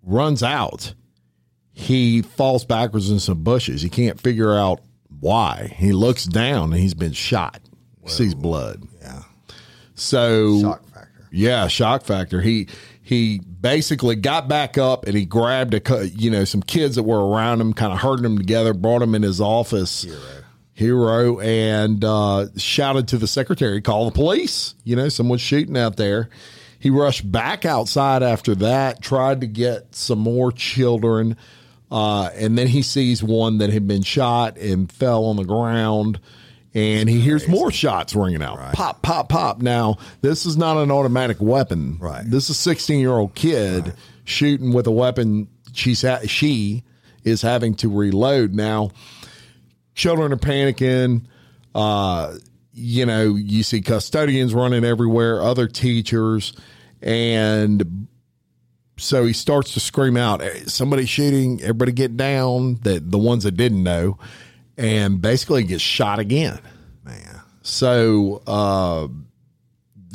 runs 0.03 0.41
out, 0.43 0.93
he 1.73 2.21
falls 2.21 2.65
backwards 2.65 3.09
in 3.11 3.19
some 3.19 3.43
bushes. 3.43 3.81
He 3.81 3.89
can't 3.89 4.19
figure 4.19 4.55
out 4.55 4.81
why. 5.19 5.73
He 5.77 5.91
looks 5.91 6.25
down 6.25 6.71
and 6.73 6.81
he's 6.81 6.93
been 6.93 7.13
shot. 7.13 7.61
Sees 8.05 8.33
blood. 8.33 8.83
Yeah. 9.01 9.23
So 9.95 10.61
Shock 10.61 10.85
factor. 10.93 11.27
yeah, 11.31 11.67
shock 11.67 12.05
factor. 12.05 12.39
He 12.39 12.69
he 13.01 13.39
basically 13.39 14.15
got 14.15 14.47
back 14.47 14.77
up 14.77 15.05
and 15.05 15.15
he 15.15 15.25
grabbed 15.25 15.73
a 15.73 16.07
you 16.09 16.31
know 16.31 16.45
some 16.45 16.61
kids 16.61 16.95
that 16.95 17.03
were 17.03 17.27
around 17.27 17.59
him, 17.59 17.73
kind 17.73 17.91
of 17.91 17.99
herded 17.99 18.23
them 18.23 18.37
together, 18.37 18.73
brought 18.73 18.99
them 18.99 19.13
in 19.13 19.23
his 19.23 19.41
office. 19.41 20.05
Hero. 20.73 21.39
and 21.39 22.03
uh, 22.05 22.45
shouted 22.55 23.07
to 23.09 23.17
the 23.17 23.27
secretary, 23.27 23.81
"Call 23.81 24.05
the 24.05 24.11
police!" 24.11 24.75
You 24.83 24.95
know, 24.95 25.09
someone's 25.09 25.41
shooting 25.41 25.75
out 25.75 25.97
there. 25.97 26.29
He 26.79 26.89
rushed 26.89 27.29
back 27.31 27.65
outside 27.65 28.23
after 28.23 28.55
that, 28.55 29.01
tried 29.01 29.41
to 29.41 29.47
get 29.47 29.95
some 29.95 30.19
more 30.19 30.51
children, 30.51 31.37
uh, 31.91 32.29
and 32.35 32.57
then 32.57 32.67
he 32.67 32.81
sees 32.81 33.23
one 33.23 33.57
that 33.59 33.69
had 33.71 33.87
been 33.87 34.03
shot 34.03 34.57
and 34.57 34.91
fell 34.91 35.25
on 35.25 35.37
the 35.37 35.45
ground 35.45 36.19
and 36.77 37.09
he 37.09 37.19
hears 37.19 37.47
more 37.47 37.71
shots 37.71 38.15
ringing 38.15 38.43
out. 38.43 38.73
Pop, 38.73 39.01
pop, 39.01 39.29
pop. 39.29 39.63
Now, 39.63 39.97
this 40.21 40.45
is 40.45 40.57
not 40.57 40.77
an 40.77 40.91
automatic 40.91 41.37
weapon. 41.39 41.97
Right. 41.99 42.23
This 42.23 42.45
is 42.45 42.49
a 42.51 42.53
16 42.53 42.99
year 42.99 43.13
old 43.13 43.33
kid 43.33 43.93
shooting 44.25 44.73
with 44.73 44.85
a 44.85 44.91
weapon 44.91 45.47
she's 45.73 46.03
ha- 46.03 46.27
she 46.27 46.83
is 47.23 47.41
having 47.41 47.73
to 47.75 47.89
reload. 47.89 48.53
Now, 48.53 48.91
children 49.95 50.31
are 50.31 50.37
panicking. 50.37 51.23
Uh, 51.73 52.35
you 52.77 53.07
know, 53.07 53.33
you 53.33 53.63
see 53.63 53.81
custodians 53.81 54.53
running 54.53 54.85
everywhere, 54.85 55.41
other 55.41 55.67
teachers, 55.67 56.53
and 57.01 58.07
so 58.97 59.25
he 59.25 59.33
starts 59.33 59.73
to 59.73 59.79
scream 59.79 60.15
out, 60.15 60.41
"Hey, 60.41 60.63
"Somebody 60.67 61.05
shooting! 61.05 61.59
Everybody 61.61 61.91
get 61.91 62.15
down!" 62.15 62.75
That 62.83 63.09
the 63.09 63.17
ones 63.17 63.43
that 63.45 63.57
didn't 63.57 63.81
know, 63.81 64.19
and 64.77 65.19
basically 65.19 65.63
gets 65.63 65.81
shot 65.81 66.19
again. 66.19 66.59
Man. 67.03 67.41
So 67.63 68.43
uh, 68.45 69.07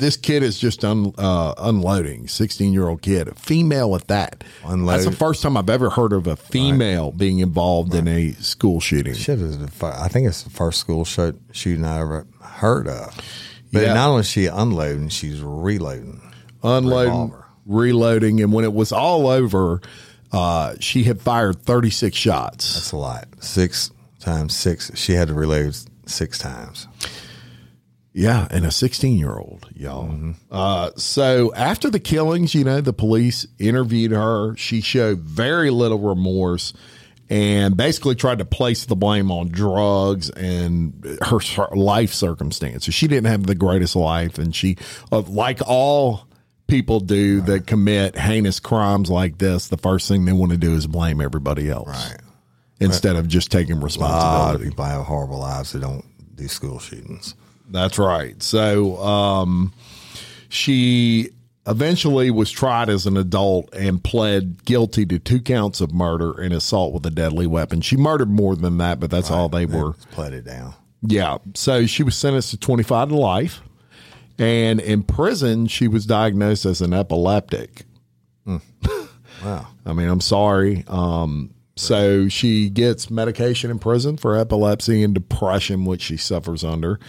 this 0.03 0.17
kid 0.17 0.43
is 0.43 0.59
just 0.59 0.83
un, 0.85 1.13
uh, 1.17 1.53
unloading. 1.57 2.27
Sixteen 2.27 2.73
year 2.73 2.87
old 2.87 3.01
kid, 3.01 3.27
a 3.27 3.35
female 3.35 3.95
at 3.95 4.07
that. 4.09 4.43
Unload. 4.65 4.93
That's 4.93 5.05
the 5.05 5.11
first 5.11 5.41
time 5.41 5.57
I've 5.57 5.69
ever 5.69 5.89
heard 5.89 6.13
of 6.13 6.27
a 6.27 6.35
female 6.35 7.11
being 7.11 7.39
involved 7.39 7.93
in 7.95 8.07
a 8.07 8.33
school 8.33 8.79
shooting. 8.79 9.13
Shit 9.13 9.39
is 9.39 9.57
the 9.59 9.67
fir- 9.69 9.95
I 9.97 10.07
think 10.09 10.27
it's 10.27 10.43
the 10.43 10.49
first 10.49 10.79
school 10.79 11.05
shoot, 11.05 11.39
shooting 11.51 11.85
I 11.85 11.99
ever 12.01 12.27
heard 12.41 12.87
of. 12.87 13.15
But 13.71 13.83
Yeah. 13.83 13.93
not 13.93 14.09
only 14.09 14.19
is 14.21 14.27
she 14.27 14.45
unloading, 14.47 15.09
she's 15.09 15.41
reloading. 15.41 16.21
unloading, 16.63 17.11
Revolver. 17.13 17.45
reloading, 17.65 18.41
and 18.41 18.53
when 18.53 18.63
it 18.65 18.73
was 18.73 18.91
all 18.91 19.27
over, 19.27 19.81
uh, 20.31 20.75
she 20.79 21.03
had 21.03 21.21
fired 21.21 21.61
36 21.63 22.15
shots. 22.17 22.73
That's 22.75 22.91
a 22.91 22.97
lot. 22.97 23.27
Six 23.39 23.91
times 24.19 24.55
six. 24.55 24.89
She 24.95 25.13
had 25.13 25.27
to 25.27 25.33
reload 25.33 25.75
six 26.05 26.37
times. 26.37 26.87
Yeah, 28.13 28.47
and 28.51 28.65
a 28.65 28.71
16 28.71 29.17
year 29.17 29.35
old, 29.35 29.67
y'all. 29.75 30.35
Uh, 30.51 30.91
so 30.95 31.53
after 31.55 31.89
the 31.89 31.99
killings, 31.99 32.53
you 32.53 32.63
know, 32.63 32.79
the 32.79 32.93
police 32.93 33.47
interviewed 33.57 34.11
her. 34.11 34.55
She 34.55 34.81
showed 34.81 35.19
very 35.21 35.71
little 35.71 35.99
remorse 35.99 36.73
and 37.29 37.75
basically 37.75 38.13
tried 38.13 38.37
to 38.37 38.45
place 38.45 38.85
the 38.85 38.95
blame 38.95 39.31
on 39.31 39.47
drugs 39.47 40.29
and 40.29 41.17
her, 41.23 41.39
life 41.75 42.13
circumstances. 42.13 42.93
She 42.93 43.07
didn't 43.07 43.25
have 43.25 43.47
the 43.47 43.55
greatest 43.55 43.95
life, 43.95 44.37
and 44.37 44.55
she, 44.55 44.77
uh, 45.11 45.21
like 45.21 45.59
all 45.65 46.27
people 46.67 46.99
do 46.99 47.41
that 47.41 47.65
commit 47.65 48.15
heinous 48.17 48.59
crimes 48.59 49.09
like 49.09 49.39
this, 49.39 49.69
the 49.69 49.77
first 49.77 50.07
thing 50.07 50.25
they 50.25 50.33
want 50.33 50.51
to 50.51 50.57
do 50.57 50.75
is 50.75 50.85
blame 50.85 51.21
everybody 51.21 51.69
else. 51.69 51.87
Right. 51.87 52.19
Instead 52.79 53.15
of 53.15 53.27
just 53.27 53.49
taking 53.49 53.73
A 53.73 53.75
lot 53.75 53.79
of 53.79 53.83
responsibility. 53.85 54.69
people 54.69 54.85
have 54.85 55.05
horrible 55.05 55.39
lives 55.39 55.71
that 55.71 55.79
don't 55.79 56.05
do 56.35 56.47
school 56.47 56.79
shootings. 56.79 57.35
That's 57.73 57.99
right. 57.99 58.41
So 58.41 58.97
um, 58.97 59.73
she 60.47 61.31
eventually 61.65 62.29
was 62.29 62.51
tried 62.51 62.89
as 62.89 63.05
an 63.05 63.17
adult 63.17 63.73
and 63.73 64.01
pled 64.03 64.63
guilty 64.63 65.05
to 65.07 65.17
two 65.19 65.41
counts 65.41 65.81
of 65.81 65.93
murder 65.93 66.39
and 66.39 66.53
assault 66.53 66.93
with 66.93 67.05
a 67.05 67.09
deadly 67.09 67.47
weapon. 67.47 67.81
She 67.81 67.97
murdered 67.97 68.29
more 68.29 68.55
than 68.55 68.77
that, 68.77 68.99
but 68.99 69.09
that's 69.09 69.31
all 69.31 69.49
they 69.49 69.65
were. 69.65 69.93
Played 70.11 70.33
it 70.33 70.45
down. 70.45 70.75
Yeah. 71.01 71.39
So 71.55 71.85
she 71.85 72.03
was 72.03 72.15
sentenced 72.15 72.51
to 72.51 72.57
25 72.57 73.09
to 73.09 73.15
life. 73.15 73.61
And 74.37 74.79
in 74.79 75.03
prison, 75.03 75.67
she 75.67 75.87
was 75.87 76.05
diagnosed 76.05 76.65
as 76.65 76.79
an 76.79 76.93
epileptic. 76.93 77.85
Wow. 79.43 79.67
I 79.85 79.93
mean, 79.93 80.07
I'm 80.07 80.21
sorry. 80.21 80.85
Um, 80.87 81.53
so 81.75 82.29
she 82.29 82.69
gets 82.69 83.09
medication 83.09 83.71
in 83.71 83.79
prison 83.79 84.17
for 84.17 84.37
epilepsy 84.37 85.03
and 85.03 85.13
depression, 85.13 85.85
which 85.85 86.01
she 86.01 86.17
suffers 86.17 86.63
under. 86.63 86.99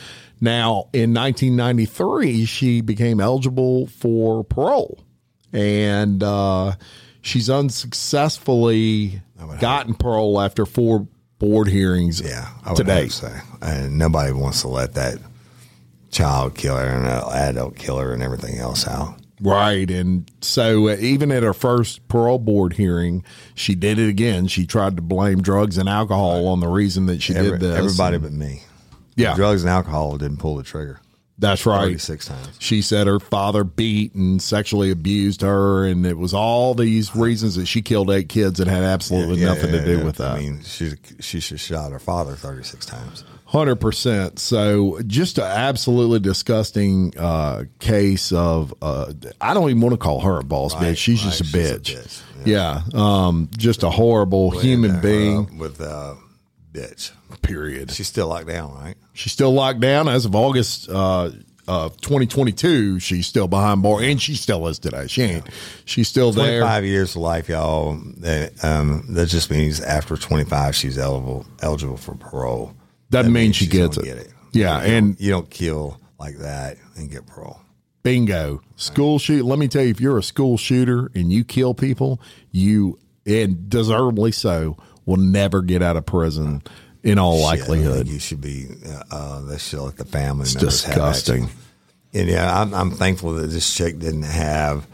Now, 0.41 0.89
in 0.93 1.14
1993, 1.14 2.45
she 2.45 2.80
became 2.80 3.20
eligible 3.20 3.87
for 3.87 4.45
parole, 4.45 5.01
and 5.53 6.22
uh, 6.22 6.74
she's 7.22 7.49
unsuccessfully 7.49 9.22
gotten 9.61 9.95
parole 9.95 10.41
after 10.41 10.66
four 10.66 11.07
board 11.39 11.68
hearings. 11.68 12.20
Yeah. 12.20 12.49
I 12.64 12.70
would 12.70 12.76
today. 12.76 13.09
so. 13.09 13.32
And 13.62 13.99
nobody 13.99 14.32
wants 14.32 14.62
to 14.62 14.68
let 14.68 14.95
that 14.95 15.18
child 16.11 16.55
killer 16.55 16.85
and 16.87 17.07
uh, 17.07 17.28
adult 17.32 17.76
killer 17.76 18.12
and 18.12 18.22
everything 18.22 18.59
else 18.59 18.87
out. 18.87 19.16
Right. 19.41 19.91
And 19.91 20.30
so 20.41 20.89
uh, 20.89 20.97
even 21.01 21.32
at 21.32 21.43
her 21.43 21.53
first 21.53 22.07
parole 22.09 22.39
board 22.39 22.74
hearing, 22.74 23.24
she 23.55 23.74
did 23.74 23.99
it 23.99 24.09
again. 24.09 24.47
She 24.47 24.64
tried 24.64 24.97
to 24.97 25.03
blame 25.03 25.43
drugs 25.43 25.76
and 25.76 25.89
alcohol 25.89 26.47
on 26.49 26.61
the 26.61 26.68
reason 26.68 27.07
that 27.07 27.20
she 27.20 27.35
Every- 27.35 27.51
did 27.53 27.61
this. 27.61 27.76
everybody 27.78 28.18
but 28.18 28.32
me. 28.32 28.62
Yeah. 29.16 29.34
drugs 29.34 29.62
and 29.62 29.70
alcohol 29.70 30.16
didn't 30.18 30.38
pull 30.38 30.56
the 30.56 30.62
trigger. 30.62 31.00
That's 31.36 31.66
right. 31.66 31.80
36 31.86 32.26
times. 32.26 32.48
She 32.60 32.80
said 32.80 33.08
her 33.08 33.18
father 33.18 33.64
beat 33.64 34.14
and 34.14 34.40
sexually 34.40 34.92
abused 34.92 35.40
her, 35.40 35.84
and 35.84 36.06
it 36.06 36.16
was 36.16 36.32
all 36.32 36.74
these 36.74 37.16
reasons 37.16 37.56
that 37.56 37.66
she 37.66 37.82
killed 37.82 38.08
eight 38.08 38.28
kids 38.28 38.58
that 38.58 38.68
had 38.68 38.84
absolutely 38.84 39.38
Yeah, 39.40 39.46
nothing 39.48 39.74
yeah, 39.74 39.80
to 39.80 39.84
do 39.84 39.98
yeah. 39.98 40.04
with 40.04 40.16
that. 40.18 40.30
I 40.30 40.38
mean, 40.38 40.62
she 40.62 40.92
she 41.18 41.40
should 41.40 41.58
shot 41.58 41.90
her 41.90 41.98
father 41.98 42.36
36 42.36 42.86
times. 42.86 43.24
Hundred 43.46 43.76
percent. 43.76 44.38
So 44.38 45.00
just 45.08 45.38
an 45.38 45.44
absolutely 45.44 46.20
disgusting 46.20 47.12
uh, 47.18 47.64
case 47.80 48.30
of. 48.30 48.72
Uh, 48.80 49.12
I 49.40 49.54
don't 49.54 49.68
even 49.70 49.80
want 49.82 49.92
to 49.94 49.98
call 49.98 50.20
her 50.20 50.38
a 50.38 50.44
boss 50.44 50.74
Right, 50.74 50.94
bitch. 50.94 50.98
She's 50.98 51.20
just 51.20 51.40
a 51.40 51.44
right, 51.58 51.66
bitch. 51.80 51.94
a 51.94 51.98
bitch, 51.98 52.22
Yeah. 52.46 52.82
Um, 52.94 53.50
just 53.56 53.82
a 53.82 53.90
horrible 53.90 54.50
human 54.52 55.00
being. 55.00 55.58
with 55.58 55.80
uh, 55.80 56.14
bitch. 56.74 57.12
Period. 57.42 57.90
She's 57.90 58.08
still 58.08 58.28
locked 58.28 58.48
down, 58.48 58.74
right? 58.74 58.96
She's 59.14 59.32
still 59.32 59.52
locked 59.52 59.80
down 59.80 60.08
as 60.08 60.24
of 60.26 60.34
August 60.34 60.88
uh, 60.90 61.30
of 61.66 61.98
2022. 62.00 62.98
She's 63.00 63.26
still 63.26 63.48
behind 63.48 63.82
bar, 63.82 64.02
and 64.02 64.20
she 64.20 64.34
still 64.34 64.66
is 64.68 64.78
today. 64.78 65.06
She 65.06 65.22
ain't. 65.22 65.46
She's 65.84 66.08
still 66.08 66.32
there. 66.32 66.60
25 66.60 66.84
years 66.84 67.16
of 67.16 67.22
life, 67.22 67.48
y'all. 67.48 67.94
That, 68.18 68.62
um, 68.64 69.06
that 69.10 69.26
just 69.28 69.50
means 69.50 69.80
after 69.80 70.16
25, 70.16 70.74
she's 70.74 70.98
eligible 70.98 71.46
eligible 71.62 71.96
for 71.96 72.14
parole. 72.16 72.74
Doesn't 73.10 73.32
That 73.32 73.38
mean 73.38 73.44
means 73.44 73.56
she 73.56 73.66
gets 73.66 73.96
it. 73.96 74.04
get 74.04 74.18
it. 74.18 74.32
Yeah, 74.52 74.84
You 74.84 74.94
and 74.96 75.20
you 75.20 75.30
don't 75.30 75.48
kill 75.50 75.98
like 76.18 76.38
that 76.38 76.76
and 76.96 77.10
get 77.10 77.26
parole. 77.26 77.60
Bingo. 78.02 78.60
School 78.76 79.18
shoot. 79.18 79.44
Let 79.44 79.58
me 79.58 79.66
tell 79.68 79.82
you, 79.82 79.90
if 79.90 80.00
you're 80.00 80.18
a 80.18 80.22
school 80.22 80.58
shooter 80.58 81.10
and 81.14 81.32
you 81.32 81.42
kill 81.44 81.72
people, 81.74 82.20
you 82.50 82.98
and 83.26 83.68
deservedly 83.70 84.30
so 84.32 84.76
will 85.07 85.16
never 85.16 85.62
get 85.62 85.82
out 85.82 85.96
of 85.96 86.07
prison 86.07 86.62
in 87.02 87.18
all 87.18 87.36
Shit, 87.36 87.61
likelihood. 87.61 88.09
you 88.09 88.18
should 88.18 88.40
be. 88.40 88.66
Uh, 88.86 89.02
uh, 89.11 89.40
they 89.42 89.59
should 89.59 89.80
let 89.80 89.96
the 89.96 90.05
family. 90.05 90.42
It's 90.42 90.55
disgusting. 90.55 91.48
And 92.12 92.28
yeah, 92.28 92.61
I'm, 92.61 92.72
I'm 92.72 92.90
thankful 92.92 93.32
that 93.34 93.48
this 93.48 93.74
chick 93.74 93.98
didn't 93.98 94.22
have 94.22 94.86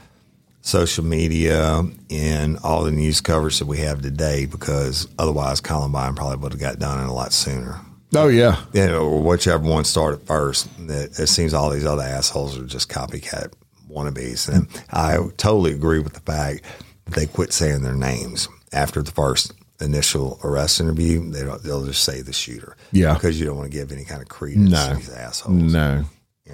social 0.62 1.04
media 1.04 1.84
and 2.10 2.58
all 2.64 2.82
the 2.84 2.90
news 2.90 3.20
coverage 3.20 3.58
that 3.58 3.66
we 3.66 3.78
have 3.78 4.02
today, 4.02 4.46
because 4.46 5.06
otherwise 5.18 5.60
Columbine 5.60 6.14
probably 6.14 6.38
would 6.38 6.52
have 6.52 6.60
got 6.60 6.78
done 6.78 6.98
in 6.98 7.06
a 7.06 7.14
lot 7.14 7.32
sooner. 7.32 7.78
Oh 8.14 8.28
yeah, 8.28 8.60
you 8.72 8.86
know, 8.86 9.06
or 9.06 9.22
whichever 9.22 9.62
one 9.68 9.84
started 9.84 10.26
first. 10.26 10.68
That 10.88 11.18
it 11.18 11.28
seems 11.28 11.54
all 11.54 11.70
these 11.70 11.86
other 11.86 12.02
assholes 12.02 12.58
are 12.58 12.64
just 12.64 12.88
copycat 12.88 13.52
wannabes, 13.88 14.52
and 14.52 14.66
I 14.90 15.18
totally 15.36 15.72
agree 15.72 16.00
with 16.00 16.14
the 16.14 16.20
fact 16.20 16.64
that 17.04 17.14
they 17.14 17.26
quit 17.26 17.52
saying 17.52 17.82
their 17.82 17.94
names 17.94 18.48
after 18.72 19.02
the 19.02 19.12
first 19.12 19.52
initial 19.80 20.38
arrest 20.44 20.80
interview. 20.80 21.30
They 21.30 21.44
don't. 21.44 21.62
They'll 21.62 21.84
just 21.86 22.02
say 22.04 22.22
the 22.22 22.32
shooter. 22.32 22.76
Yeah. 22.92 23.14
because 23.14 23.38
you 23.40 23.46
don't 23.46 23.56
want 23.56 23.70
to 23.70 23.76
give 23.76 23.92
any 23.92 24.04
kind 24.04 24.22
of 24.22 24.28
credence 24.28 24.70
No. 24.70 24.90
to 24.90 24.96
these 24.96 25.10
assholes. 25.10 25.72
no, 25.72 26.04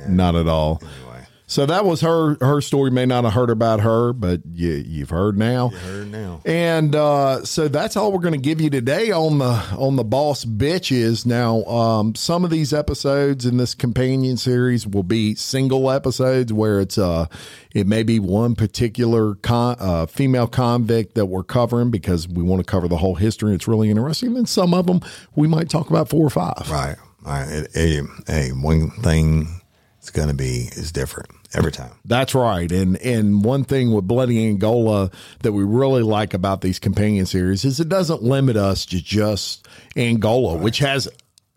not 0.08 0.34
at 0.34 0.48
all. 0.48 0.80
Anyway, 0.82 1.15
So 1.48 1.64
that 1.64 1.84
was 1.84 2.00
her. 2.00 2.36
Her 2.40 2.60
story 2.60 2.90
may 2.90 3.06
not 3.06 3.22
have 3.22 3.32
heard 3.32 3.50
about 3.50 3.80
her, 3.80 4.12
but 4.12 4.40
you, 4.52 4.82
you've 4.84 5.10
heard 5.10 5.38
now. 5.38 5.68
heard 5.68 6.10
now. 6.10 6.40
And 6.44 6.94
uh, 6.96 7.44
so 7.44 7.68
that's 7.68 7.96
all 7.96 8.10
we're 8.10 8.18
going 8.18 8.34
to 8.34 8.40
give 8.40 8.60
you 8.60 8.68
today 8.68 9.12
on 9.12 9.38
the 9.38 9.52
on 9.78 9.94
the 9.94 10.02
boss 10.02 10.44
bitches. 10.44 11.24
Now, 11.24 11.62
um, 11.64 12.16
some 12.16 12.44
of 12.44 12.50
these 12.50 12.72
episodes 12.72 13.46
in 13.46 13.58
this 13.58 13.76
companion 13.76 14.36
series 14.36 14.88
will 14.88 15.04
be 15.04 15.36
single 15.36 15.88
episodes 15.88 16.52
where 16.52 16.80
it's 16.80 16.98
uh, 16.98 17.26
it 17.72 17.86
may 17.86 18.02
be 18.02 18.18
one 18.18 18.56
particular 18.56 19.36
con- 19.36 19.76
uh, 19.78 20.06
female 20.06 20.48
convict 20.48 21.14
that 21.14 21.26
we're 21.26 21.44
covering 21.44 21.92
because 21.92 22.26
we 22.26 22.42
want 22.42 22.58
to 22.58 22.68
cover 22.68 22.88
the 22.88 22.96
whole 22.96 23.14
history. 23.14 23.50
and 23.50 23.54
It's 23.54 23.68
really 23.68 23.88
interesting. 23.88 24.28
And 24.30 24.36
then 24.38 24.46
some 24.46 24.74
of 24.74 24.86
them 24.86 25.00
we 25.36 25.46
might 25.46 25.68
talk 25.68 25.90
about 25.90 26.08
four 26.08 26.26
or 26.26 26.30
five. 26.30 26.68
Right, 26.68 26.96
right. 27.22 27.48
It, 27.48 27.70
it, 27.74 28.06
hey, 28.26 28.48
one 28.50 28.90
thing 28.90 29.60
it's 30.06 30.16
going 30.16 30.28
to 30.28 30.34
be 30.34 30.68
is 30.72 30.92
different 30.92 31.30
every 31.52 31.72
time. 31.72 31.90
That's 32.04 32.32
right. 32.32 32.70
And 32.70 32.96
and 32.98 33.44
one 33.44 33.64
thing 33.64 33.92
with 33.92 34.06
Bloody 34.06 34.46
Angola 34.46 35.10
that 35.42 35.52
we 35.52 35.64
really 35.64 36.02
like 36.04 36.32
about 36.32 36.60
these 36.60 36.78
companion 36.78 37.26
series 37.26 37.64
is 37.64 37.80
it 37.80 37.88
doesn't 37.88 38.22
limit 38.22 38.56
us 38.56 38.86
to 38.86 39.02
just 39.02 39.66
Angola, 39.96 40.58
which 40.58 40.78
has 40.78 41.08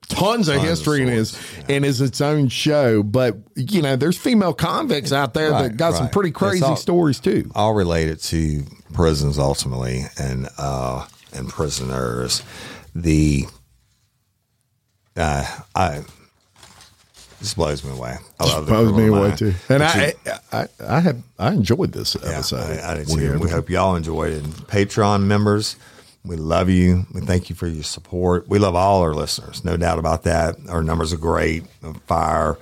tons 0.08 0.47
of 0.47 0.60
history 0.64 1.02
and 1.04 1.12
is 1.12 1.39
and 1.70 1.86
is 1.86 2.02
its 2.02 2.22
own 2.22 2.47
show. 2.47 3.04
But 3.04 3.38
you 3.56 3.84
know, 3.84 3.95
there's 3.95 4.18
female 4.18 4.56
convicts 4.56 5.12
out 5.12 5.36
there 5.36 5.52
that 5.52 5.62
Right, 5.62 5.78
got 5.78 5.93
some 5.93 6.10
pretty 6.10 6.32
crazy 6.32 6.64
all- 6.66 6.76
stories 6.76 7.20
too. 7.20 7.52
all 7.54 7.76
related 7.76 8.20
to 8.22 8.64
prisons 8.93 9.38
ultimately 9.38 10.06
and 10.18 10.50
uh 10.58 11.06
and 11.34 11.47
prisoners 11.47 12.41
the 12.95 13.45
uh 15.16 15.45
i 15.76 16.02
this 17.40 17.54
blows 17.54 17.84
me 17.84 17.92
away. 17.92 18.18
I 18.40 18.46
love 18.46 18.68
Blows 18.68 18.94
me 18.94 19.08
away 19.08 19.36
too. 19.36 19.54
And 19.70 19.84
I, 19.84 20.08
you- 20.26 20.32
I 20.52 20.68
I 20.86 21.00
have 21.00 21.22
I 21.38 21.54
enjoyed 21.54 21.92
this 21.94 22.16
yeah, 22.22 22.30
episode. 22.32 22.80
I, 22.80 22.92
I 22.92 22.94
did 22.96 23.08
too. 23.08 23.40
we 23.40 23.50
hope 23.50 23.70
y'all 23.70 23.96
enjoyed 23.96 24.34
it. 24.34 24.44
And 24.44 24.54
patreon 24.54 25.24
members 25.24 25.76
we 26.26 26.36
love 26.36 26.70
you. 26.70 27.06
We 27.14 27.22
thank 27.22 27.50
you 27.50 27.56
for 27.56 27.66
your 27.68 27.84
support. 27.84 28.50
We 28.50 28.60
love 28.60 28.76
all 28.76 29.02
our 29.02 29.14
listeners 29.14 29.64
no 29.64 29.78
doubt 29.78 30.00
about 30.00 30.24
that. 30.24 30.56
Our 30.68 30.84
numbers 30.84 31.14
are 31.14 31.18
great 31.18 31.64
fire. 32.08 32.58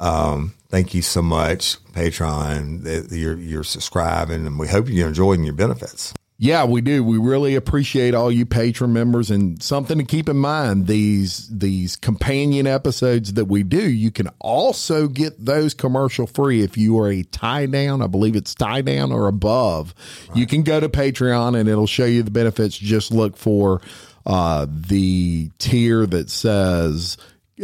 Um, 0.00 0.54
thank 0.70 0.94
you 0.94 1.02
so 1.02 1.22
much 1.22 1.76
patreon 1.92 2.82
that 2.82 3.14
you're, 3.16 3.36
you're 3.36 3.62
subscribing 3.64 4.46
and 4.46 4.58
we 4.58 4.66
hope 4.68 4.88
you're 4.88 5.06
enjoying 5.08 5.44
your 5.44 5.54
benefits 5.54 6.12
Yeah, 6.44 6.66
we 6.66 6.82
do. 6.82 7.02
We 7.02 7.16
really 7.16 7.54
appreciate 7.54 8.14
all 8.14 8.30
you 8.30 8.44
patron 8.44 8.92
members 8.92 9.30
and 9.30 9.62
something 9.62 9.96
to 9.96 10.04
keep 10.04 10.28
in 10.28 10.36
mind 10.36 10.86
these 10.86 11.48
these 11.48 11.96
companion 11.96 12.66
episodes 12.66 13.32
that 13.32 13.46
we 13.46 13.62
do, 13.62 13.80
you 13.90 14.10
can 14.10 14.28
also 14.40 15.08
get 15.08 15.42
those 15.42 15.72
commercial 15.72 16.26
free 16.26 16.60
if 16.60 16.76
you 16.76 16.98
are 16.98 17.10
a 17.10 17.22
tie 17.22 17.64
down, 17.64 18.02
I 18.02 18.08
believe 18.08 18.36
it's 18.36 18.54
tie 18.54 18.82
down 18.82 19.10
or 19.10 19.26
above. 19.26 19.94
You 20.34 20.46
can 20.46 20.64
go 20.64 20.80
to 20.80 20.88
Patreon 20.90 21.58
and 21.58 21.66
it'll 21.66 21.86
show 21.86 22.04
you 22.04 22.22
the 22.22 22.30
benefits. 22.30 22.76
Just 22.76 23.10
look 23.10 23.38
for 23.38 23.80
uh 24.26 24.66
the 24.68 25.50
tier 25.58 26.04
that 26.04 26.28
says 26.28 27.16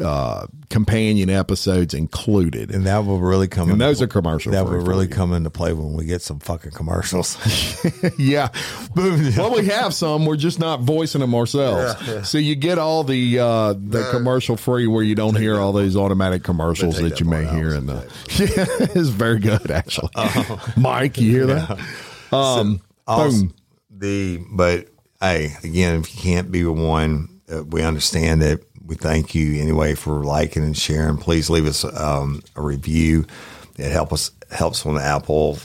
uh 0.02 0.46
companion 0.68 1.28
episodes 1.28 1.94
included. 1.94 2.70
And 2.70 2.86
that 2.86 3.04
will 3.04 3.18
really 3.18 3.48
come. 3.48 3.70
And 3.70 3.80
those 3.80 4.00
are 4.00 4.06
commercial 4.06 4.52
That 4.52 4.64
will 4.64 4.78
really 4.78 5.06
you. 5.06 5.12
come 5.12 5.32
into 5.32 5.50
play 5.50 5.72
when 5.72 5.94
we 5.94 6.04
get 6.04 6.22
some 6.22 6.38
fucking 6.38 6.70
commercials. 6.70 7.36
yeah. 8.18 8.48
well, 8.94 9.52
we 9.52 9.66
have 9.66 9.92
some. 9.92 10.26
We're 10.26 10.36
just 10.36 10.58
not 10.60 10.80
voicing 10.80 11.20
them 11.20 11.34
ourselves. 11.34 12.28
So 12.28 12.38
you 12.38 12.54
get 12.54 12.78
all 12.78 13.02
the 13.04 13.38
uh, 13.40 13.72
the 13.72 14.08
commercial 14.12 14.56
free 14.56 14.86
where 14.86 15.02
you 15.02 15.14
don't 15.14 15.36
hear 15.36 15.58
all 15.58 15.72
these 15.72 15.96
automatic 15.96 16.44
commercials 16.44 16.98
take 16.98 17.10
that 17.10 17.20
you 17.20 17.26
may 17.26 17.44
hear 17.46 17.74
in 17.74 17.86
the. 17.86 18.00
Yeah, 18.40 18.64
it's 18.94 19.10
very 19.10 19.38
good 19.38 19.70
actually. 19.70 20.08
Mike, 20.76 21.18
you 21.18 21.30
hear 21.30 21.46
that? 21.46 21.78
Um, 22.32 22.80
boom. 23.06 23.54
the 23.90 24.42
but 24.50 24.88
hey, 25.20 25.56
again, 25.62 26.00
if 26.00 26.14
you 26.14 26.22
can't 26.22 26.50
be 26.50 26.64
one, 26.64 27.40
uh, 27.52 27.64
we 27.64 27.82
understand 27.82 28.42
it. 28.42 28.64
We 28.90 28.96
thank 28.96 29.36
you 29.36 29.60
anyway 29.62 29.94
for 29.94 30.24
liking 30.24 30.64
and 30.64 30.76
sharing. 30.76 31.16
Please 31.16 31.48
leave 31.48 31.64
us 31.64 31.84
um, 31.84 32.42
a 32.56 32.60
review. 32.60 33.24
It 33.78 33.92
help 33.92 34.12
us 34.12 34.32
helps 34.50 34.84
on 34.84 34.96
the 34.96 35.00
Apple, 35.02 35.58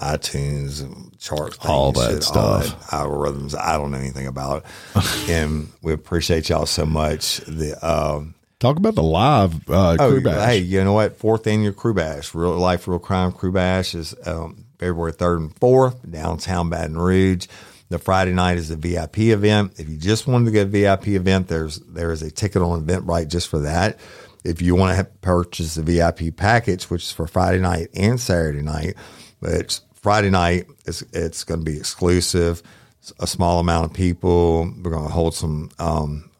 iTunes, 0.00 0.82
and 0.82 1.18
chart 1.18 1.54
things, 1.54 1.64
All 1.66 1.92
that 1.92 2.10
shit, 2.10 2.22
stuff. 2.24 2.66
that 2.66 2.96
algorithms. 2.96 3.58
I 3.58 3.78
don't 3.78 3.90
know 3.90 3.96
anything 3.96 4.26
about, 4.26 4.66
it, 4.94 5.30
and 5.30 5.68
we 5.80 5.94
appreciate 5.94 6.50
y'all 6.50 6.66
so 6.66 6.84
much. 6.84 7.38
The 7.38 7.74
um, 7.82 8.34
Talk 8.60 8.76
about 8.76 8.96
the 8.96 9.02
live 9.02 9.54
uh, 9.70 9.96
Oh, 9.98 10.10
crew 10.10 10.20
bash. 10.20 10.46
hey, 10.48 10.58
you 10.58 10.84
know 10.84 10.92
what? 10.92 11.16
Fourth 11.16 11.46
annual 11.46 11.72
Crew 11.72 11.94
Bash, 11.94 12.34
Real 12.34 12.50
Life, 12.58 12.86
Real 12.86 12.98
Crime 12.98 13.32
Crew 13.32 13.52
Bash 13.52 13.94
is 13.94 14.14
um, 14.26 14.66
February 14.78 15.12
3rd 15.12 15.36
and 15.38 15.54
4th, 15.54 16.10
downtown 16.10 16.68
Baton 16.68 16.98
Rouge. 16.98 17.46
The 17.90 17.98
Friday 17.98 18.32
night 18.32 18.58
is 18.58 18.70
a 18.70 18.76
VIP 18.76 19.18
event. 19.18 19.78
If 19.78 19.88
you 19.88 19.96
just 19.96 20.26
wanted 20.26 20.46
to 20.46 20.50
get 20.50 20.64
to 20.64 20.70
VIP 20.70 21.08
event, 21.08 21.48
there's 21.48 21.78
there 21.80 22.12
is 22.12 22.22
a 22.22 22.30
ticket 22.30 22.60
on 22.60 22.84
Eventbrite 22.84 23.28
just 23.28 23.48
for 23.48 23.60
that. 23.60 23.98
If 24.44 24.60
you 24.60 24.74
want 24.74 24.98
to 24.98 25.04
purchase 25.04 25.74
the 25.74 25.82
VIP 25.82 26.36
package, 26.36 26.84
which 26.84 27.02
is 27.02 27.12
for 27.12 27.26
Friday 27.26 27.60
night 27.60 27.88
and 27.94 28.20
Saturday 28.20 28.62
night, 28.62 28.94
but 29.40 29.52
it's 29.52 29.80
Friday 29.94 30.30
night, 30.30 30.66
it's, 30.86 31.02
it's 31.12 31.44
going 31.44 31.60
to 31.60 31.70
be 31.70 31.76
exclusive, 31.76 32.62
a 33.20 33.26
small 33.26 33.58
amount 33.58 33.86
of 33.86 33.92
people. 33.94 34.70
We're 34.82 34.90
going 34.90 35.06
to 35.06 35.12
hold 35.12 35.34
some 35.34 35.70
um, 35.78 36.30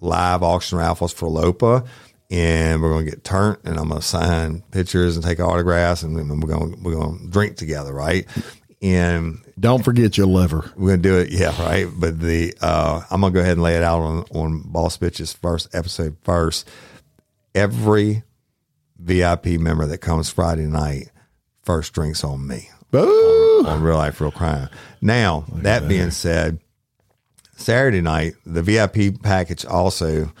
live 0.00 0.42
auction 0.42 0.78
raffles 0.78 1.12
for 1.12 1.28
Lopa, 1.28 1.84
and 2.30 2.80
we're 2.80 2.90
going 2.90 3.06
to 3.06 3.10
get 3.10 3.24
turned, 3.24 3.58
and 3.64 3.78
I'm 3.78 3.88
going 3.88 4.00
to 4.00 4.06
sign 4.06 4.62
pictures 4.70 5.16
and 5.16 5.24
take 5.24 5.40
autographs, 5.40 6.02
and 6.02 6.14
we're 6.16 6.48
going 6.48 6.74
to, 6.74 6.80
we're 6.80 6.94
going 6.94 7.18
to 7.18 7.26
drink 7.28 7.56
together, 7.56 7.92
right? 7.92 8.26
And 8.80 9.40
Don't 9.58 9.84
forget 9.84 10.16
your 10.16 10.28
liver. 10.28 10.70
we're 10.76 10.88
going 10.96 11.02
to 11.02 11.08
do 11.08 11.18
it, 11.18 11.30
yeah, 11.32 11.60
right. 11.62 11.88
But 11.92 12.20
the 12.20 12.54
uh, 12.60 13.02
I'm 13.10 13.20
going 13.20 13.32
to 13.32 13.36
go 13.36 13.40
ahead 13.40 13.54
and 13.54 13.62
lay 13.62 13.74
it 13.76 13.82
out 13.82 14.00
on 14.00 14.24
on 14.32 14.60
Boss 14.66 14.96
Bitches 14.98 15.36
first 15.36 15.74
episode 15.74 16.16
first. 16.22 16.68
Every 17.54 18.22
VIP 18.98 19.46
member 19.60 19.86
that 19.86 19.98
comes 19.98 20.30
Friday 20.30 20.66
night, 20.66 21.10
first 21.62 21.92
drinks 21.92 22.22
on 22.22 22.46
me 22.46 22.68
Boo! 22.90 23.64
on 23.66 23.82
Real 23.82 23.96
Life, 23.96 24.20
Real 24.20 24.30
Crime. 24.30 24.68
Now, 25.00 25.44
that 25.54 25.88
being 25.88 26.10
said, 26.10 26.58
Saturday 27.56 28.00
night, 28.00 28.34
the 28.46 28.62
VIP 28.62 29.20
package 29.22 29.64
also 29.64 30.32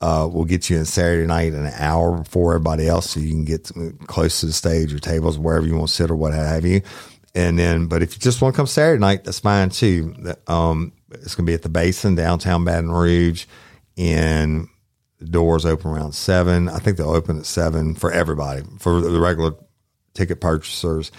Uh, 0.00 0.28
we'll 0.30 0.44
get 0.44 0.70
you 0.70 0.76
in 0.78 0.84
Saturday 0.84 1.26
night 1.26 1.52
an 1.52 1.66
hour 1.76 2.18
before 2.18 2.54
everybody 2.54 2.86
else, 2.88 3.10
so 3.10 3.18
you 3.20 3.30
can 3.30 3.44
get 3.44 3.70
close 4.06 4.40
to 4.40 4.46
the 4.46 4.52
stage 4.52 4.92
or 4.94 4.98
tables, 5.00 5.38
wherever 5.38 5.66
you 5.66 5.74
want 5.76 5.88
to 5.88 5.94
sit 5.94 6.08
or 6.10 6.14
what 6.16 6.32
have 6.32 6.64
you. 6.64 6.80
And 7.38 7.56
then, 7.56 7.86
but 7.86 8.02
if 8.02 8.14
you 8.14 8.18
just 8.18 8.42
want 8.42 8.52
to 8.52 8.56
come 8.56 8.66
Saturday 8.66 8.98
night, 8.98 9.22
that's 9.22 9.38
fine 9.38 9.70
too. 9.70 10.12
Um, 10.48 10.92
it's 11.10 11.36
going 11.36 11.46
to 11.46 11.50
be 11.50 11.54
at 11.54 11.62
the 11.62 11.68
Basin, 11.68 12.16
downtown 12.16 12.64
Baton 12.64 12.90
Rouge, 12.90 13.46
and 13.96 14.66
the 15.20 15.26
doors 15.26 15.64
open 15.64 15.92
around 15.92 16.16
seven. 16.16 16.68
I 16.68 16.80
think 16.80 16.96
they'll 16.96 17.10
open 17.10 17.38
at 17.38 17.46
seven 17.46 17.94
for 17.94 18.10
everybody, 18.10 18.64
for 18.80 19.00
the 19.00 19.20
regular 19.20 19.52
ticket 20.14 20.40
purchasers. 20.40 21.12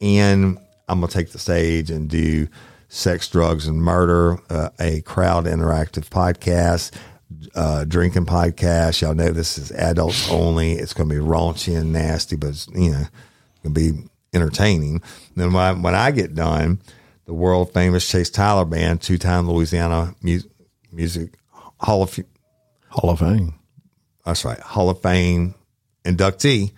And 0.00 0.58
I'm 0.88 1.00
going 1.00 1.08
to 1.08 1.12
take 1.12 1.32
the 1.32 1.40
stage 1.40 1.90
and 1.90 2.08
do 2.08 2.46
sex, 2.88 3.28
drugs, 3.28 3.66
and 3.66 3.82
murder, 3.82 4.38
uh, 4.50 4.68
a 4.78 5.00
crowd 5.00 5.46
interactive 5.46 6.08
podcast, 6.08 6.92
uh, 7.56 7.82
drinking 7.82 8.26
podcast. 8.26 9.02
Y'all 9.02 9.16
know 9.16 9.32
this 9.32 9.58
is 9.58 9.72
adults 9.72 10.30
only. 10.30 10.74
It's 10.74 10.94
going 10.94 11.08
to 11.08 11.14
be 11.16 11.20
raunchy 11.20 11.76
and 11.76 11.92
nasty, 11.92 12.36
but 12.36 12.50
it's, 12.50 12.68
you 12.68 12.92
know, 12.92 13.06
going 13.64 13.74
to 13.74 13.92
be 13.92 14.08
entertaining. 14.34 15.02
then 15.36 15.52
when 15.52 15.62
I, 15.62 15.72
when 15.72 15.94
I 15.94 16.10
get 16.10 16.34
done, 16.34 16.80
the 17.26 17.34
world 17.34 17.72
famous 17.72 18.08
Chase 18.08 18.30
Tyler 18.30 18.64
Band, 18.64 19.00
two 19.00 19.18
time 19.18 19.48
Louisiana 19.48 20.14
mu- 20.22 20.40
Music 20.92 21.34
Hall 21.80 22.02
of 22.02 22.18
Hall 22.88 23.10
of 23.10 23.20
Fame. 23.20 23.54
That's 24.24 24.44
right, 24.44 24.58
Hall 24.58 24.90
of 24.90 25.00
Fame 25.00 25.54
inductee 26.04 26.72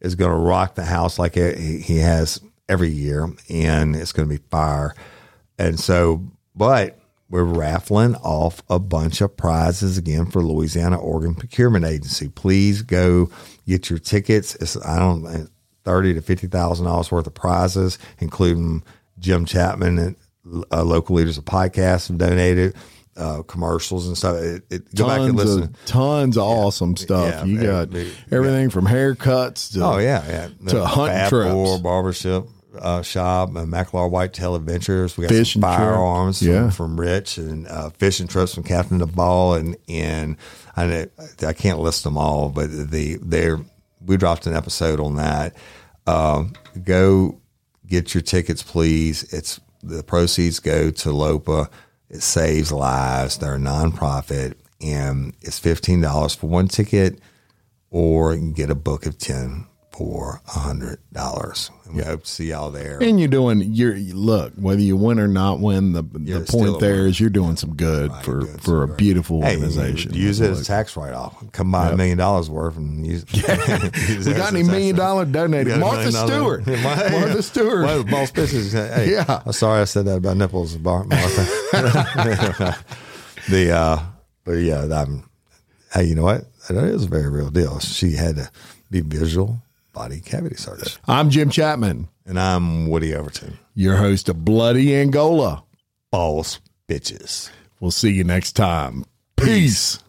is 0.00 0.14
going 0.14 0.30
to 0.30 0.36
rock 0.36 0.74
the 0.74 0.84
house 0.84 1.18
like 1.18 1.34
he 1.34 1.98
has 1.98 2.40
every 2.68 2.90
year, 2.90 3.28
and 3.48 3.96
it's 3.96 4.12
going 4.12 4.28
to 4.28 4.34
be 4.38 4.42
fire. 4.50 4.94
And 5.58 5.78
so, 5.78 6.22
but 6.54 6.98
we're 7.28 7.44
raffling 7.44 8.14
off 8.16 8.62
a 8.70 8.78
bunch 8.78 9.20
of 9.20 9.36
prizes 9.36 9.98
again 9.98 10.26
for 10.26 10.42
Louisiana 10.42 10.98
Organ 10.98 11.34
Procurement 11.34 11.84
Agency. 11.84 12.28
Please 12.28 12.82
go 12.82 13.30
get 13.66 13.90
your 13.90 13.98
tickets. 13.98 14.54
It's 14.56 14.76
I 14.76 14.98
don't 14.98 15.50
thirty 15.88 16.12
to 16.12 16.20
fifty 16.20 16.46
thousand 16.46 16.84
dollars 16.84 17.10
worth 17.10 17.26
of 17.26 17.34
prizes, 17.34 17.98
including 18.18 18.82
Jim 19.18 19.46
Chapman 19.46 19.98
and 19.98 20.16
uh, 20.70 20.82
local 20.82 21.16
leaders 21.16 21.38
of 21.38 21.44
podcasts 21.44 22.08
have 22.08 22.18
donated. 22.18 22.74
Uh, 23.16 23.42
commercials 23.42 24.06
and 24.06 24.16
stuff. 24.16 24.36
It, 24.36 24.62
it, 24.70 24.94
go 24.94 25.08
back 25.08 25.18
and 25.18 25.34
listen. 25.34 25.62
Of, 25.64 25.84
tons 25.86 26.36
of 26.38 26.44
yeah. 26.44 26.48
awesome 26.48 26.96
stuff. 26.96 27.34
Yeah, 27.34 27.44
you 27.46 27.60
got 27.60 27.88
everything 28.30 28.62
yeah. 28.62 28.68
from 28.68 28.86
haircuts 28.86 29.72
to 29.72 29.84
oh 29.84 29.98
yeah, 29.98 30.24
yeah. 30.28 30.68
to 30.68 30.86
hunting 30.86 31.28
trips, 31.28 31.80
barbership 31.80 32.46
uh, 32.80 33.02
shop, 33.02 33.48
uh, 33.50 33.64
Macklemore 33.64 34.08
Whitetail 34.08 34.54
Adventures. 34.54 35.16
We 35.16 35.22
got 35.22 35.30
Fish 35.30 35.54
some 35.54 35.62
firearms 35.62 36.40
from, 36.40 36.70
from, 36.70 37.00
Rich 37.00 37.38
and 37.38 37.66
uh, 37.66 37.90
fishing 37.90 38.28
trips 38.28 38.54
from 38.54 38.62
Captain 38.62 38.98
Ball 38.98 39.54
and 39.54 39.76
and 39.88 40.36
I, 40.76 41.08
I 41.44 41.52
can't 41.54 41.80
list 41.80 42.04
them 42.04 42.16
all, 42.16 42.50
but 42.50 42.70
the 42.70 43.18
they're 43.20 43.58
we 44.04 44.16
dropped 44.16 44.46
an 44.46 44.54
episode 44.54 45.00
on 45.00 45.16
that. 45.16 45.54
Um, 46.08 46.54
go 46.84 47.40
get 47.86 48.14
your 48.14 48.22
tickets, 48.22 48.62
please. 48.62 49.32
It's 49.32 49.60
the 49.82 50.02
proceeds 50.02 50.58
go 50.58 50.90
to 50.90 51.12
LOPA. 51.12 51.70
It 52.10 52.22
saves 52.22 52.72
lives. 52.72 53.38
They're 53.38 53.54
a 53.54 53.58
nonprofit, 53.58 54.54
and 54.80 55.34
it's 55.42 55.58
fifteen 55.58 56.00
dollars 56.00 56.34
for 56.34 56.48
one 56.48 56.68
ticket, 56.68 57.20
or 57.90 58.36
get 58.36 58.70
a 58.70 58.74
book 58.74 59.06
of 59.06 59.18
ten 59.18 59.67
for 59.98 60.40
a 60.46 60.50
hundred 60.60 61.00
dollars. 61.12 61.72
We 61.92 62.02
hope 62.02 62.22
to 62.22 62.30
see 62.30 62.50
y'all 62.50 62.70
there. 62.70 63.02
And 63.02 63.18
you're 63.18 63.28
doing 63.28 63.60
your 63.62 63.96
look 63.96 64.52
whether 64.54 64.80
you 64.80 64.96
win 64.96 65.18
or 65.18 65.26
not 65.26 65.58
win. 65.58 65.92
The 65.92 66.02
the 66.02 66.46
point 66.48 66.78
there 66.78 67.08
is 67.08 67.18
you're 67.18 67.30
doing 67.30 67.56
some 67.56 67.74
good 67.74 68.12
right, 68.12 68.24
for 68.24 68.46
for 68.58 68.84
a 68.84 68.88
beautiful 68.88 69.42
hey, 69.42 69.56
organization. 69.56 70.14
Use 70.14 70.40
it 70.40 70.50
as 70.50 70.60
a 70.60 70.64
tax 70.64 70.96
write 70.96 71.14
off. 71.14 71.42
Come 71.50 71.72
buy 71.72 71.86
yep. 71.86 71.94
a 71.94 71.96
million 71.96 72.16
dollars 72.16 72.48
worth 72.48 72.76
and 72.76 73.04
use. 73.04 73.24
use 74.08 74.24
we 74.24 74.34
got 74.34 74.54
any 74.54 74.62
million 74.62 74.94
dollar 74.94 75.24
donated? 75.24 75.76
Martha 75.80 76.12
Stewart. 76.12 76.64
Martha 76.64 77.42
Stewart. 77.42 77.84
Well, 77.84 78.04
boss 78.04 78.30
bitches. 78.30 78.72
Hey, 78.94 79.10
yeah. 79.10 79.42
I'm 79.44 79.52
sorry 79.52 79.80
I 79.80 79.84
said 79.84 80.04
that 80.04 80.18
about 80.18 80.36
nipples, 80.36 80.78
Martha. 80.78 81.10
the 83.48 83.72
uh, 83.72 83.98
but 84.44 84.52
yeah, 84.52 84.84
I'm. 84.84 85.28
Hey, 85.92 86.04
you 86.04 86.14
know 86.14 86.22
what? 86.22 86.44
That 86.68 86.84
is 86.84 87.04
a 87.04 87.08
very 87.08 87.28
real 87.28 87.50
deal. 87.50 87.80
She 87.80 88.12
had 88.12 88.36
to 88.36 88.50
be 88.90 89.00
visual 89.00 89.60
body 89.98 90.20
cavity 90.20 90.54
search. 90.54 90.96
I'm 91.08 91.28
Jim 91.28 91.50
Chapman. 91.50 92.06
And 92.24 92.38
I'm 92.38 92.88
Woody 92.88 93.16
Overton, 93.16 93.58
your 93.74 93.96
host 93.96 94.28
of 94.28 94.44
Bloody 94.44 94.94
Angola. 94.94 95.64
Balls 96.12 96.60
bitches. 96.86 97.50
We'll 97.80 97.90
see 97.90 98.12
you 98.12 98.22
next 98.22 98.52
time. 98.52 99.04
Peace. 99.36 99.98
I 99.98 100.07